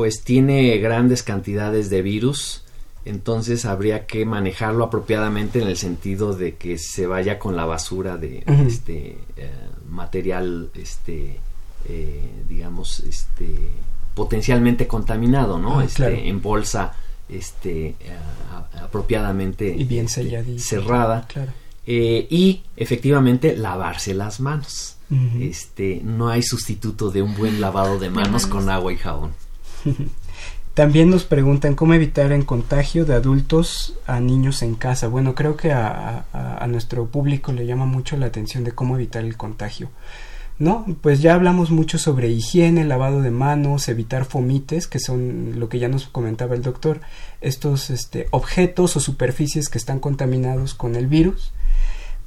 pues 0.00 0.22
tiene 0.22 0.78
grandes 0.78 1.22
cantidades 1.22 1.90
de 1.90 2.00
virus, 2.00 2.64
entonces 3.04 3.64
habría 3.64 4.06
que 4.06 4.24
manejarlo 4.26 4.84
apropiadamente 4.84 5.60
en 5.62 5.68
el 5.68 5.76
sentido 5.76 6.34
de 6.34 6.56
que 6.56 6.78
se 6.78 7.06
vaya 7.06 7.38
con 7.38 7.56
la 7.56 7.64
basura 7.64 8.16
de 8.16 8.44
este 8.46 9.18
eh, 9.36 9.50
material 9.88 10.70
este 10.74 11.40
eh, 11.88 12.30
digamos 12.48 13.00
este 13.00 13.70
potencialmente 14.14 14.86
contaminado 14.86 15.58
no 15.58 15.80
ah, 15.80 15.84
este 15.84 16.28
en 16.28 16.42
bolsa 16.42 16.92
este 17.28 17.88
eh, 17.88 17.96
apropiadamente 18.82 19.74
y 19.76 19.84
bien 19.84 20.08
cerrada. 20.08 21.26
Y 21.86 22.62
efectivamente 22.76 23.56
lavarse 23.56 24.14
las 24.14 24.40
manos. 24.40 24.96
Este 25.40 26.00
no 26.04 26.28
hay 26.28 26.42
sustituto 26.42 27.10
de 27.10 27.20
un 27.20 27.34
buen 27.34 27.60
lavado 27.60 27.98
de 27.98 28.10
manos. 28.10 28.46
con 28.46 28.68
agua 28.68 28.92
y 28.92 28.96
jabón 28.96 29.32
También 30.74 31.10
nos 31.10 31.24
preguntan 31.24 31.74
cómo 31.74 31.94
evitar 31.94 32.30
el 32.30 32.46
contagio 32.46 33.04
de 33.04 33.14
adultos 33.14 33.94
a 34.06 34.20
niños 34.20 34.62
en 34.62 34.76
casa. 34.76 35.08
Bueno, 35.08 35.34
creo 35.34 35.56
que 35.56 35.72
a, 35.72 36.24
nuestro 36.68 37.06
público 37.06 37.52
le 37.52 37.66
llama 37.66 37.86
mucho 37.86 38.16
la 38.16 38.26
atención 38.26 38.62
de 38.62 38.72
cómo 38.72 38.94
evitar 38.94 39.24
el 39.24 39.36
contagio. 39.36 39.90
¿No? 40.60 40.84
Pues 41.00 41.22
ya 41.22 41.34
hablamos 41.34 41.70
mucho 41.70 41.96
sobre 41.98 42.28
higiene, 42.28 42.84
lavado 42.84 43.22
de 43.22 43.30
manos, 43.30 43.88
evitar 43.88 44.26
fomites, 44.26 44.86
que 44.86 45.00
son 45.00 45.58
lo 45.58 45.70
que 45.70 45.78
ya 45.78 45.88
nos 45.88 46.06
comentaba 46.06 46.54
el 46.54 46.60
doctor, 46.62 47.00
estos 47.40 47.88
este, 47.88 48.26
objetos 48.30 48.94
o 48.94 49.00
superficies 49.00 49.70
que 49.70 49.78
están 49.78 50.00
contaminados 50.00 50.74
con 50.74 50.96
el 50.96 51.06
virus. 51.06 51.52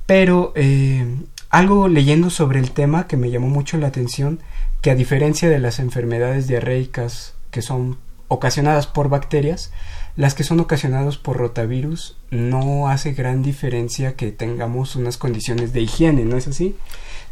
Pero 0.08 0.52
eh, 0.56 1.06
algo 1.50 1.88
leyendo 1.88 2.32
sobre 2.32 2.60
el 2.60 2.72
tema 2.72 3.08
que 3.08 3.18
me 3.18 3.30
llamó 3.30 3.48
mucho 3.48 3.78
la 3.78 3.88
atención, 3.88 4.40
que 4.82 4.90
a 4.90 4.96
diferencia 4.96 5.48
de 5.48 5.60
las 5.60 5.78
enfermedades 5.80 6.48
diarreicas 6.48 7.36
que 7.52 7.62
son 7.62 7.98
ocasionadas 8.34 8.88
por 8.88 9.10
bacterias, 9.10 9.72
las 10.16 10.36
que 10.36 10.44
son 10.44 10.60
ocasionadas 10.60 11.18
por 11.18 11.38
rotavirus 11.38 12.18
no 12.30 12.88
hace 12.90 13.14
gran 13.14 13.42
diferencia 13.42 14.16
que 14.16 14.32
tengamos 14.32 14.96
unas 14.96 15.18
condiciones 15.18 15.74
de 15.74 15.82
higiene, 15.82 16.24
¿no 16.24 16.38
es 16.38 16.48
así? 16.48 16.76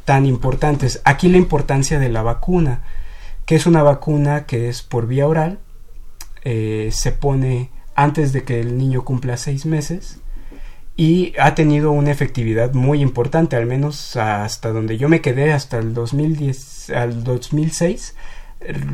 Tan 0.06 0.26
importantes. 0.26 1.02
Aquí 1.04 1.30
la 1.30 1.38
importancia 1.38 2.00
de 2.00 2.10
la 2.10 2.24
vacuna, 2.24 2.82
que 3.46 3.56
es 3.56 3.66
una 3.66 3.84
vacuna 3.84 4.46
que 4.46 4.68
es 4.68 4.82
por 4.82 5.08
vía 5.08 5.28
oral, 5.28 5.60
eh, 6.44 6.90
se 6.92 7.12
pone 7.12 7.70
antes 7.94 8.34
de 8.34 8.44
que 8.44 8.60
el 8.60 8.78
niño 8.78 9.06
cumpla 9.06 9.38
seis 9.38 9.66
meses 9.66 10.20
y 10.98 11.34
ha 11.40 11.56
tenido 11.56 11.92
una 11.92 12.12
efectividad 12.12 12.74
muy 12.74 13.02
importante, 13.02 13.56
al 13.56 13.66
menos 13.66 14.16
hasta 14.16 14.70
donde 14.72 14.98
yo 14.98 15.08
me 15.08 15.22
quedé, 15.22 15.54
hasta 15.54 15.78
el 15.78 15.94
2010, 15.94 16.90
al 16.92 17.24
2006 17.24 18.16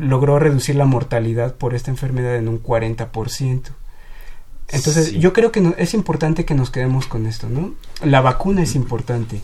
logró 0.00 0.38
reducir 0.38 0.76
la 0.76 0.84
mortalidad 0.84 1.54
por 1.54 1.74
esta 1.74 1.90
enfermedad 1.90 2.36
en 2.36 2.48
un 2.48 2.62
40%. 2.62 3.62
Entonces, 4.70 5.12
yo 5.14 5.32
creo 5.32 5.50
que 5.50 5.74
es 5.78 5.94
importante 5.94 6.44
que 6.44 6.54
nos 6.54 6.70
quedemos 6.70 7.06
con 7.06 7.26
esto, 7.26 7.48
¿no? 7.48 7.74
La 8.04 8.20
vacuna 8.20 8.62
es 8.62 8.74
importante. 8.74 9.40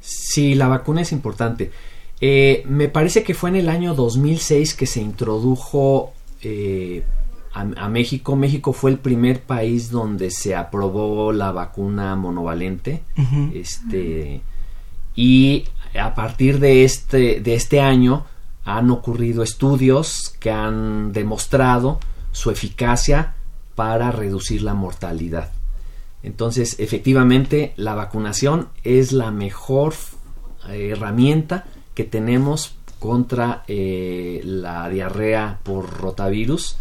Sí, 0.00 0.54
la 0.54 0.68
vacuna 0.68 1.02
es 1.02 1.10
importante. 1.12 1.72
Eh, 2.20 2.62
me 2.66 2.88
parece 2.88 3.22
que 3.22 3.34
fue 3.34 3.50
en 3.50 3.56
el 3.56 3.68
año 3.68 3.94
2006 3.94 4.74
que 4.74 4.86
se 4.86 5.00
introdujo 5.00 6.12
eh, 6.42 7.02
a, 7.52 7.88
México. 7.88 8.36
México 8.36 8.72
fue 8.72 8.92
el 8.92 8.98
primer 8.98 9.42
país 9.42 9.90
donde 9.90 10.30
se 10.30 10.54
aprobó 10.54 11.32
la 11.32 11.50
vacuna 11.50 12.14
monovalente. 12.14 13.02
Este. 13.52 14.42
Y 15.16 15.64
a 15.98 16.14
partir 16.14 16.60
de 16.60 16.84
este, 16.84 17.40
de 17.40 17.54
este 17.54 17.80
año 17.80 18.26
han 18.76 18.90
ocurrido 18.90 19.42
estudios 19.42 20.34
que 20.40 20.50
han 20.50 21.12
demostrado 21.12 22.00
su 22.32 22.50
eficacia 22.50 23.34
para 23.74 24.10
reducir 24.12 24.62
la 24.62 24.74
mortalidad. 24.74 25.52
Entonces, 26.22 26.76
efectivamente, 26.78 27.72
la 27.76 27.94
vacunación 27.94 28.68
es 28.84 29.12
la 29.12 29.30
mejor 29.30 29.94
eh, 30.68 30.90
herramienta 30.90 31.64
que 31.94 32.04
tenemos 32.04 32.74
contra 32.98 33.64
eh, 33.66 34.42
la 34.44 34.88
diarrea 34.88 35.60
por 35.62 35.88
rotavirus. 35.88 36.76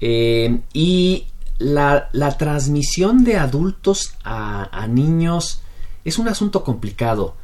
Eh, 0.00 0.60
y 0.72 1.26
la, 1.58 2.08
transmisión 2.38 3.24
de 3.24 3.36
adultos 3.36 4.14
a 4.24 4.86
niños 4.88 5.62
es 6.04 6.18
un 6.18 6.28
asunto 6.28 6.64
complicado 6.64 7.34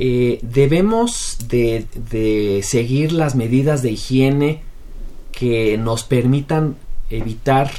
eh, 0.00 0.38
debemos 0.42 1.38
de, 1.48 2.60
seguir 2.62 3.10
las 3.10 3.34
medidas 3.34 3.82
de 3.82 3.90
higiene 3.90 4.62
que 5.32 5.76
nos 5.76 6.04
permitan 6.04 6.76
evitar 7.10 7.72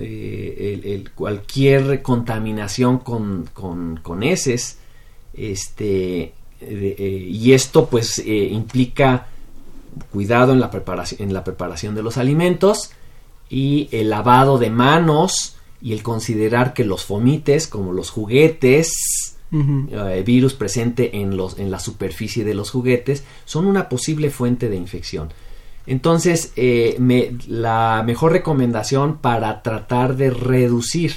eh, 0.00 1.04
cualquier 1.14 2.02
contaminación 2.02 2.98
con, 2.98 3.48
con, 3.52 4.22
heces 4.24 4.78
este, 5.32 6.32
eh, 6.60 7.28
y 7.30 7.52
esto 7.52 7.86
pues 7.86 8.18
implica 8.26 9.28
cuidado 10.12 10.54
en 10.54 10.60
la, 10.60 10.72
preparación, 10.72 11.22
en 11.22 11.32
la 11.32 11.44
preparación 11.44 11.94
de 11.94 12.02
los 12.02 12.16
alimentos 12.16 12.90
y 13.48 13.88
el 13.92 14.10
lavado 14.10 14.58
de 14.58 14.70
manos 14.70 15.56
y 15.80 15.92
el 15.92 16.02
considerar 16.02 16.74
que 16.74 16.84
los 16.84 17.04
fomites 17.04 17.68
como 17.68 17.92
los 17.92 18.10
juguetes 18.10 19.35
eh, 19.52 20.22
virus 20.26 20.54
presente 20.54 21.16
en, 21.18 21.36
los, 21.36 21.58
en 21.58 21.70
la 21.70 21.78
superficie 21.78 22.44
de 22.44 22.54
los 22.54 22.70
juguetes 22.70 23.24
son 23.44 23.66
una 23.66 23.88
posible 23.88 24.30
fuente 24.30 24.68
de 24.68 24.76
infección. 24.76 25.28
Entonces, 25.86 26.52
eh, 26.56 26.96
la 27.46 28.02
mejor 28.04 28.32
recomendación 28.32 29.18
para 29.18 29.62
tratar 29.62 30.16
de 30.16 30.30
reducir 30.30 31.12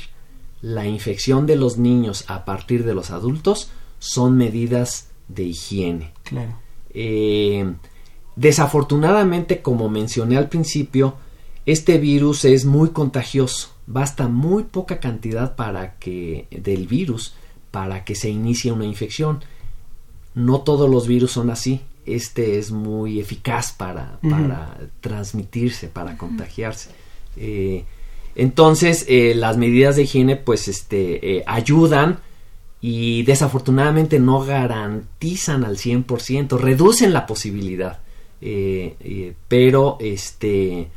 la 0.62 0.86
infección 0.86 1.48
de 1.48 1.56
los 1.56 1.78
niños 1.78 2.26
a 2.28 2.46
partir 2.46 2.86
de 2.86 2.94
los 2.94 3.12
adultos 3.12 3.72
son 3.98 4.38
medidas 4.38 5.10
de 5.28 5.44
higiene. 5.44 6.12
Eh, 6.94 7.74
desafortunadamente, 8.36 9.62
como 9.62 9.90
mencioné 9.90 10.38
al 10.38 10.50
principio, 10.50 11.16
este 11.66 11.98
virus 11.98 12.46
es 12.46 12.66
muy 12.66 12.90
contagioso. 12.90 13.70
Basta 13.88 14.28
muy 14.28 14.64
poca 14.64 15.00
cantidad 15.00 15.56
para 15.56 15.96
que 15.96 16.48
del 16.52 16.88
virus 16.88 17.34
para 17.72 18.04
que 18.04 18.16
se 18.16 18.30
inicie 18.30 18.72
una 18.72 18.86
infección. 18.86 19.44
No 20.34 20.62
todos 20.62 20.90
los 20.90 21.08
virus 21.08 21.32
son 21.32 21.50
así. 21.50 21.82
Este 22.06 22.58
es 22.58 22.72
muy 22.72 23.20
eficaz 23.20 23.72
para, 23.72 24.20
transmitirse, 25.02 25.88
para 25.88 26.18
contagiarse. 26.18 26.90
Eh, 27.38 27.86
entonces, 28.36 29.06
eh, 29.08 29.34
las 29.36 29.58
medidas 29.58 29.96
de 29.96 30.04
higiene, 30.04 30.36
pues, 30.36 30.68
este, 30.68 31.38
eh, 31.38 31.44
ayudan 31.46 32.20
y 32.82 33.24
desafortunadamente 33.24 34.20
no 34.20 34.42
garantizan 34.42 35.66
al 35.66 35.78
100%, 35.78 36.58
reducen 36.58 37.14
la 37.14 37.26
posibilidad. 37.26 38.00
pero 39.50 39.98
este 40.00 40.88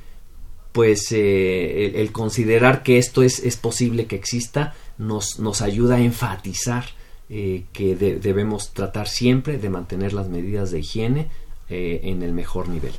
pues 0.70 1.10
el, 1.10 2.12
considerar 2.12 2.82
que 2.84 2.96
esto 2.96 3.22
es, 3.22 3.40
es 3.40 3.56
posible 3.56 4.06
que 4.06 4.14
exista 4.14 4.74
nos, 4.98 5.38
nos 5.38 5.62
ayuda 5.62 5.96
a 5.96 6.00
enfatizar 6.00 6.84
que 7.28 7.96
debemos 7.96 8.74
tratar 8.74 9.08
siempre 9.08 9.56
de 9.56 9.70
mantener 9.70 10.12
las 10.12 10.28
medidas 10.28 10.70
de 10.70 10.80
higiene 10.80 11.30
en 11.70 12.22
el 12.22 12.32
mejor 12.32 12.68
nivel. 12.68 12.92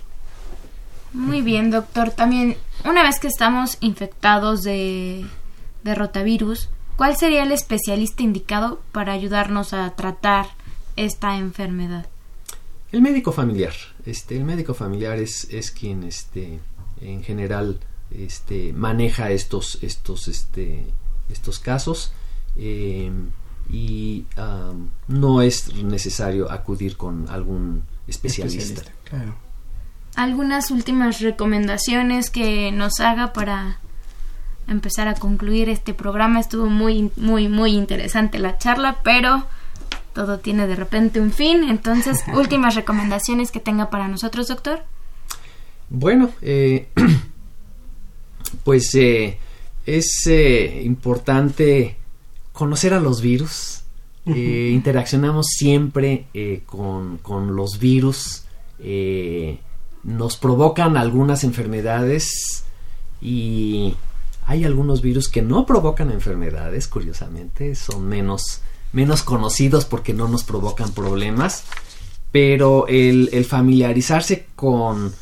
Muy 1.13 1.41
bien, 1.41 1.69
doctor. 1.69 2.09
También, 2.09 2.57
una 2.83 3.03
vez 3.03 3.19
que 3.19 3.27
estamos 3.27 3.77
infectados 3.81 4.63
de, 4.63 5.23
de 5.83 5.95
rotavirus, 5.95 6.69
¿cuál 6.95 7.15
sería 7.15 7.43
el 7.43 7.51
especialista 7.51 8.23
indicado 8.23 8.81
para 8.91 9.13
ayudarnos 9.13 9.73
a 9.73 9.91
tratar 9.91 10.47
esta 10.95 11.37
enfermedad? 11.37 12.07
El 12.91 13.01
médico 13.01 13.31
familiar. 13.31 13.73
Este, 14.05 14.37
el 14.37 14.43
médico 14.43 14.73
familiar 14.73 15.19
es, 15.19 15.47
es 15.51 15.71
quien 15.71 16.03
este, 16.03 16.59
en 17.01 17.23
general 17.23 17.79
este, 18.11 18.73
maneja 18.73 19.31
estos, 19.31 19.79
estos, 19.83 20.27
este, 20.27 20.85
estos 21.33 21.59
casos 21.59 22.13
em, 22.55 23.29
y 23.69 24.25
no 25.07 25.41
es 25.41 25.73
necesario 25.75 26.51
acudir 26.51 26.97
con 26.97 27.27
algún 27.29 27.83
especialista. 28.07 28.61
especialista 28.61 28.91
claro 29.09 29.43
algunas 30.15 30.71
últimas 30.71 31.19
recomendaciones 31.21 32.29
que 32.29 32.71
nos 32.71 32.99
haga 32.99 33.33
para 33.33 33.79
empezar 34.67 35.07
a 35.07 35.15
concluir 35.15 35.69
este 35.69 35.93
programa. 35.93 36.39
Estuvo 36.39 36.67
muy, 36.67 37.11
muy, 37.15 37.49
muy 37.49 37.71
interesante 37.71 38.39
la 38.39 38.57
charla, 38.57 38.99
pero 39.03 39.45
todo 40.13 40.39
tiene 40.39 40.67
de 40.67 40.75
repente 40.75 41.19
un 41.19 41.31
fin. 41.31 41.63
Entonces, 41.63 42.23
últimas 42.33 42.75
recomendaciones 42.75 43.51
que 43.51 43.59
tenga 43.59 43.89
para 43.89 44.07
nosotros, 44.07 44.47
doctor. 44.47 44.83
Bueno, 45.89 46.29
eh, 46.41 46.89
pues 48.63 48.93
eh, 48.95 49.39
es 49.85 50.23
eh, 50.27 50.81
importante 50.83 51.97
conocer 52.51 52.93
a 52.93 52.99
los 52.99 53.21
virus. 53.21 53.81
interaccionamos 54.25 55.47
siempre 55.47 56.27
con, 56.65 57.17
con, 57.17 57.55
los 57.55 57.77
virus. 57.79 58.45
Nos 60.03 60.37
provocan 60.37 60.95
algunas 60.95 61.43
enfermedades 61.43 62.63
y 63.21 63.95
hay 64.45 64.65
algunos 64.65 65.01
virus 65.01 65.29
que 65.29 65.41
no 65.41 65.65
provocan 65.65 66.11
enfermedades, 66.11 66.87
curiosamente, 66.87 67.75
son 67.75 68.07
menos, 68.07 68.61
menos 68.91 69.23
conocidos 69.23 69.85
porque 69.85 70.13
no 70.13 70.27
nos 70.27 70.43
provocan 70.43 70.91
problemas, 70.91 71.63
pero 72.31 72.87
el, 72.87 73.45
familiarizarse 73.45 74.47
con 74.55 75.13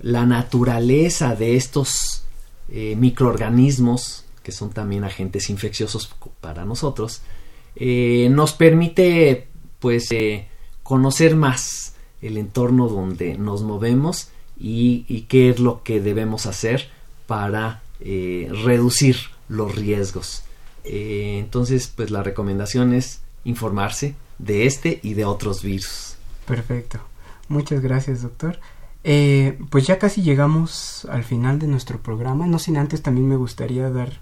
la 0.00 0.24
naturaleza 0.24 1.34
de 1.34 1.56
estos 1.56 2.24
eh, 2.72 2.94
microorganismos, 2.96 4.24
que 4.42 4.52
son 4.52 4.70
también 4.70 5.04
agentes 5.04 5.50
infecciosos 5.50 6.14
para 6.40 6.64
nosotros, 6.64 7.22
eh, 7.76 8.28
nos 8.30 8.52
permite 8.52 9.48
pues 9.78 10.10
eh, 10.12 10.46
conocer 10.82 11.36
más 11.36 11.94
el 12.22 12.36
entorno 12.36 12.88
donde 12.88 13.36
nos 13.36 13.62
movemos 13.62 14.28
y, 14.58 15.22
qué 15.28 15.50
es 15.50 15.58
lo 15.58 15.82
que 15.82 16.00
debemos 16.00 16.46
hacer 16.46 16.88
para 17.26 17.82
reducir 18.00 19.16
los 19.48 19.74
riesgos. 19.74 20.42
Entonces, 20.84 21.90
pues 21.94 22.10
la 22.10 22.22
recomendación 22.22 22.92
es 22.92 23.20
informarse 23.44 24.14
de 24.38 24.66
este 24.66 25.00
y 25.02 25.14
de 25.14 25.24
otros 25.24 25.62
virus. 25.62 26.16
Perfecto. 26.46 27.00
Muchas 27.48 27.80
gracias, 27.80 28.22
doctor. 28.22 28.58
Eh, 29.02 29.58
pues 29.70 29.86
ya 29.86 29.98
casi 29.98 30.22
llegamos 30.22 31.06
al 31.10 31.24
final 31.24 31.58
de 31.58 31.66
nuestro 31.66 32.02
programa. 32.02 32.46
No 32.46 32.58
sin 32.58 32.76
antes 32.76 33.02
también 33.02 33.28
me 33.28 33.36
gustaría 33.36 33.90
dar 33.90 34.20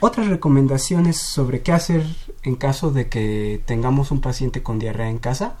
otras 0.00 0.28
recomendaciones 0.28 1.18
sobre 1.18 1.62
qué 1.62 1.72
hacer 1.72 2.04
en 2.42 2.56
caso 2.56 2.90
de 2.90 3.08
que 3.08 3.62
tengamos 3.66 4.10
un 4.10 4.20
paciente 4.20 4.62
con 4.62 4.78
diarrea 4.78 5.08
en 5.08 5.18
casa. 5.18 5.56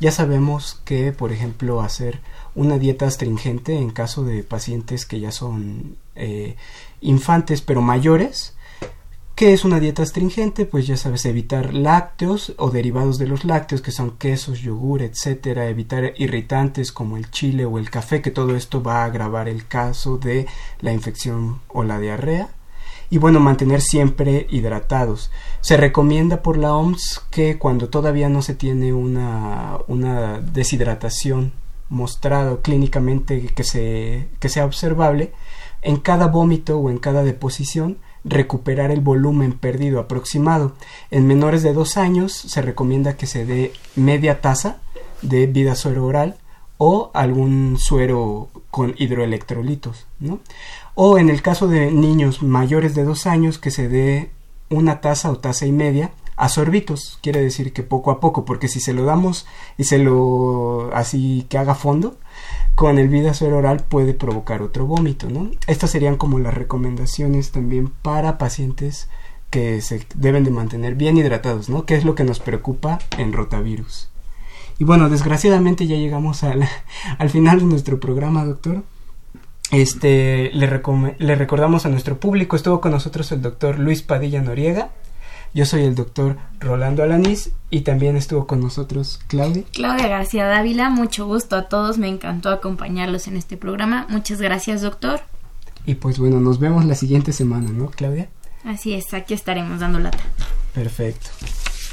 Ya 0.00 0.12
sabemos 0.12 0.80
que, 0.84 1.12
por 1.12 1.32
ejemplo, 1.32 1.80
hacer 1.80 2.20
una 2.54 2.78
dieta 2.78 3.06
astringente 3.06 3.76
en 3.76 3.90
caso 3.90 4.24
de 4.24 4.42
pacientes 4.42 5.06
que 5.06 5.20
ya 5.20 5.32
son 5.32 5.96
eh, 6.14 6.56
infantes 7.00 7.62
pero 7.62 7.82
mayores. 7.82 8.54
¿Qué 9.42 9.52
es 9.52 9.64
una 9.64 9.80
dieta 9.80 10.04
astringente? 10.04 10.66
Pues 10.66 10.86
ya 10.86 10.96
sabes, 10.96 11.26
evitar 11.26 11.74
lácteos 11.74 12.54
o 12.58 12.70
derivados 12.70 13.18
de 13.18 13.26
los 13.26 13.44
lácteos, 13.44 13.82
que 13.82 13.90
son 13.90 14.12
quesos, 14.16 14.60
yogur, 14.60 15.02
etcétera, 15.02 15.68
evitar 15.68 16.14
irritantes 16.16 16.92
como 16.92 17.16
el 17.16 17.28
chile 17.28 17.64
o 17.64 17.76
el 17.76 17.90
café, 17.90 18.22
que 18.22 18.30
todo 18.30 18.54
esto 18.54 18.84
va 18.84 19.02
a 19.02 19.06
agravar 19.06 19.48
el 19.48 19.66
caso 19.66 20.16
de 20.16 20.46
la 20.80 20.92
infección 20.92 21.60
o 21.66 21.82
la 21.82 21.98
diarrea 21.98 22.50
y 23.10 23.18
bueno, 23.18 23.40
mantener 23.40 23.80
siempre 23.80 24.46
hidratados. 24.48 25.32
Se 25.60 25.76
recomienda 25.76 26.40
por 26.40 26.56
la 26.56 26.76
OMS 26.76 27.20
que 27.28 27.58
cuando 27.58 27.88
todavía 27.88 28.28
no 28.28 28.42
se 28.42 28.54
tiene 28.54 28.92
una, 28.92 29.78
una 29.88 30.38
deshidratación 30.38 31.52
mostrado 31.88 32.62
clínicamente 32.62 33.48
que, 33.48 33.64
se, 33.64 34.28
que 34.38 34.48
sea 34.48 34.64
observable, 34.66 35.32
en 35.82 35.96
cada 35.96 36.28
vómito 36.28 36.78
o 36.78 36.90
en 36.90 36.98
cada 36.98 37.24
deposición 37.24 37.98
recuperar 38.24 38.90
el 38.90 39.00
volumen 39.00 39.52
perdido 39.52 40.00
aproximado. 40.00 40.72
En 41.10 41.26
menores 41.26 41.62
de 41.62 41.72
dos 41.72 41.96
años 41.96 42.32
se 42.32 42.62
recomienda 42.62 43.16
que 43.16 43.26
se 43.26 43.44
dé 43.44 43.72
media 43.96 44.40
taza 44.40 44.78
de 45.22 45.46
vida 45.46 45.74
suero 45.74 46.06
oral 46.06 46.36
o 46.78 47.10
algún 47.14 47.76
suero 47.78 48.48
con 48.70 48.94
hidroelectrolitos, 48.98 50.06
o 50.94 51.18
en 51.18 51.30
el 51.30 51.40
caso 51.40 51.68
de 51.68 51.92
niños 51.92 52.42
mayores 52.42 52.94
de 52.94 53.04
dos 53.04 53.26
años 53.26 53.58
que 53.58 53.70
se 53.70 53.88
dé 53.88 54.30
una 54.68 55.00
taza 55.00 55.30
o 55.30 55.38
taza 55.38 55.66
y 55.66 55.72
media 55.72 56.10
a 56.36 56.48
sorbitos, 56.48 57.18
quiere 57.22 57.40
decir 57.40 57.72
que 57.72 57.84
poco 57.84 58.10
a 58.10 58.18
poco, 58.18 58.44
porque 58.44 58.66
si 58.66 58.80
se 58.80 58.94
lo 58.94 59.04
damos 59.04 59.46
y 59.78 59.84
se 59.84 59.98
lo 59.98 60.90
así 60.92 61.46
que 61.48 61.58
haga 61.58 61.76
fondo, 61.76 62.16
con 62.74 62.98
el 62.98 63.08
vida 63.08 63.34
suero 63.34 63.58
oral 63.58 63.84
puede 63.88 64.14
provocar 64.14 64.62
otro 64.62 64.86
vómito, 64.86 65.28
¿no? 65.28 65.50
Estas 65.66 65.90
serían 65.90 66.16
como 66.16 66.38
las 66.38 66.54
recomendaciones 66.54 67.50
también 67.50 67.88
para 67.88 68.38
pacientes 68.38 69.08
que 69.50 69.82
se 69.82 70.06
deben 70.14 70.44
de 70.44 70.50
mantener 70.50 70.94
bien 70.94 71.16
hidratados, 71.18 71.68
¿no? 71.68 71.84
Que 71.84 71.94
es 71.94 72.04
lo 72.04 72.14
que 72.14 72.24
nos 72.24 72.40
preocupa 72.40 72.98
en 73.18 73.32
rotavirus. 73.32 74.08
Y 74.78 74.84
bueno, 74.84 75.10
desgraciadamente 75.10 75.86
ya 75.86 75.96
llegamos 75.96 76.42
al, 76.42 76.66
al 77.18 77.30
final 77.30 77.60
de 77.60 77.66
nuestro 77.66 78.00
programa, 78.00 78.44
doctor. 78.44 78.82
Este, 79.70 80.50
le, 80.52 80.82
le, 81.18 81.34
recordamos 81.34 81.86
a 81.86 81.88
nuestro 81.88 82.18
público, 82.18 82.56
estuvo 82.56 82.80
con 82.80 82.92
nosotros 82.92 83.32
el 83.32 83.40
doctor 83.40 83.78
Luis 83.78 84.02
Padilla 84.02 84.42
Noriega, 84.42 84.90
yo 85.54 85.66
soy 85.66 85.82
el 85.82 85.94
doctor 85.94 86.38
Rolando 86.60 87.02
Alanís 87.02 87.52
y 87.70 87.82
también 87.82 88.16
estuvo 88.16 88.46
con 88.46 88.60
nosotros 88.60 89.20
Claudia. 89.26 89.64
Claudia 89.72 90.08
García 90.08 90.46
Dávila, 90.46 90.90
mucho 90.90 91.26
gusto 91.26 91.56
a 91.56 91.68
todos, 91.68 91.98
me 91.98 92.08
encantó 92.08 92.50
acompañarlos 92.50 93.26
en 93.28 93.36
este 93.36 93.56
programa, 93.56 94.06
muchas 94.08 94.40
gracias 94.40 94.82
doctor. 94.82 95.20
Y 95.84 95.96
pues 95.96 96.18
bueno, 96.18 96.40
nos 96.40 96.58
vemos 96.58 96.84
la 96.84 96.94
siguiente 96.94 97.32
semana, 97.32 97.70
¿no, 97.70 97.90
Claudia? 97.90 98.28
Así 98.64 98.94
es, 98.94 99.12
aquí 99.14 99.34
estaremos 99.34 99.80
dando 99.80 99.98
lata. 99.98 100.22
Perfecto. 100.72 101.28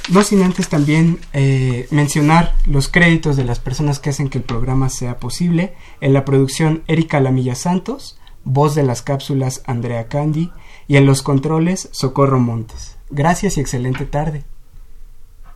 No 0.10 0.24
sin 0.24 0.42
antes 0.42 0.70
también 0.70 1.20
eh, 1.34 1.88
mencionar 1.92 2.56
los 2.66 2.88
créditos 2.88 3.36
de 3.36 3.44
las 3.44 3.60
personas 3.60 4.00
que 4.00 4.10
hacen 4.10 4.30
que 4.30 4.40
el 4.40 4.44
programa 4.44 4.90
sea 4.90 5.18
posible. 5.20 5.76
En 6.02 6.14
la 6.14 6.26
producción 6.26 6.84
Erika 6.88 7.20
Lamilla 7.20 7.56
Santos, 7.56 8.20
voz 8.44 8.74
de 8.74 8.84
las 8.84 9.02
cápsulas 9.02 9.62
Andrea 9.66 10.08
Candy 10.08 10.52
y 10.88 10.98
en 10.98 11.06
los 11.06 11.22
controles 11.22 11.90
Socorro 11.92 12.40
Montes. 12.40 12.99
Gracias 13.12 13.58
y 13.58 13.62
excelente 13.62 14.06
tarde. 14.06 14.44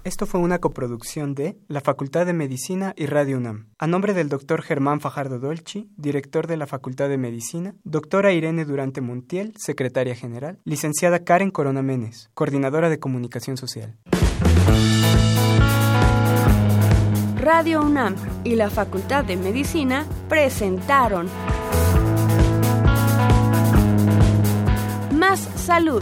Esto 0.03 0.25
fue 0.25 0.41
una 0.41 0.59
coproducción 0.59 1.33
de 1.33 1.57
la 1.67 1.79
Facultad 1.79 2.25
de 2.25 2.33
Medicina 2.33 2.93
y 2.97 3.05
Radio 3.05 3.37
UNAM. 3.37 3.67
A 3.77 3.87
nombre 3.87 4.13
del 4.13 4.27
doctor 4.27 4.61
Germán 4.61 4.99
Fajardo 4.99 5.39
Dolci, 5.39 5.89
director 5.95 6.47
de 6.47 6.57
la 6.57 6.67
Facultad 6.67 7.07
de 7.07 7.17
Medicina, 7.17 7.75
doctora 7.83 8.33
Irene 8.33 8.65
Durante 8.65 8.99
Montiel, 9.01 9.53
secretaria 9.55 10.15
general, 10.15 10.59
licenciada 10.65 11.23
Karen 11.23 11.51
Corona 11.51 11.81
Menes, 11.83 12.29
coordinadora 12.33 12.89
de 12.89 12.99
comunicación 12.99 13.55
social. 13.55 13.97
Radio 17.37 17.81
UNAM 17.81 18.15
y 18.43 18.55
la 18.55 18.69
Facultad 18.69 19.23
de 19.23 19.37
Medicina 19.37 20.05
presentaron 20.27 21.27
Más 25.11 25.39
Salud. 25.55 26.01